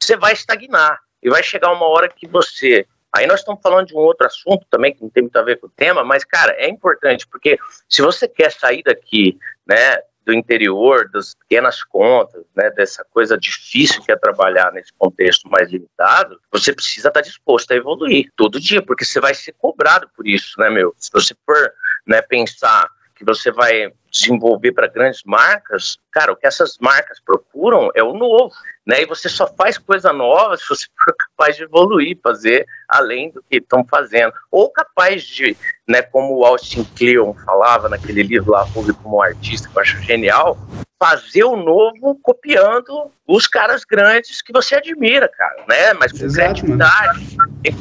[0.00, 0.98] você vai estagnar.
[1.22, 2.84] E vai chegar uma hora que você.
[3.14, 5.60] Aí nós estamos falando de um outro assunto também, que não tem muito a ver
[5.60, 10.32] com o tema, mas, cara, é importante, porque se você quer sair daqui, né, do
[10.32, 16.40] interior, das pequenas contas, né, dessa coisa difícil que é trabalhar nesse contexto mais limitado,
[16.50, 20.58] você precisa estar disposto a evoluir todo dia, porque você vai ser cobrado por isso,
[20.58, 20.94] né, meu?
[20.96, 21.72] Se você for
[22.06, 22.88] né, pensar
[23.22, 28.12] que você vai desenvolver para grandes marcas, cara, o que essas marcas procuram é o
[28.12, 28.52] novo,
[28.84, 29.02] né?
[29.02, 33.42] E você só faz coisa nova se você for capaz de evoluir, fazer além do
[33.48, 35.56] que estão fazendo, ou capaz de,
[35.88, 40.02] né, como o Austin Kleon falava naquele livro lá, Ruby como artista, que eu acho
[40.02, 40.58] genial,
[41.02, 45.92] fazer o novo copiando os caras grandes que você admira, cara, né?
[45.94, 47.36] Mas com Exato, criatividade,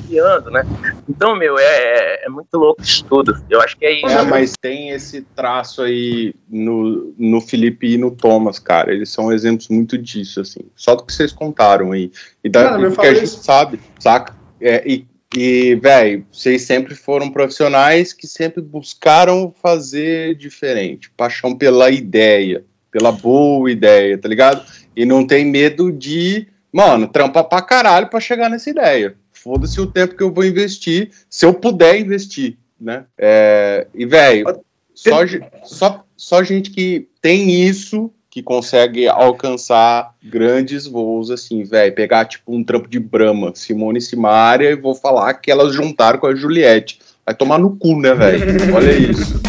[0.08, 0.64] criando, né?
[1.08, 3.40] Então, meu, é, é muito louco isso tudo.
[3.48, 4.08] Eu acho que é isso.
[4.08, 8.92] É, mas tem esse traço aí no, no Felipe e no Thomas, cara.
[8.92, 10.62] Eles são exemplos muito disso, assim.
[10.76, 12.12] Só do que vocês contaram aí.
[12.44, 13.44] E da, Mano, que a gente isso.
[13.44, 14.36] sabe, saca?
[14.60, 21.10] É, e e, velho, vocês sempre foram profissionais que sempre buscaram fazer diferente.
[21.16, 24.64] Paixão pela ideia pela boa ideia, tá ligado?
[24.96, 29.16] E não tem medo de, mano, trampar pra caralho pra chegar nessa ideia.
[29.32, 33.06] Foda-se o tempo que eu vou investir, se eu puder investir, né?
[33.18, 34.46] É, e, velho,
[34.94, 35.20] só,
[35.64, 41.94] só, só gente que tem isso que consegue alcançar grandes voos, assim, velho.
[41.94, 46.18] Pegar, tipo, um trampo de Brahma, Simone e Simaria, e vou falar que elas juntaram
[46.18, 47.00] com a Juliette.
[47.26, 48.74] Vai tomar no cu, né, velho?
[48.74, 49.42] Olha isso.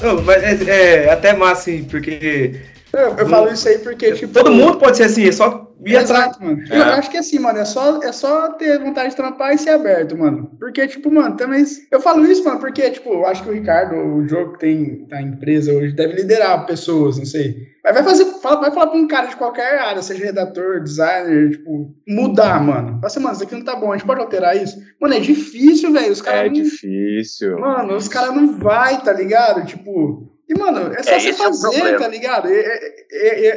[0.00, 2.60] Não, mas é, é até massa, assim, porque.
[2.92, 4.32] Eu, eu falo isso aí porque, tipo.
[4.32, 6.62] Todo mundo pode ser assim, é só Exato, mano.
[6.70, 6.76] É.
[6.76, 9.70] Eu acho que assim, mano, é só, é só ter vontade de trampar e ser
[9.70, 10.50] aberto, mano.
[10.58, 11.64] Porque, tipo, mano, também.
[11.90, 15.06] Eu falo isso, mano, porque, tipo, eu acho que o Ricardo, o jogo que tem
[15.12, 17.68] a empresa hoje, deve liderar pessoas, não sei.
[17.84, 21.94] Mas vai fazer, vai falar pra um cara de qualquer área, seja redator, designer, tipo,
[22.06, 22.94] mudar, mano.
[22.94, 24.76] Fala assim, mano, isso aqui não tá bom, a gente pode alterar isso.
[25.00, 26.12] Mano, é difícil, velho.
[26.12, 26.40] Os caras.
[26.40, 26.52] É não...
[26.52, 27.58] difícil.
[27.58, 29.64] Mano, os caras não vai, tá ligado?
[29.64, 30.36] Tipo.
[30.48, 32.48] E, mano, é só é, você fazer, é tá ligado?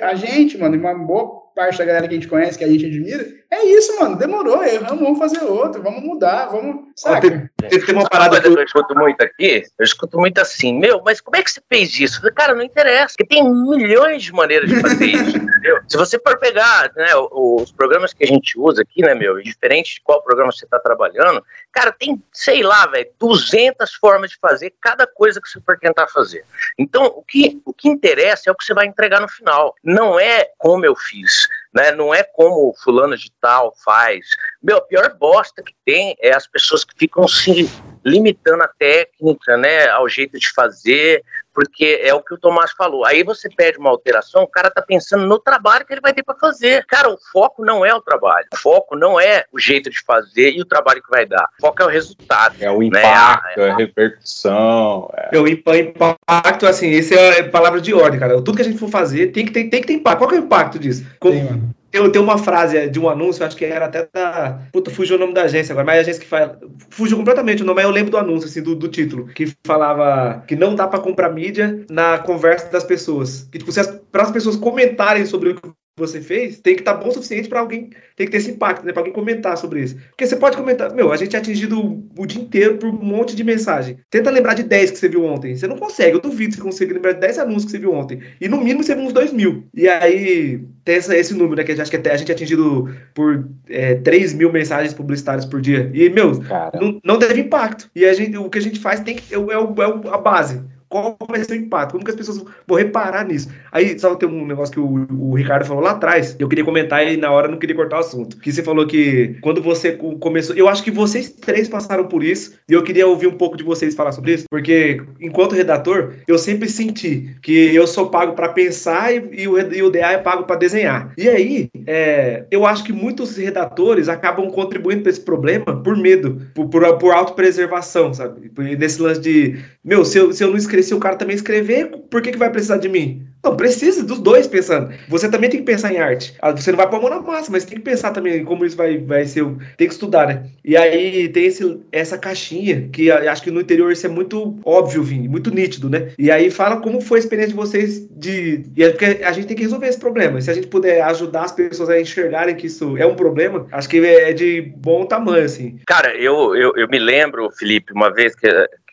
[0.01, 2.85] a gente, mano, uma boa parte da galera que a gente conhece, que a gente
[2.85, 4.15] admira, é isso, mano.
[4.15, 6.85] Demorou, erramos, vamos fazer outro, vamos mudar, vamos.
[6.95, 7.49] Saca?
[7.69, 11.19] Tem, tem uma parada que eu escuto muito aqui, eu escuto muito assim, meu, mas
[11.19, 12.21] como é que você fez isso?
[12.33, 15.79] Cara, não interessa, porque tem milhões de maneiras de fazer isso, entendeu?
[15.87, 19.95] Se você for pegar né, os programas que a gente usa aqui, né, meu, diferente
[19.95, 24.73] de qual programa você está trabalhando, cara, tem, sei lá, velho, 200 formas de fazer
[24.79, 26.45] cada coisa que você for tentar fazer.
[26.79, 29.75] Então, o que, o que interessa é o que você vai entregar no final.
[29.83, 31.91] Não é como eu fiz, né?
[31.91, 34.25] Não é como fulano de tal faz.
[34.61, 37.69] Meu, a pior bosta que tem é as pessoas que ficam se
[38.05, 41.23] limitando a técnica, né, ao jeito de fazer,
[41.53, 43.05] porque é o que o Tomás falou.
[43.05, 46.23] Aí você pede uma alteração, o cara tá pensando no trabalho que ele vai ter
[46.23, 46.85] para fazer.
[46.85, 48.47] Cara, o foco não é o trabalho.
[48.53, 51.47] O foco não é o jeito de fazer e o trabalho que vai dar.
[51.59, 52.55] O foco é o resultado.
[52.59, 52.87] É o né?
[52.87, 53.67] impacto, né?
[53.67, 55.11] é a repercussão.
[55.31, 55.39] É.
[55.39, 58.35] O impacto, assim, esse é a palavra de ordem, cara.
[58.35, 60.19] Tudo que a gente for fazer tem que ter, tem que ter impacto.
[60.19, 61.05] Qual que é o impacto disso?
[61.19, 61.73] Como...
[61.91, 64.61] Tem, tenho uma frase de um anúncio, acho que era até da.
[64.71, 66.57] Puta, fugiu o nome da agência agora, mas a agência que fala.
[66.89, 70.43] Fugiu completamente o nome, mas eu lembro do anúncio, assim, do, do título, que falava
[70.47, 73.47] que não dá para comprar mídia na conversa das pessoas.
[73.51, 73.71] Que, tipo,
[74.11, 77.11] para as pessoas comentarem sobre o que você fez, tem que estar tá bom o
[77.11, 78.93] suficiente para alguém, tem que ter esse impacto, né?
[78.93, 79.97] Para alguém comentar sobre isso.
[80.09, 83.35] Porque você pode comentar, meu, a gente é atingido o, dia inteiro por um monte
[83.35, 83.97] de mensagem.
[84.09, 85.55] Tenta lembrar de 10 que você viu ontem.
[85.55, 87.93] Você não consegue, eu duvido que você consiga lembrar de 10 anúncios que você viu
[87.93, 88.21] ontem.
[88.39, 89.67] E no mínimo você viu uns 2 mil.
[89.73, 91.63] E aí tem essa, esse número, né?
[91.63, 95.45] Que a gente, acho que a gente é atingido por é, 3 mil mensagens publicitárias
[95.45, 95.91] por dia.
[95.93, 96.31] E, meu,
[96.73, 97.89] não, não teve impacto.
[97.93, 100.61] E a gente, o que a gente faz tem que, é, é, é a base
[100.91, 101.93] qual vai ser o impacto?
[101.93, 103.49] Como que as pessoas vão reparar nisso?
[103.71, 107.07] Aí, só tem um negócio que o, o Ricardo falou lá atrás, eu queria comentar
[107.07, 108.37] e na hora não queria cortar o assunto.
[108.37, 110.55] Que você falou que quando você começou.
[110.55, 113.63] Eu acho que vocês três passaram por isso, e eu queria ouvir um pouco de
[113.63, 118.49] vocês falar sobre isso, porque enquanto redator, eu sempre senti que eu sou pago para
[118.49, 121.13] pensar e, e, o, e o DA é pago para desenhar.
[121.17, 126.41] E aí, é, eu acho que muitos redatores acabam contribuindo para esse problema por medo,
[126.53, 128.51] por, por, por autopreservação, sabe?
[128.77, 131.87] Nesse lance de, meu, se eu, se eu não escrever se o cara também escrever,
[132.09, 133.27] por que, que vai precisar de mim?
[133.43, 134.93] Não, precisa dos dois pensando.
[135.09, 136.35] Você também tem que pensar em arte.
[136.41, 138.63] Ah, você não vai pôr a mão na massa, mas tem que pensar também como
[138.63, 139.43] isso vai, vai ser.
[139.77, 140.43] Tem que estudar, né?
[140.63, 145.01] E aí tem esse, essa caixinha, que acho que no interior isso é muito óbvio,
[145.01, 146.11] Vini, muito nítido, né?
[146.19, 148.63] E aí fala como foi a experiência de vocês de.
[148.77, 150.39] E é porque a gente tem que resolver esse problema.
[150.39, 153.89] Se a gente puder ajudar as pessoas a enxergarem que isso é um problema, acho
[153.89, 155.79] que é de bom tamanho, assim.
[155.87, 158.47] Cara, eu, eu, eu me lembro, Felipe, uma vez que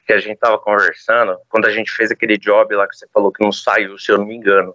[0.08, 3.30] que a gente tava conversando, quando a gente fez aquele job lá que você falou
[3.30, 4.74] que não saiu, se eu não me engano.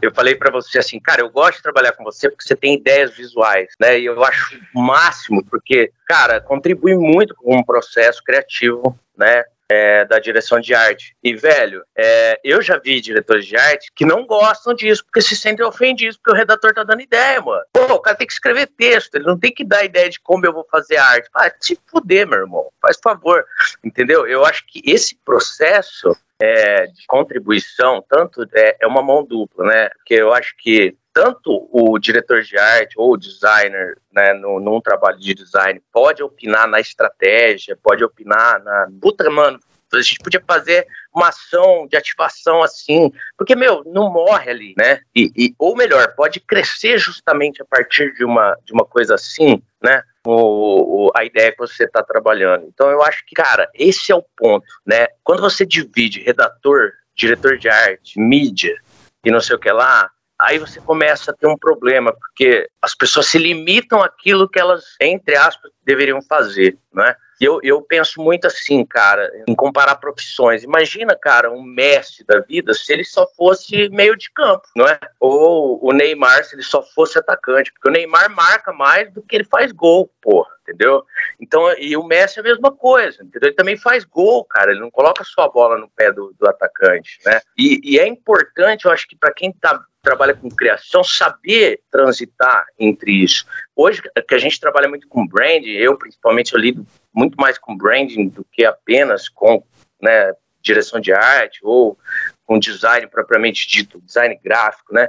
[0.00, 2.76] Eu falei para você assim, cara, eu gosto de trabalhar com você porque você tem
[2.76, 4.00] ideias visuais, né?
[4.00, 9.44] E eu acho o máximo, porque, cara, contribui muito com um processo criativo, né?
[9.70, 11.14] É, da direção de arte.
[11.22, 15.36] E, velho, é, eu já vi diretores de arte que não gostam disso, porque se
[15.36, 17.62] sentem ofendidos, porque o redator tá dando ideia, mano.
[17.72, 20.44] Pô, o cara tem que escrever texto, ele não tem que dar ideia de como
[20.44, 21.30] eu vou fazer a arte.
[21.32, 23.44] Ah, te fuder, meu irmão, faz favor.
[23.84, 24.26] Entendeu?
[24.26, 29.88] Eu acho que esse processo é, de contribuição, tanto é, é uma mão dupla, né?
[29.90, 34.80] Porque eu acho que tanto o diretor de arte ou o designer, né, no, num
[34.80, 38.88] trabalho de design, pode opinar na estratégia, pode opinar na.
[39.00, 39.58] Puta, mano,
[39.92, 45.00] a gente podia fazer uma ação de ativação assim, porque, meu, não morre ali, né?
[45.14, 49.60] E, e, ou melhor, pode crescer justamente a partir de uma, de uma coisa assim,
[49.82, 50.02] né?
[50.24, 52.66] O, o, a ideia que você está trabalhando.
[52.66, 55.08] Então, eu acho que, cara, esse é o ponto, né?
[55.24, 58.76] Quando você divide redator, diretor de arte, mídia
[59.24, 62.94] e não sei o que lá, aí você começa a ter um problema, porque as
[62.94, 67.14] pessoas se limitam àquilo que elas, entre aspas, deveriam fazer, né?
[67.40, 70.62] eu, eu penso muito assim, cara, em comparar profissões.
[70.62, 75.00] Imagina, cara, um Messi da vida se ele só fosse meio de campo, não é?
[75.18, 79.36] Ou o Neymar se ele só fosse atacante, porque o Neymar marca mais do que
[79.36, 81.02] ele faz gol, porra, entendeu?
[81.40, 83.48] Então, e o Messi é a mesma coisa, entendeu?
[83.48, 86.46] Ele também faz gol, cara, ele não coloca só a bola no pé do, do
[86.46, 87.40] atacante, né?
[87.56, 92.64] E, e é importante, eu acho que para quem tá trabalha com criação, saber transitar
[92.78, 93.44] entre isso.
[93.76, 97.76] Hoje, que a gente trabalha muito com branding, eu principalmente eu lido muito mais com
[97.76, 99.62] branding do que apenas com
[100.00, 100.32] né,
[100.62, 101.98] direção de arte ou
[102.44, 105.08] com design propriamente dito, design gráfico, né?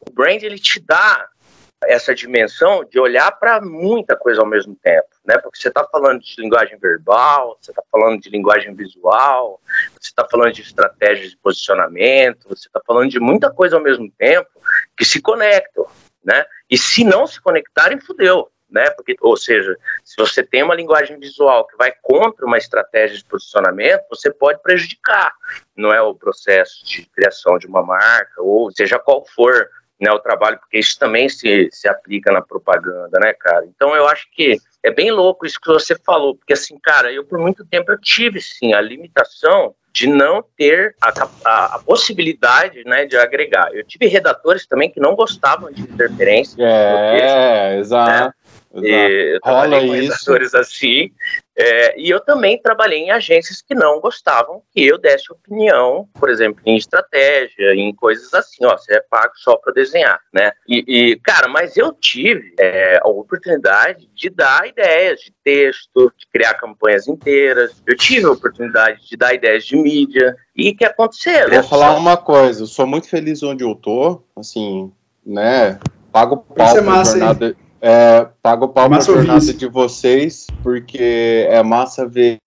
[0.00, 1.28] O brand ele te dá
[1.84, 5.38] essa dimensão de olhar para muita coisa ao mesmo tempo, né?
[5.38, 9.60] Porque você está falando de linguagem verbal, você está falando de linguagem visual,
[9.98, 14.10] você está falando de estratégias de posicionamento, você está falando de muita coisa ao mesmo
[14.18, 14.48] tempo
[14.96, 15.86] que se conectam,
[16.22, 16.44] né?
[16.68, 18.90] E se não se conectarem, fudeu, né?
[18.90, 19.74] Porque, ou seja,
[20.04, 24.60] se você tem uma linguagem visual que vai contra uma estratégia de posicionamento, você pode
[24.62, 25.32] prejudicar,
[25.74, 29.68] não é o processo de criação de uma marca ou seja qual for
[30.00, 33.66] né, o trabalho, porque isso também se, se aplica na propaganda, né, cara?
[33.66, 37.24] Então eu acho que é bem louco isso que você falou, porque assim, cara, eu
[37.24, 41.12] por muito tempo eu tive sim a limitação de não ter a,
[41.44, 43.74] a, a, possibilidade né, de agregar.
[43.74, 46.62] Eu tive redatores também que não gostavam de interferência.
[46.62, 48.10] É, texto, exato.
[48.10, 48.32] Né?
[48.74, 51.10] E eu trabalhei com redatores assim,
[51.58, 56.30] é, e eu também trabalhei em agências que não gostavam que eu desse opinião, por
[56.30, 60.52] exemplo, em estratégia, em coisas assim, ó, você é pago só para desenhar, né?
[60.68, 66.26] E, e, cara, mas eu tive é, a oportunidade de dar ideias de texto, de
[66.32, 71.50] criar campanhas inteiras, eu tive a oportunidade de dar ideias de mídia, e que aconteceram.
[71.50, 74.92] Vou falar uma coisa, eu sou muito feliz onde eu tô, assim,
[75.26, 75.80] né,
[76.12, 77.46] pago pau é massa, jornada...
[77.48, 77.69] Hein?
[77.80, 82.38] É, pago o pau pra jornada de vocês, porque é massa ver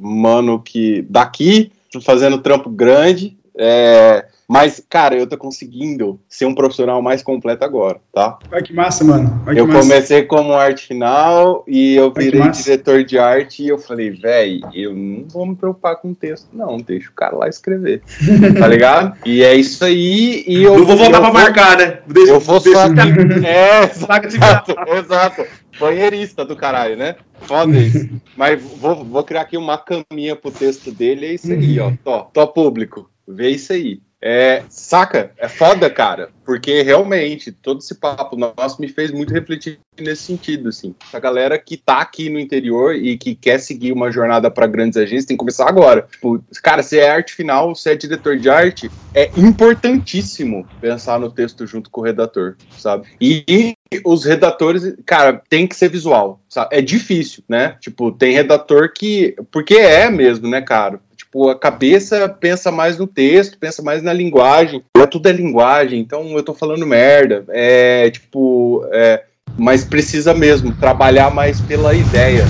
[0.00, 3.38] mano que daqui fazendo trampo grande.
[3.56, 8.38] É, mas, cara, eu tô conseguindo ser um profissional mais completo agora, tá?
[8.50, 9.42] Vai que massa, mano.
[9.44, 9.80] Que eu massa.
[9.80, 14.94] comecei como arte final e eu virei diretor de arte e eu falei, velho, eu
[14.94, 16.76] não vou me preocupar com texto, não.
[16.76, 18.02] Deixa o cara lá escrever.
[18.58, 19.16] tá ligado?
[19.24, 20.44] E é isso aí.
[20.46, 21.98] E eu, não vou voltar pra vou, marcar, né?
[22.06, 22.92] Deixa, eu vou deixa, só.
[23.46, 25.46] é, exato, exato.
[25.78, 27.16] Banheirista do caralho, né?
[27.42, 28.08] Foda isso.
[28.36, 31.92] Mas vou, vou criar aqui uma caminha pro texto dele, é isso aí, ó.
[32.04, 33.10] Tó, tó público.
[33.26, 34.00] Vê isso aí.
[34.26, 35.32] É, saca?
[35.36, 40.70] É foda, cara, porque realmente todo esse papo nosso me fez muito refletir nesse sentido,
[40.70, 40.94] assim.
[41.12, 44.96] A galera que tá aqui no interior e que quer seguir uma jornada para grandes
[44.96, 46.08] agências tem que começar agora.
[46.10, 51.30] Tipo, cara, se é arte final, se é diretor de arte, é importantíssimo pensar no
[51.30, 53.06] texto junto com o redator, sabe?
[53.20, 53.74] E
[54.06, 56.74] os redatores, cara, tem que ser visual, sabe?
[56.74, 57.76] É difícil, né?
[57.78, 59.36] Tipo, tem redator que.
[59.52, 60.98] Porque é mesmo, né, cara?
[61.34, 64.84] Tipo, a cabeça pensa mais no texto, pensa mais na linguagem.
[64.96, 67.44] É tudo é linguagem, então eu tô falando merda.
[67.48, 69.24] É, tipo, é,
[69.58, 72.44] mas precisa mesmo trabalhar mais pela ideia.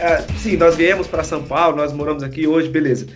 [0.00, 3.06] é, sim, nós viemos para São Paulo, nós moramos aqui hoje, beleza.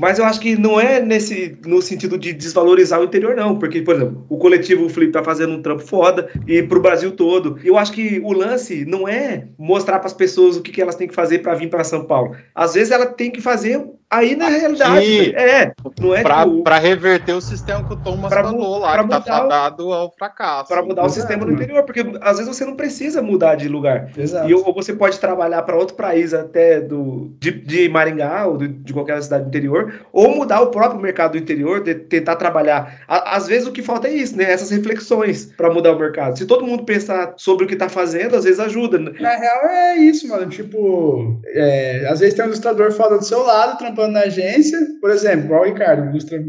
[0.00, 3.58] Mas eu acho que não é nesse no sentido de desvalorizar o interior, não.
[3.58, 7.58] Porque, por exemplo, o coletivo Flip tá fazendo um trampo foda e pro Brasil todo.
[7.62, 10.94] Eu acho que o lance não é mostrar para as pessoas o que, que elas
[10.94, 12.34] têm que fazer para vir para São Paulo.
[12.54, 15.72] Às vezes ela tem que fazer Aí, na realidade, é.
[16.00, 19.08] Não é pra, tipo, pra reverter o sistema que o Thomas pra, falou lá, que
[19.08, 20.68] tá fadado ao fracasso.
[20.68, 24.10] Para mudar o sistema no interior, porque às vezes você não precisa mudar de lugar.
[24.18, 24.50] Exato.
[24.50, 28.66] E, ou você pode trabalhar para outro país, até do, de, de Maringá ou de,
[28.66, 33.02] de, qualquer cidade do interior, ou mudar o próprio mercado do interior, de, tentar trabalhar.
[33.06, 34.50] À, às vezes o que falta é isso, né?
[34.50, 36.36] Essas reflexões para mudar o mercado.
[36.36, 38.98] Se todo mundo pensar sobre o que tá fazendo, às vezes ajuda.
[38.98, 40.48] Na real é isso, mano.
[40.48, 44.78] Tipo, é, às vezes tem um ilustrador foda do seu lado, trampando trampando na agência,
[45.00, 46.02] por exemplo, igual o Ricardo,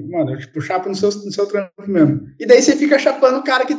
[0.09, 2.21] mano, tipo, chapa no seu, no seu trampo mesmo.
[2.39, 3.75] E daí você fica chapando o cara que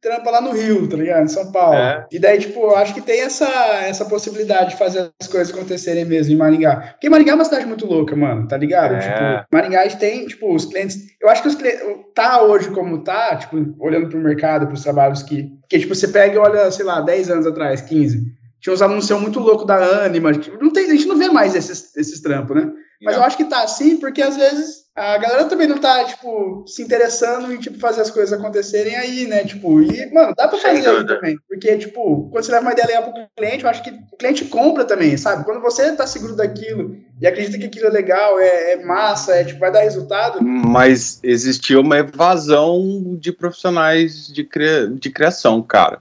[0.00, 1.24] trampa lá no Rio, tá ligado?
[1.24, 1.76] Em São Paulo.
[1.76, 2.06] É.
[2.10, 3.48] E daí, tipo, eu acho que tem essa,
[3.84, 6.76] essa possibilidade de fazer as coisas acontecerem mesmo em Maringá.
[6.92, 8.94] Porque Maringá é uma cidade muito louca, mano, tá ligado?
[8.94, 8.98] É.
[8.98, 10.98] Tipo, Maringá tem, tipo, os clientes.
[11.20, 11.80] Eu acho que os clientes.
[12.14, 15.48] Tá hoje como tá, tipo, olhando pro mercado, pros trabalhos que.
[15.68, 18.20] Que, tipo, você pega e olha, sei lá, 10 anos atrás, 15.
[18.60, 20.30] Tinha uns anúncios muito loucos da Anima.
[20.60, 22.70] Não tem, a gente não vê mais esses, esses trampos, né?
[23.02, 26.64] Mas eu acho que tá assim, porque às vezes a galera também não tá, tipo,
[26.66, 29.42] se interessando em, tipo, fazer as coisas acontecerem aí, né?
[29.42, 31.38] Tipo, e, mano, dá pra fazer aí também.
[31.48, 34.44] Porque, tipo, quando você leva uma ideia legal pro cliente, eu acho que o cliente
[34.44, 35.44] compra também, sabe?
[35.44, 39.44] Quando você tá seguro daquilo e acredita que aquilo é legal, é, é massa, é,
[39.44, 40.42] tipo, vai dar resultado.
[40.42, 44.86] Mas existiu uma evasão de profissionais de, cria...
[44.86, 46.00] de criação, cara.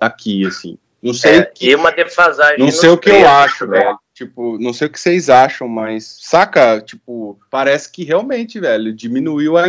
[0.00, 0.78] Aqui, assim.
[1.02, 1.38] Não sei.
[1.38, 1.70] É, que...
[1.70, 2.58] E uma defasagem.
[2.58, 3.98] Não sei o que eu acho, velho.
[4.18, 6.80] Tipo, não sei o que vocês acham, mas saca?
[6.80, 9.66] Tipo, parece que realmente, velho, diminuiu a,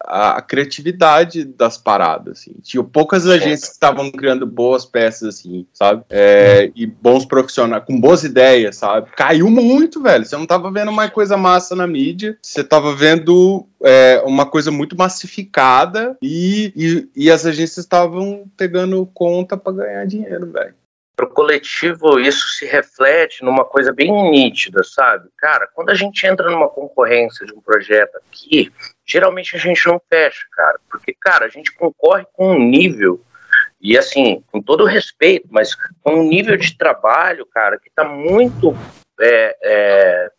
[0.00, 2.54] a, criatividade das paradas, assim.
[2.60, 6.02] Tinha poucas agências que estavam criando boas peças, assim, sabe?
[6.10, 9.12] É, e bons profissionais, com boas ideias, sabe?
[9.16, 10.24] Caiu muito, velho.
[10.24, 14.72] Você não tava vendo mais coisa massa na mídia, você tava vendo é, uma coisa
[14.72, 20.74] muito massificada e, e, e as agências estavam pegando conta para ganhar dinheiro, velho
[21.16, 25.28] para o coletivo isso se reflete numa coisa bem nítida, sabe?
[25.38, 28.72] Cara, quando a gente entra numa concorrência de um projeto aqui,
[29.06, 33.24] geralmente a gente não fecha, cara, porque, cara, a gente concorre com um nível,
[33.80, 38.74] e assim, com todo respeito, mas com um nível de trabalho, cara, que está muito,
[39.20, 40.30] é, é,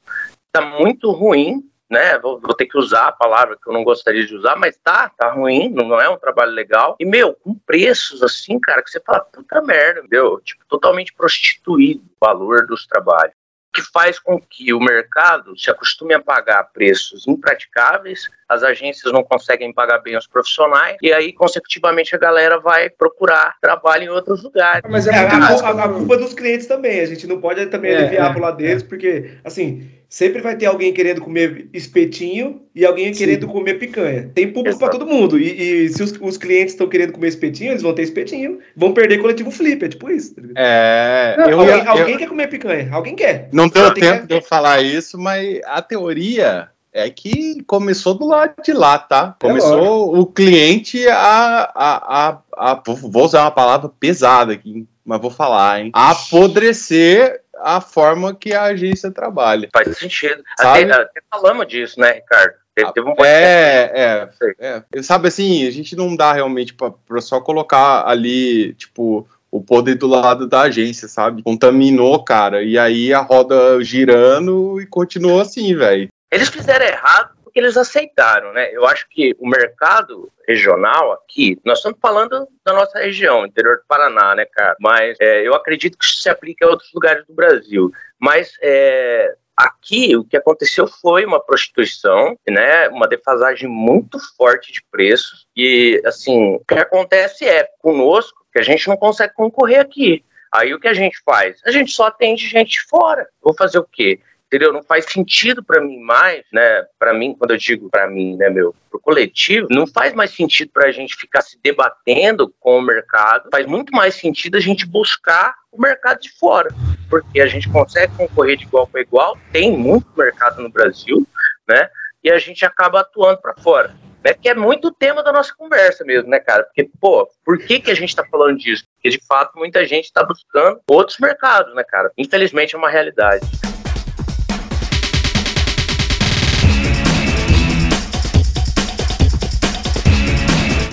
[0.52, 2.18] tá muito ruim, né?
[2.20, 5.10] Vou, vou, ter que usar a palavra que eu não gostaria de usar, mas tá,
[5.10, 6.96] tá ruim, não é um trabalho legal.
[7.00, 10.40] E, meu, com preços assim, cara, que você fala, puta merda, entendeu?
[10.42, 13.34] Tipo, totalmente prostituído o valor dos trabalhos.
[13.74, 19.22] Que faz com que o mercado se acostume a pagar preços impraticáveis, as agências não
[19.22, 24.42] conseguem pagar bem os profissionais, e aí, consecutivamente, a galera vai procurar trabalho em outros
[24.42, 24.90] lugares.
[24.90, 27.92] Mas é, é a, a, a, culpa dos clientes também, a gente não pode também
[27.92, 32.62] é, aliviar é, pro lado deles, porque, assim, sempre vai ter alguém querendo comer espetinho
[32.74, 33.20] e alguém Sim.
[33.20, 34.32] querendo comer picanha.
[34.34, 35.40] Tem público para todo mundo.
[35.40, 38.60] E, e se os, os clientes estão querendo comer espetinho, eles vão ter espetinho.
[38.76, 40.36] Vão perder coletivo flip, é tipo isso.
[40.36, 41.36] Tá é.
[41.38, 42.90] Não, eu, alguém, eu, alguém quer comer picanha.
[42.92, 43.50] Alguém quer.
[43.52, 44.28] Não tenho tempo quer...
[44.28, 49.36] de eu falar isso, mas a teoria é que começou do lado de lá, tá?
[49.38, 54.88] É começou é o cliente a, a, a, a, Vou usar uma palavra pesada aqui,
[55.04, 55.92] mas vou falar, hein?
[55.94, 59.70] A apodrecer a forma que a agência trabalha.
[59.74, 60.44] Faz sentido.
[60.60, 62.54] Até, até, falamos disso, né, Ricardo?
[62.76, 64.30] Teve, um é,
[64.60, 69.62] é, é, Sabe assim, a gente não dá realmente para só colocar ali, tipo, o
[69.62, 71.42] poder do lado da agência, sabe?
[71.42, 76.10] Contaminou, cara, e aí a roda girando e continuou assim, velho.
[76.30, 78.70] Eles fizeram errado porque eles aceitaram, né?
[78.74, 83.88] Eu acho que o mercado regional aqui, nós estamos falando da nossa região, interior do
[83.88, 84.76] Paraná, né, cara?
[84.78, 87.92] Mas é, eu acredito que isso se aplica a outros lugares do Brasil.
[88.20, 94.82] Mas é, Aqui, o que aconteceu foi uma prostituição, né, uma defasagem muito forte de
[94.92, 95.48] preços.
[95.56, 100.26] E, assim, o que acontece é, conosco, que a gente não consegue concorrer aqui.
[100.52, 101.62] Aí o que a gente faz?
[101.66, 103.30] A gente só atende gente fora.
[103.42, 104.20] Vou fazer o quê?
[104.56, 104.72] Entendeu?
[104.72, 106.86] Não faz sentido para mim mais, né?
[106.98, 110.72] Para mim, quando eu digo para mim, né, meu, pro coletivo, não faz mais sentido
[110.74, 113.50] para a gente ficar se debatendo com o mercado.
[113.52, 116.70] Faz muito mais sentido a gente buscar o mercado de fora,
[117.10, 119.38] porque a gente consegue concorrer de igual para igual.
[119.52, 121.28] Tem muito mercado no Brasil,
[121.68, 121.90] né?
[122.24, 123.94] E a gente acaba atuando para fora.
[124.24, 126.64] É que é muito o tema da nossa conversa mesmo, né, cara?
[126.64, 128.84] Porque, pô, por que, que a gente está falando disso?
[128.96, 132.12] Porque, de fato, muita gente está buscando outros mercados, né, cara?
[132.18, 133.46] Infelizmente é uma realidade.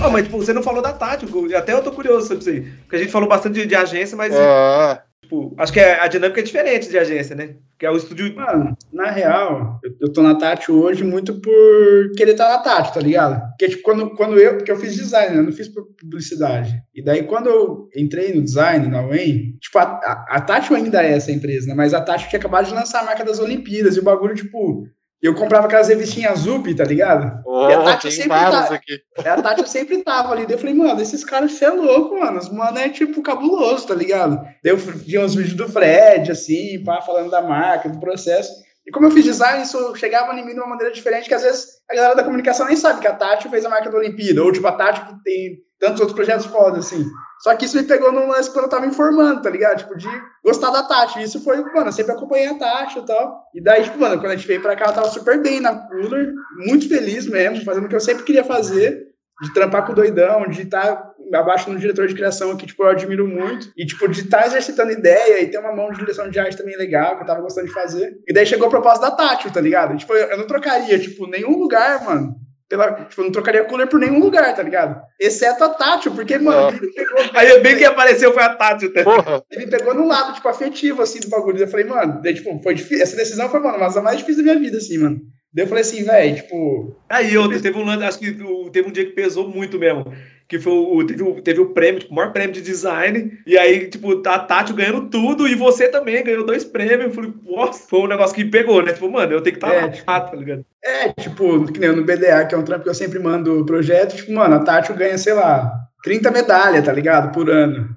[0.04, 1.32] Oh, mas tipo, você não falou da tática.
[1.56, 2.60] Até eu tô curioso sobre isso aí.
[2.82, 4.34] Porque a gente falou bastante de, de agência, mas.
[4.34, 5.02] Ah.
[5.22, 7.54] tipo, acho que é, a dinâmica é diferente de agência, né?
[7.78, 8.34] Que é o estúdio.
[8.34, 12.62] Mano, na real, eu, eu tô na Tati hoje muito por querer estar tá na
[12.62, 13.40] Tati, tá ligado?
[13.50, 14.56] Porque, tipo, quando, quando eu.
[14.56, 15.40] Porque eu fiz design, né?
[15.40, 16.74] Eu não fiz publicidade.
[16.92, 21.00] E daí, quando eu entrei no design, na UEM, tipo, a, a, a Tati ainda
[21.00, 21.74] é essa empresa, né?
[21.74, 24.88] Mas a Tati tinha acabado de lançar a marca das Olimpíadas e o bagulho, tipo
[25.26, 27.40] eu comprava aquelas revistinhas Zup, tá ligado?
[27.46, 28.74] Oh, e a Tati sempre tava.
[28.74, 29.00] Aqui.
[29.18, 30.46] A Tati sempre tava ali.
[30.46, 32.38] Daí eu falei, mano, esses caras, você é louco, mano.
[32.38, 34.36] Os mano é tipo cabuloso, tá ligado?
[34.64, 38.50] Daí eu vi uns vídeos do Fred, assim, pá, falando da marca, do processo.
[38.84, 41.42] E como eu fiz design, isso chegava em mim de uma maneira diferente, que às
[41.42, 44.42] vezes a galera da comunicação nem sabe que a Tati fez a marca da Olimpíada,
[44.42, 47.04] ou tipo, a Tati que tem tantos outros projetos foda, assim.
[47.42, 49.78] Só que isso me pegou num lance quando eu tava informando, tá ligado?
[49.78, 50.08] Tipo, de
[50.44, 51.18] gostar da Tati.
[51.18, 53.42] E isso foi, mano, eu sempre acompanhei a Tati e tal.
[53.52, 55.74] E daí, tipo, mano, quando a gente veio pra cá, ela tava super bem na
[55.74, 56.32] Cooler,
[56.64, 59.08] muito feliz mesmo, fazendo o que eu sempre queria fazer,
[59.42, 62.84] de trampar com o doidão, de estar tá abaixo no diretor de criação que, tipo,
[62.84, 63.72] eu admiro muito.
[63.76, 66.56] E, tipo, de estar tá exercitando ideia e ter uma mão de direção de arte
[66.56, 68.20] também legal, que eu tava gostando de fazer.
[68.28, 69.96] E daí chegou a proposta da Tati, tá ligado?
[69.96, 72.36] Tipo, eu não trocaria, tipo, nenhum lugar, mano
[72.72, 74.98] pela, tipo, eu não trocaria cooler por nenhum lugar, tá ligado?
[75.20, 77.18] Exceto a Tátil, porque, mano, ele pegou.
[77.34, 79.02] Aí bem que apareceu foi a Tátil, tá?
[79.50, 81.58] Ele pegou no lado, tipo, afetivo, assim, do bagulho.
[81.58, 83.02] Eu falei, mano, daí, tipo, foi difícil.
[83.02, 85.20] Essa decisão foi, mano, mas a mais difícil da minha vida, assim, mano.
[85.52, 86.96] Daí eu falei assim, velho, tipo.
[87.10, 88.38] Aí ontem teve um lance, acho que
[88.72, 90.10] teve um dia que pesou muito mesmo
[90.52, 93.56] que foi o, teve, o, teve o prêmio, tipo, o maior prêmio de design, e
[93.56, 97.88] aí, tipo, a Tati ganhando tudo, e você também ganhou dois prêmios, eu falei, nossa,
[97.88, 99.88] foi um negócio que pegou, né, tipo, mano, eu tenho que estar tá é, lá,
[99.88, 100.66] tipo, tá ligado?
[100.84, 103.64] É, tipo, que nem no BDA, que é um trampo que eu sempre mando o
[103.64, 105.72] projeto, tipo, mano, a Tati ganha, sei lá,
[106.04, 107.88] 30 medalhas, tá ligado, por ano.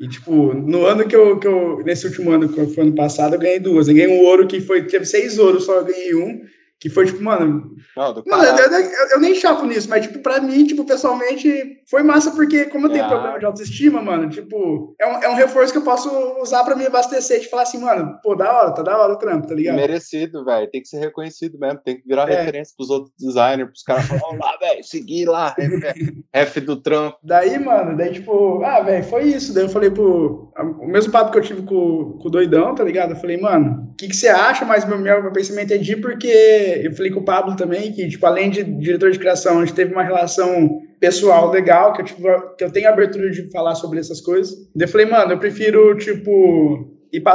[0.00, 3.34] E, tipo, no ano que eu, que eu nesse último ano, que foi ano passado,
[3.36, 3.86] eu ganhei duas.
[3.86, 6.40] Eu ganhei um ouro que foi, teve seis ouros, só eu ganhei um.
[6.80, 7.76] Que foi, tipo, mano.
[7.94, 11.82] Não, do não, eu, eu, eu, nem chapo nisso, mas, tipo, pra mim, tipo, pessoalmente,
[11.90, 13.08] foi massa, porque como eu tenho é.
[13.08, 16.08] problema de autoestima, mano, tipo, é um, é um reforço que eu posso
[16.40, 19.18] usar pra me abastecer, de falar assim, mano, pô, da hora, tá da hora o
[19.18, 19.76] trampo, tá ligado?
[19.76, 20.70] Merecido, velho.
[20.70, 22.38] Tem que ser reconhecido mesmo, tem que virar é.
[22.38, 25.54] referência pros outros designers, pros caras falar, vamos lá, velho, seguir lá,
[26.32, 27.18] F do trampo.
[27.22, 29.52] Daí, mano, daí, tipo, ah, velho, foi isso.
[29.52, 30.50] Daí eu falei, pô,
[30.80, 33.10] o mesmo papo que eu tive com, com o doidão, tá ligado?
[33.10, 34.64] Eu falei, mano, o que, que você acha?
[34.64, 38.24] Mas meu, meu pensamento é de porque eu falei com o Pablo também que, tipo,
[38.26, 42.22] além de diretor de criação, a gente teve uma relação pessoal legal, que eu, tive,
[42.58, 44.54] que eu tenho abertura de falar sobre essas coisas.
[44.74, 46.89] Daí eu falei, mano, eu prefiro, tipo,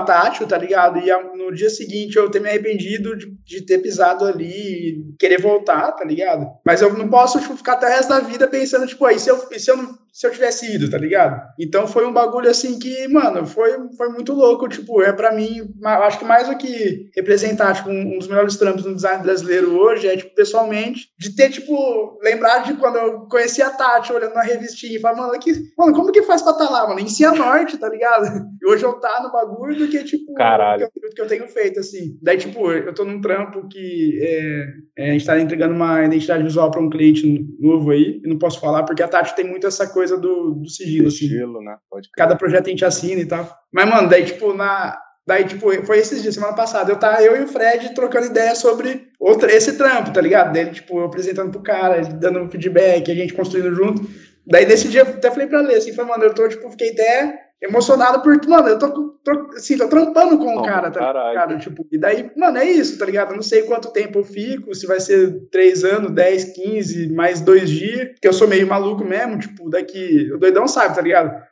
[0.05, 0.99] tátil, tá ligado?
[0.99, 5.41] E no dia seguinte eu ter me arrependido de, de, ter pisado ali e querer
[5.41, 6.47] voltar, tá ligado?
[6.65, 9.29] Mas eu não posso tipo, ficar até o resto da vida pensando, tipo, aí, se
[9.29, 9.77] eu, se eu
[10.15, 11.41] se eu tivesse ido, tá ligado?
[11.59, 14.65] Então foi um bagulho assim que, mano, foi, foi muito louco.
[14.69, 18.85] Tipo, é para mim, acho que mais do que representar, tipo, um, dos melhores trampos
[18.85, 23.61] no design brasileiro hoje é, tipo, pessoalmente, de ter, tipo, lembrar de quando eu conheci
[23.61, 26.65] a Tati olhando na revistinha e falar, mano, que, mano, como que faz pra estar
[26.65, 27.01] tá lá, mano?
[27.01, 28.45] Em Cianorte, tá ligado?
[28.65, 30.89] E hoje eu tá no bagulho do que, tipo, Caralho.
[30.91, 32.19] Que, eu, que eu tenho feito, assim.
[32.21, 34.65] Daí, tipo, eu tô num trampo que é,
[34.97, 38.37] é, a gente tá entregando uma identidade visual para um cliente novo aí, e não
[38.37, 41.17] posso falar porque a Tati tem muito essa coisa do, do sigilo, assim.
[41.17, 41.77] Sigilo, né?
[41.89, 43.49] Pode Cada projeto a gente assina e tal.
[43.73, 44.99] Mas, mano, daí, tipo, na.
[45.27, 48.53] Daí, tipo, foi esses dias, semana passada, eu tava eu e o Fred trocando ideia
[48.53, 50.53] sobre outra, esse trampo, tá ligado?
[50.53, 54.07] Dele, tipo, eu apresentando pro cara, dando feedback, a gente construindo junto.
[54.45, 57.44] Daí, nesse dia, até falei pra ler, assim, foi, mano, eu tô, tipo, fiquei até
[57.65, 61.59] emocionado porque, mano, eu tô, tô, assim, tô trampando com o cara, tá ligado?
[61.59, 63.31] Tipo, e daí, mano, é isso, tá ligado?
[63.31, 67.41] Eu não sei quanto tempo eu fico, se vai ser três anos, dez, quinze, mais
[67.41, 71.43] dois dias, que eu sou meio maluco mesmo, tipo, daqui, o doidão sabe, tá ligado?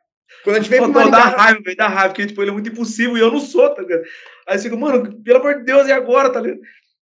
[0.44, 2.53] Quando a gente vem Pô, pro Dá raiva, velho, dá raiva, porque, tipo, ele é
[2.53, 4.03] muito impossível e eu não sou, tá ligado?
[4.48, 6.60] Aí você fica, mano, pelo amor de Deus, e agora, tá ligado?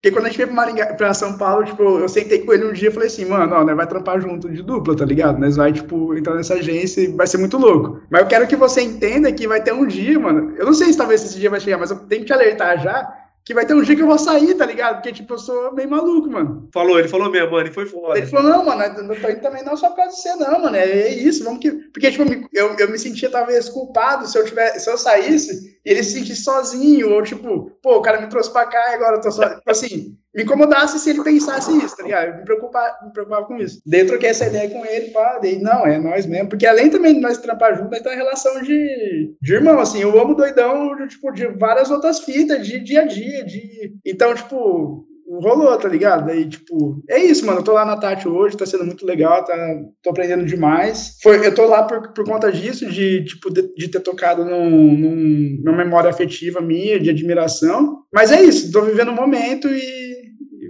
[0.03, 2.67] Porque quando a gente veio pra, Maringá, pra São Paulo, tipo, eu sentei com ele
[2.67, 5.39] um dia e falei assim, mano, ó, né, vai trampar junto de dupla, tá ligado?
[5.39, 8.01] Nós vai, tipo, entrar nessa agência e vai ser muito louco.
[8.11, 10.55] Mas eu quero que você entenda que vai ter um dia, mano.
[10.57, 12.81] Eu não sei se talvez esse dia vai chegar, mas eu tenho que te alertar
[12.81, 14.97] já que vai ter um dia que eu vou sair, tá ligado?
[14.97, 16.69] Porque, tipo, eu sou meio maluco, mano.
[16.75, 18.19] Falou, ele falou mesmo, mano, e foi foda.
[18.19, 20.35] Ele falou, não, mano, eu não tô indo também não só por causa de você,
[20.35, 21.71] não, mano, é, isso, vamos que...
[21.71, 25.91] Porque, tipo, eu, eu me sentia, talvez, culpado se eu tivesse, se eu saísse e
[25.91, 29.19] ele se sentisse sozinho, ou, tipo, pô, o cara me trouxe pra cá e agora
[29.19, 29.49] eu tô só...
[29.49, 32.29] Tipo assim, incomodasse se ele pensasse isso, tá ligado?
[32.29, 33.81] Eu me preocupava, me preocupava com isso.
[33.87, 36.49] Daí eu troquei essa ideia com ele, pá, daí, não, é nós mesmo.
[36.49, 40.21] Porque além também de nós trampar junto, nós temos relação de, de irmão, assim, eu
[40.21, 43.95] amo doidão, de, tipo, de várias outras fitas, de dia a dia, de...
[44.05, 46.27] Então, tipo, rolou, tá ligado?
[46.27, 47.61] Daí, tipo, é isso, mano.
[47.61, 49.55] Eu tô lá na Tati hoje, tá sendo muito legal, tá,
[50.03, 51.17] tô aprendendo demais.
[51.23, 54.71] Foi, eu tô lá por, por conta disso, de, tipo, de, de ter tocado num,
[54.71, 57.99] num, numa memória afetiva minha, de admiração.
[58.13, 60.06] Mas é isso, tô vivendo o um momento e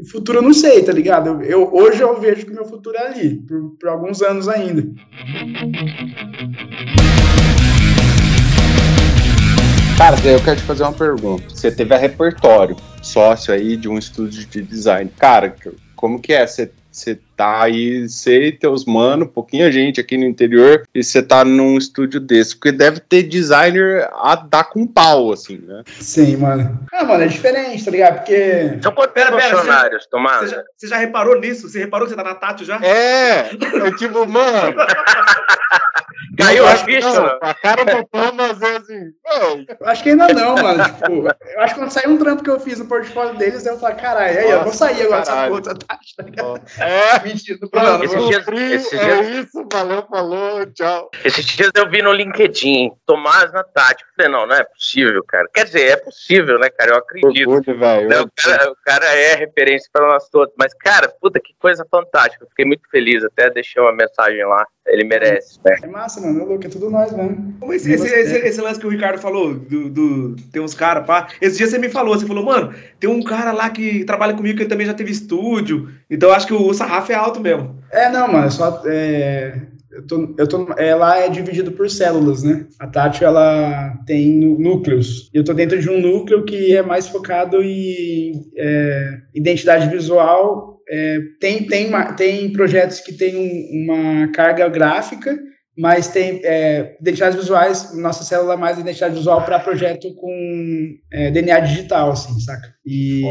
[0.05, 1.29] futuro eu não sei, tá ligado?
[1.29, 4.87] Eu, eu, hoje eu vejo que meu futuro é ali, por, por alguns anos ainda.
[9.97, 11.45] Cara, eu quero te fazer uma pergunta.
[11.49, 15.11] Você teve a repertório, sócio aí de um estúdio de design.
[15.19, 15.55] Cara,
[15.95, 16.47] como que é?
[16.47, 21.23] Você você tá aí, você e teus mano, pouquinha gente aqui no interior, e você
[21.23, 22.57] tá num estúdio desse.
[22.57, 25.83] Porque deve ter designer a dar com pau, assim, né?
[26.01, 26.81] Sim, mano.
[26.93, 28.17] Ah, mano, é diferente, tá ligado?
[28.17, 28.79] Porque.
[28.83, 30.41] São quantos pera, funcionários, você, Tomás?
[30.41, 31.69] Você já, você já, reparou nisso?
[31.69, 32.81] Você reparou que você tá na Tati já?
[32.83, 33.51] É!
[33.53, 34.77] Eu tipo, mano.
[36.37, 37.39] Caiu a ficha?
[37.41, 39.13] A cara do Thomas é assim.
[39.81, 40.85] Eu acho que ainda não, mano.
[40.85, 43.79] Tipo, eu acho que quando sair um trampo que eu fiz no portfólio deles, eu
[43.79, 45.99] falo, caralho, aí eu vou sair agora dessa puta, tá?
[46.79, 47.23] É.
[47.25, 49.47] Mentira, não, não, esses dias, esses é dias...
[49.47, 51.11] isso, valeu, falou, tchau.
[51.25, 54.03] Esses dias eu vi no LinkedIn, Tomás na Tati.
[54.03, 55.49] Eu falei, não, não é possível, cara.
[55.53, 56.93] Quer dizer, é possível, né, cara?
[56.93, 57.51] Eu acredito.
[57.51, 58.21] Orgulho, né?
[58.21, 60.55] o, cara, o cara é referência para nós todos.
[60.59, 62.45] Mas, cara, puta, que coisa fantástica.
[62.45, 63.25] Eu fiquei muito feliz.
[63.25, 64.67] Até deixei uma mensagem lá.
[64.87, 65.77] Ele merece, né?
[65.83, 66.26] É massa, mano.
[66.29, 67.57] É louco, é tudo nós mesmo.
[67.73, 71.29] Esse, esse, esse, esse, lance que o Ricardo falou, do, do tem uns caras, pá.
[71.41, 74.59] Esse dia você me falou, você falou, mano, tem um cara lá que trabalha comigo
[74.59, 75.89] que também já teve estúdio.
[76.11, 77.77] Então acho que o, o sarrafo é alto mesmo.
[77.91, 78.51] É, não, mano.
[78.51, 82.67] Só, é, eu tô, eu tô, ela é dividido por células, né?
[82.79, 85.31] A Tati, ela tem núcleos.
[85.33, 91.19] Eu tô dentro de um núcleo que é mais focado em é, identidade visual é,
[91.41, 95.37] tem, tem, tem projetos que têm um, uma carga gráfica,
[95.77, 101.31] mas tem é, identidades visuais, nossa célula é mais identidade visual para projeto com é,
[101.31, 102.75] DNA digital, assim, saca?
[102.85, 103.23] E,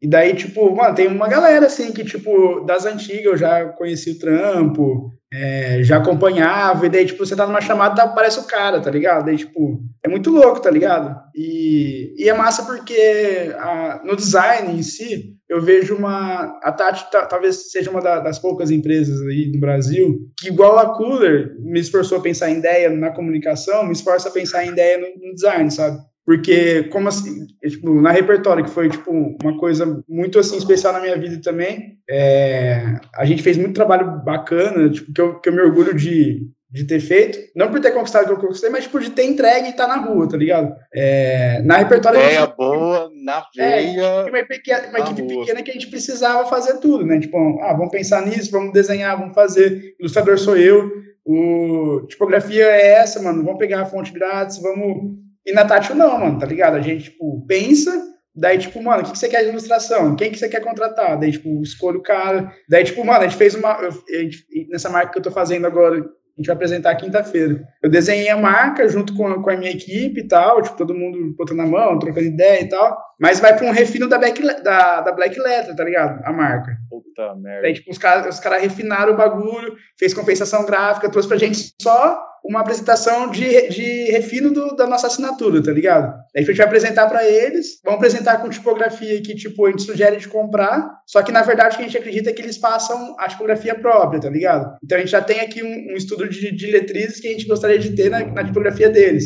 [0.00, 4.12] e daí, tipo, mano, tem uma galera, assim, que, tipo, das antigas eu já conheci
[4.12, 8.80] o trampo, é, já acompanhava, e daí, tipo, você tá numa chamada, aparece o cara,
[8.80, 9.26] tá ligado?
[9.26, 11.14] Daí, tipo, é muito louco, tá ligado?
[11.34, 16.58] E, e é massa porque a, no design em si, eu vejo uma.
[16.62, 20.94] A Tati talvez seja uma da, das poucas empresas aí no Brasil que, igual a
[20.96, 24.98] Cooler, me esforçou a pensar em ideia na comunicação, me esforça a pensar em ideia
[24.98, 25.98] no, no design, sabe?
[26.26, 29.10] Porque, como assim, é, tipo, na repertório, que foi, tipo,
[29.42, 34.24] uma coisa muito, assim, especial na minha vida também, é, a gente fez muito trabalho
[34.24, 37.92] bacana, tipo, que eu, que eu me orgulho de, de ter feito, não por ter
[37.92, 40.28] conquistado o que eu conquistei, mas tipo, de ter entregue e estar tá na rua,
[40.28, 40.74] tá ligado?
[40.92, 42.18] É, na repertório.
[42.18, 44.00] Ideia gente, boa, na é, veia.
[44.00, 45.44] É, uma, pequena, uma equipe rua.
[45.44, 47.20] pequena que a gente precisava fazer tudo, né?
[47.20, 49.94] Tipo, ah, vamos pensar nisso, vamos desenhar, vamos fazer.
[50.00, 50.90] Ilustrador sou eu,
[51.24, 53.44] o tipografia é essa, mano.
[53.44, 55.16] Vamos pegar a fonte grátis, vamos.
[55.46, 56.74] E na Tátil não, mano, tá ligado?
[56.74, 58.12] A gente, tipo, pensa.
[58.34, 60.16] Daí, tipo, mano, o que, que você quer de ilustração?
[60.16, 61.20] Quem que você quer contratar?
[61.20, 62.52] Daí, tipo, escolhe o cara.
[62.68, 63.78] Daí, tipo, mano, a gente fez uma.
[64.10, 66.04] Gente, nessa marca que eu tô fazendo agora,
[66.36, 67.62] a gente vai apresentar quinta-feira.
[67.80, 70.94] Eu desenhei a marca junto com a, com a minha equipe e tal, tipo, todo
[70.94, 74.42] mundo botando a mão, trocando ideia e tal, mas vai para um refino da Black,
[74.62, 76.20] da, da Black Letter, tá ligado?
[76.24, 76.76] A marca.
[76.90, 77.62] Puta merda.
[77.62, 81.72] Daí, tipo, os caras os cara refinaram o bagulho, fez compensação gráfica, trouxe pra gente
[81.80, 86.14] só uma apresentação de, de refino do, da nossa assinatura, tá ligado?
[86.36, 90.18] A gente vai apresentar para eles, vamos apresentar com tipografia que, tipo, a gente sugere
[90.18, 93.16] de comprar, só que, na verdade, o que a gente acredita é que eles façam
[93.18, 94.76] a tipografia própria, tá ligado?
[94.84, 97.46] Então, a gente já tem aqui um, um estudo de, de letrizes que a gente
[97.46, 99.24] gostaria de ter na, na tipografia deles.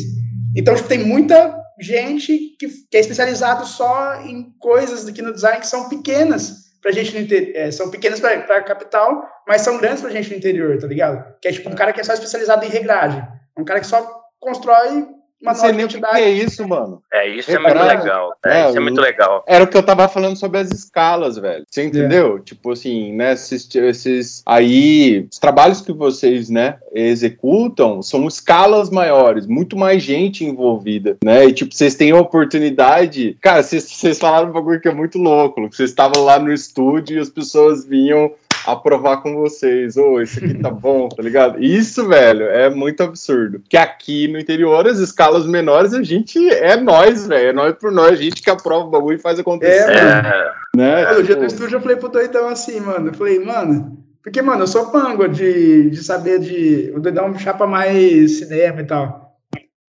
[0.55, 5.59] Então, tipo, tem muita gente que, que é especializado só em coisas aqui no design
[5.59, 9.77] que são pequenas, pra gente no interior, é, são pequenas pra, pra capital, mas são
[9.77, 11.35] grandes pra gente no interior, tá ligado?
[11.41, 13.21] Que é tipo um cara que é só especializado em regragem.
[13.57, 15.07] Um cara que só constrói
[15.41, 16.13] uma nova identidade.
[16.13, 17.01] O que é isso, mano?
[17.11, 18.33] É, isso é muito legal.
[18.45, 19.43] É, é, isso é muito legal.
[19.47, 21.65] Era o que eu tava falando sobre as escalas, velho.
[21.67, 22.37] Você entendeu?
[22.37, 22.39] É.
[22.41, 23.33] Tipo assim, né?
[23.33, 30.43] Esses, esses aí, os trabalhos que vocês, né, executam são escalas maiores, muito mais gente
[30.43, 31.45] envolvida, né?
[31.45, 33.37] E tipo, vocês têm a oportunidade.
[33.41, 35.61] Cara, vocês, vocês falaram um bagulho que é muito louco.
[35.71, 38.31] Vocês estavam lá no estúdio e as pessoas vinham
[38.65, 39.97] aprovar com vocês.
[39.97, 41.63] Ô, oh, esse aqui tá bom, tá ligado?
[41.63, 43.61] Isso, velho, é muito absurdo.
[43.69, 47.49] Que aqui no interior, as escalas menores, a gente é nós, velho.
[47.49, 49.91] É nós por nós, a gente que aprova o bagulho e faz acontecer.
[49.91, 50.29] É, mano.
[50.75, 51.01] Né?
[51.01, 53.09] É, no dia do estúdio eu falei pro doidão assim, mano.
[53.09, 53.97] Eu falei, mano.
[54.23, 56.91] Porque, mano, eu sou pango de, de saber de.
[56.95, 59.37] O doidão chapa mais cinema e tal.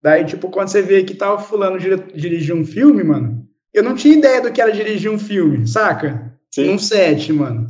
[0.02, 1.78] Daí, tipo, quando você vê que tá o fulano
[2.14, 6.34] dirigir um filme, mano, eu não tinha ideia do que era dirigir um filme, saca?
[6.54, 6.72] Sim.
[6.72, 7.68] Um set, mano.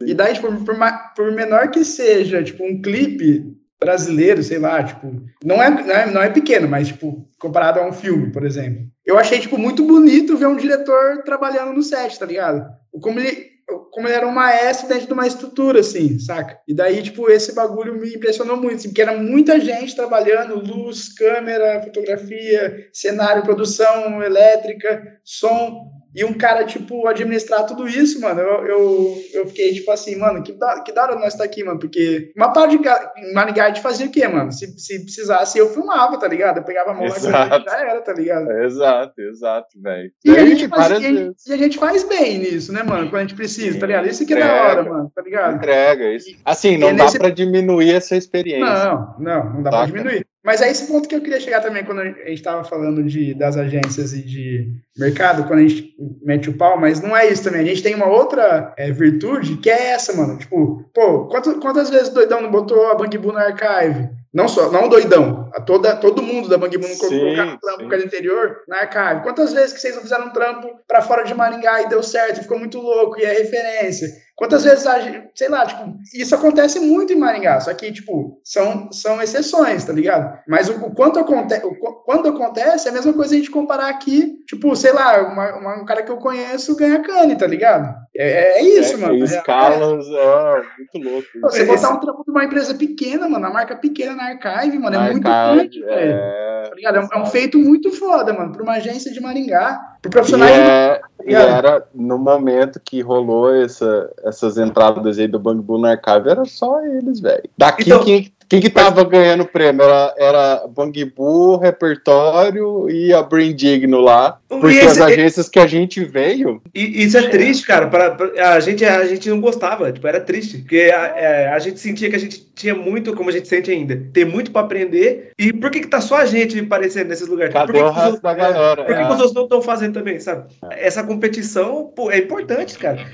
[0.00, 0.76] E daí, tipo, por,
[1.14, 3.44] por, menor que seja, tipo, um clipe
[3.80, 7.88] brasileiro, sei lá, tipo, não é, não é, não é pequeno, mas, tipo, comparado a
[7.88, 8.82] um filme, por exemplo.
[9.04, 12.66] Eu achei, tipo, muito bonito ver um diretor trabalhando no set, tá ligado?
[13.00, 13.56] Como ele,
[13.90, 16.58] como ele era um maestro dentro de uma estrutura, assim, saca?
[16.66, 21.12] E daí, tipo, esse bagulho me impressionou muito, assim, porque era muita gente trabalhando, luz,
[21.14, 28.66] câmera, fotografia, cenário, produção elétrica, som, e um cara, tipo, administrar tudo isso, mano, eu,
[28.66, 31.78] eu, eu fiquei, tipo assim, mano, que da, que da hora nós tá aqui, mano,
[31.78, 34.50] porque uma parte de Manigard fazia o quê, mano?
[34.50, 36.56] Se, se precisasse, eu filmava, tá ligado?
[36.56, 38.50] Eu pegava a mão lá e já era, tá ligado?
[38.50, 40.10] Exato, exato, velho.
[40.24, 43.22] E, a gente faz, e, e a gente faz bem nisso, né, mano, quando a
[43.26, 44.08] gente precisa, Sim, tá ligado?
[44.08, 45.56] Isso que é da hora, mano, tá ligado?
[45.56, 46.34] Entrega, isso.
[46.46, 47.18] Assim, não dá nesse...
[47.18, 48.64] pra diminuir essa experiência.
[48.64, 49.92] Não, não, não dá Saca?
[49.92, 50.26] pra diminuir.
[50.46, 53.34] Mas é esse ponto que eu queria chegar também quando a gente estava falando de,
[53.34, 55.92] das agências e de mercado, quando a gente
[56.22, 57.62] mete o pau, mas não é isso também.
[57.62, 60.38] A gente tem uma outra é, virtude que é essa, mano.
[60.38, 64.08] Tipo, pô, quantas, quantas vezes o doidão não botou a Bang no archive?
[64.36, 67.58] Não só, não o doidão, a toda, todo mundo da Bang Boom não colocou um
[67.58, 68.04] trampo sim.
[68.04, 69.22] interior na archive.
[69.22, 72.42] Quantas vezes que vocês não fizeram um trampo para fora de Maringá e deu certo,
[72.42, 74.08] ficou muito louco, e é referência?
[74.36, 78.38] Quantas vezes, a gente, sei lá, tipo, isso acontece muito em Maringá, só que, tipo,
[78.44, 80.38] são, são exceções, tá ligado?
[80.46, 81.62] Mas o, o quanto acontece,
[82.04, 85.82] quando acontece, é a mesma coisa a gente comparar aqui, tipo, sei lá, uma, uma,
[85.82, 87.96] um cara que eu conheço ganha cane, tá ligado?
[88.18, 89.24] É, é isso, é, mano.
[89.24, 91.28] Escalas, é, é, muito louco.
[91.42, 94.96] Você botar um trampo de uma empresa pequena, mano, a marca pequena na Archive, mano,
[94.96, 96.12] é na muito grande, velho.
[96.12, 96.62] É...
[96.68, 96.96] Tá ligado?
[96.96, 100.98] É, um, é feito muito foda, mano, pra uma agência de Maringá, pro profissional é...
[100.98, 101.30] de...
[101.30, 106.28] E era no momento que rolou essa, essas entradas aí do Bang Boom no Archive,
[106.28, 107.42] era só eles, velho.
[107.58, 109.10] Daqui então, quem, quem que tava mas...
[109.10, 109.82] ganhando prêmio?
[109.82, 114.38] Era, era Bang Boo, Repertório e a Brain Digno lá.
[114.48, 116.62] Porque esse, as agências que a gente veio.
[116.74, 117.88] E isso é triste, cara.
[117.88, 120.58] Pra, pra, a, gente, a gente não gostava, tipo, era triste.
[120.58, 123.48] Porque a, a, é, a, gente sentia que a gente tinha muito, como a gente
[123.48, 125.32] sente ainda, tem muito pra aprender.
[125.38, 127.52] E por que, que tá só a gente aparecendo nesses lugares?
[127.52, 128.84] Cadê por que, o resto da galera?
[128.84, 129.06] Por que, é.
[129.06, 130.44] que os outros não estão fazendo também, sabe?
[130.70, 133.04] Essa competição pô, é importante, cara.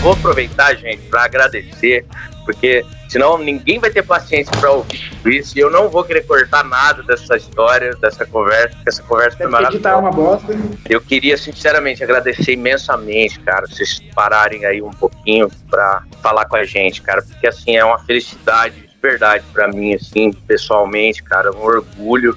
[0.00, 2.06] Vou aproveitar, gente, para agradecer,
[2.46, 6.64] porque senão ninguém vai ter paciência para ouvir isso e eu não vou querer cortar
[6.64, 9.96] nada dessa história, dessa conversa, porque essa conversa foi maravilhosa.
[9.96, 10.56] uma bosta.
[10.88, 16.64] Eu queria, sinceramente, agradecer imensamente, cara, vocês pararem aí um pouquinho para falar com a
[16.64, 21.60] gente, cara, porque assim é uma felicidade de verdade para mim, assim, pessoalmente, cara, um
[21.60, 22.34] orgulho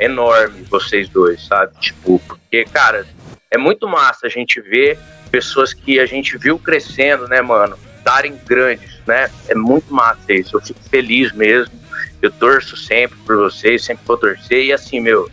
[0.00, 1.72] enorme vocês dois, sabe?
[1.78, 3.06] Tipo, porque, cara,
[3.54, 4.98] é muito massa a gente ver
[5.30, 9.30] pessoas que a gente viu crescendo, né, mano, darem grandes, né?
[9.48, 10.56] É muito massa isso.
[10.56, 11.72] Eu fico feliz mesmo.
[12.20, 14.64] Eu torço sempre por vocês, sempre vou torcer.
[14.64, 15.30] E assim, meu,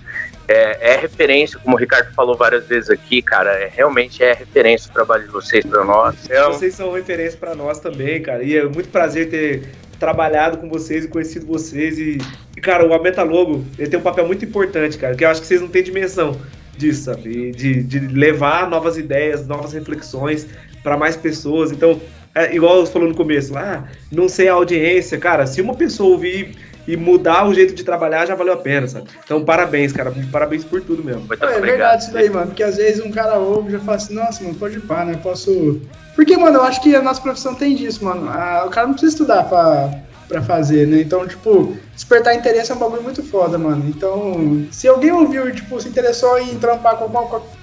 [0.47, 3.51] é, é, referência, como o Ricardo falou várias vezes aqui, cara.
[3.51, 6.15] É, realmente é referência o trabalho de vocês para nós.
[6.25, 6.53] Então...
[6.53, 8.43] Vocês são referência para nós também, cara.
[8.43, 9.69] E é muito prazer ter
[9.99, 11.97] trabalhado com vocês e conhecido vocês.
[11.97, 12.17] E,
[12.55, 15.41] e, cara, o Aumenta Logo, ele tem um papel muito importante, cara, que eu acho
[15.41, 16.39] que vocês não têm dimensão
[16.81, 17.51] disso, sabe?
[17.51, 20.45] De, de levar novas ideias, novas reflexões
[20.83, 21.71] para mais pessoas.
[21.71, 22.01] Então,
[22.35, 26.11] é, igual você falou no começo, ah, não sei a audiência, cara, se uma pessoa
[26.11, 26.55] ouvir
[26.87, 29.07] e mudar o jeito de trabalhar já valeu a pena, sabe?
[29.23, 30.11] Então, parabéns, cara.
[30.31, 31.27] Parabéns por tudo mesmo.
[31.39, 32.47] É, é verdade isso daí, mano.
[32.47, 35.17] Porque às vezes um cara ouve e já fala assim, nossa, mano, pode pá, né?
[35.21, 35.79] Posso
[36.15, 38.29] porque, mano, eu acho que a nossa profissão tem disso, mano.
[38.65, 39.91] o cara não precisa estudar pra,
[40.31, 41.01] pra fazer, né?
[41.01, 43.83] Então, tipo, despertar interesse é um bagulho muito foda, mano.
[43.87, 47.09] Então, se alguém ouviu, tipo, se interessou em trampar com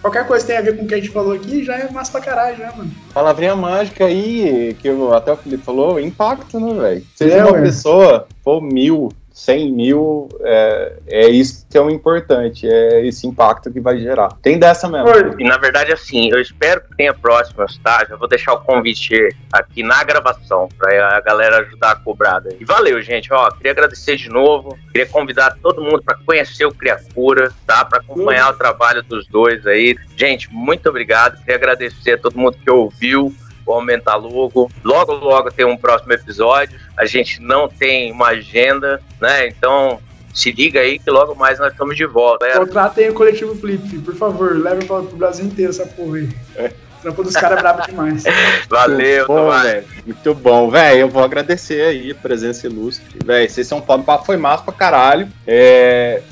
[0.03, 1.91] qualquer coisa que tenha a ver com o que a gente falou aqui, já é
[1.91, 2.91] massa pra caralho, né, mano?
[3.15, 7.07] Palavrinha mágica aí, que até o Felipe falou, impacto, né, velho?
[7.15, 7.63] Seja é, uma ué.
[7.63, 13.71] pessoa, for mil, 100 mil, é, é isso que é o importante, é esse impacto
[13.71, 14.31] que vai gerar.
[14.43, 15.09] Tem dessa mesmo.
[15.39, 18.05] E na verdade, assim, eu espero que tenha próximas, tá?
[18.05, 19.15] Já vou deixar o convite
[19.53, 22.51] aqui na gravação, para a galera ajudar a cobrada.
[22.59, 23.33] E valeu, gente.
[23.33, 27.85] Ó, queria agradecer de novo, queria convidar todo mundo para conhecer o Criacura, tá?
[27.85, 28.55] Para acompanhar uhum.
[28.55, 29.97] o trabalho dos dois aí.
[30.17, 31.39] Gente, muito obrigado.
[31.39, 33.33] Queria agradecer a todo mundo que ouviu
[33.71, 34.71] o Aumenta Logo.
[34.85, 36.79] Logo, logo tem um próximo episódio.
[36.97, 39.49] A gente não tem uma agenda, né?
[39.49, 40.01] Então
[40.35, 42.47] se liga aí que logo mais nós estamos de volta.
[42.47, 42.57] É.
[42.57, 46.29] Contratem o coletivo Flip, por favor, leve para o Brasil inteiro essa porra aí.
[46.57, 46.71] É.
[47.03, 48.25] Trampo dos caras é brabo demais.
[48.69, 49.27] Valeu,
[49.63, 49.85] velho.
[50.05, 51.01] Muito bom, velho.
[51.01, 53.19] Eu vou agradecer aí a presença ilustre.
[53.25, 55.29] Velho, vocês são foda, foi massa pra caralho.
[55.47, 56.23] É,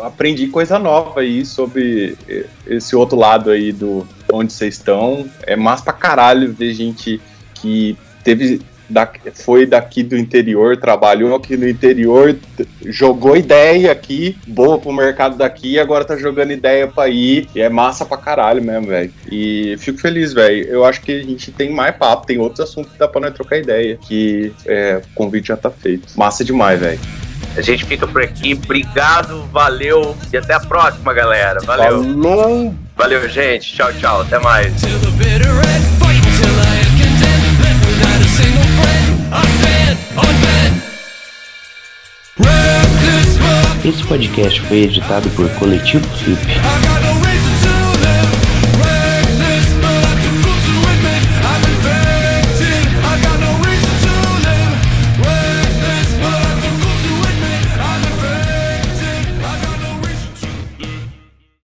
[0.00, 2.16] aprendi coisa nova aí sobre
[2.66, 5.28] esse outro lado aí do onde vocês estão.
[5.46, 7.20] É massa pra caralho ver gente
[7.54, 12.34] que teve da, foi daqui do interior, trabalhou aqui no interior,
[12.86, 17.48] jogou ideia aqui, boa pro mercado daqui, agora tá jogando ideia pra ir.
[17.54, 19.12] E é massa pra caralho mesmo, velho.
[19.30, 20.66] E fico feliz, velho.
[20.68, 23.34] Eu acho que a gente tem mais papo, tem outros assuntos que dá pra nós
[23.34, 23.98] trocar ideia.
[24.00, 26.08] Que é, o convite já tá feito.
[26.16, 27.27] Massa demais, velho.
[27.58, 28.54] A gente fica por aqui.
[28.54, 31.58] Obrigado, valeu e até a próxima, galera.
[31.64, 32.04] Valeu.
[32.04, 32.74] Falou.
[32.96, 33.74] Valeu, gente.
[33.74, 34.20] Tchau, tchau.
[34.20, 34.72] Até mais.
[43.84, 46.97] Esse podcast foi editado por Coletivo Flip.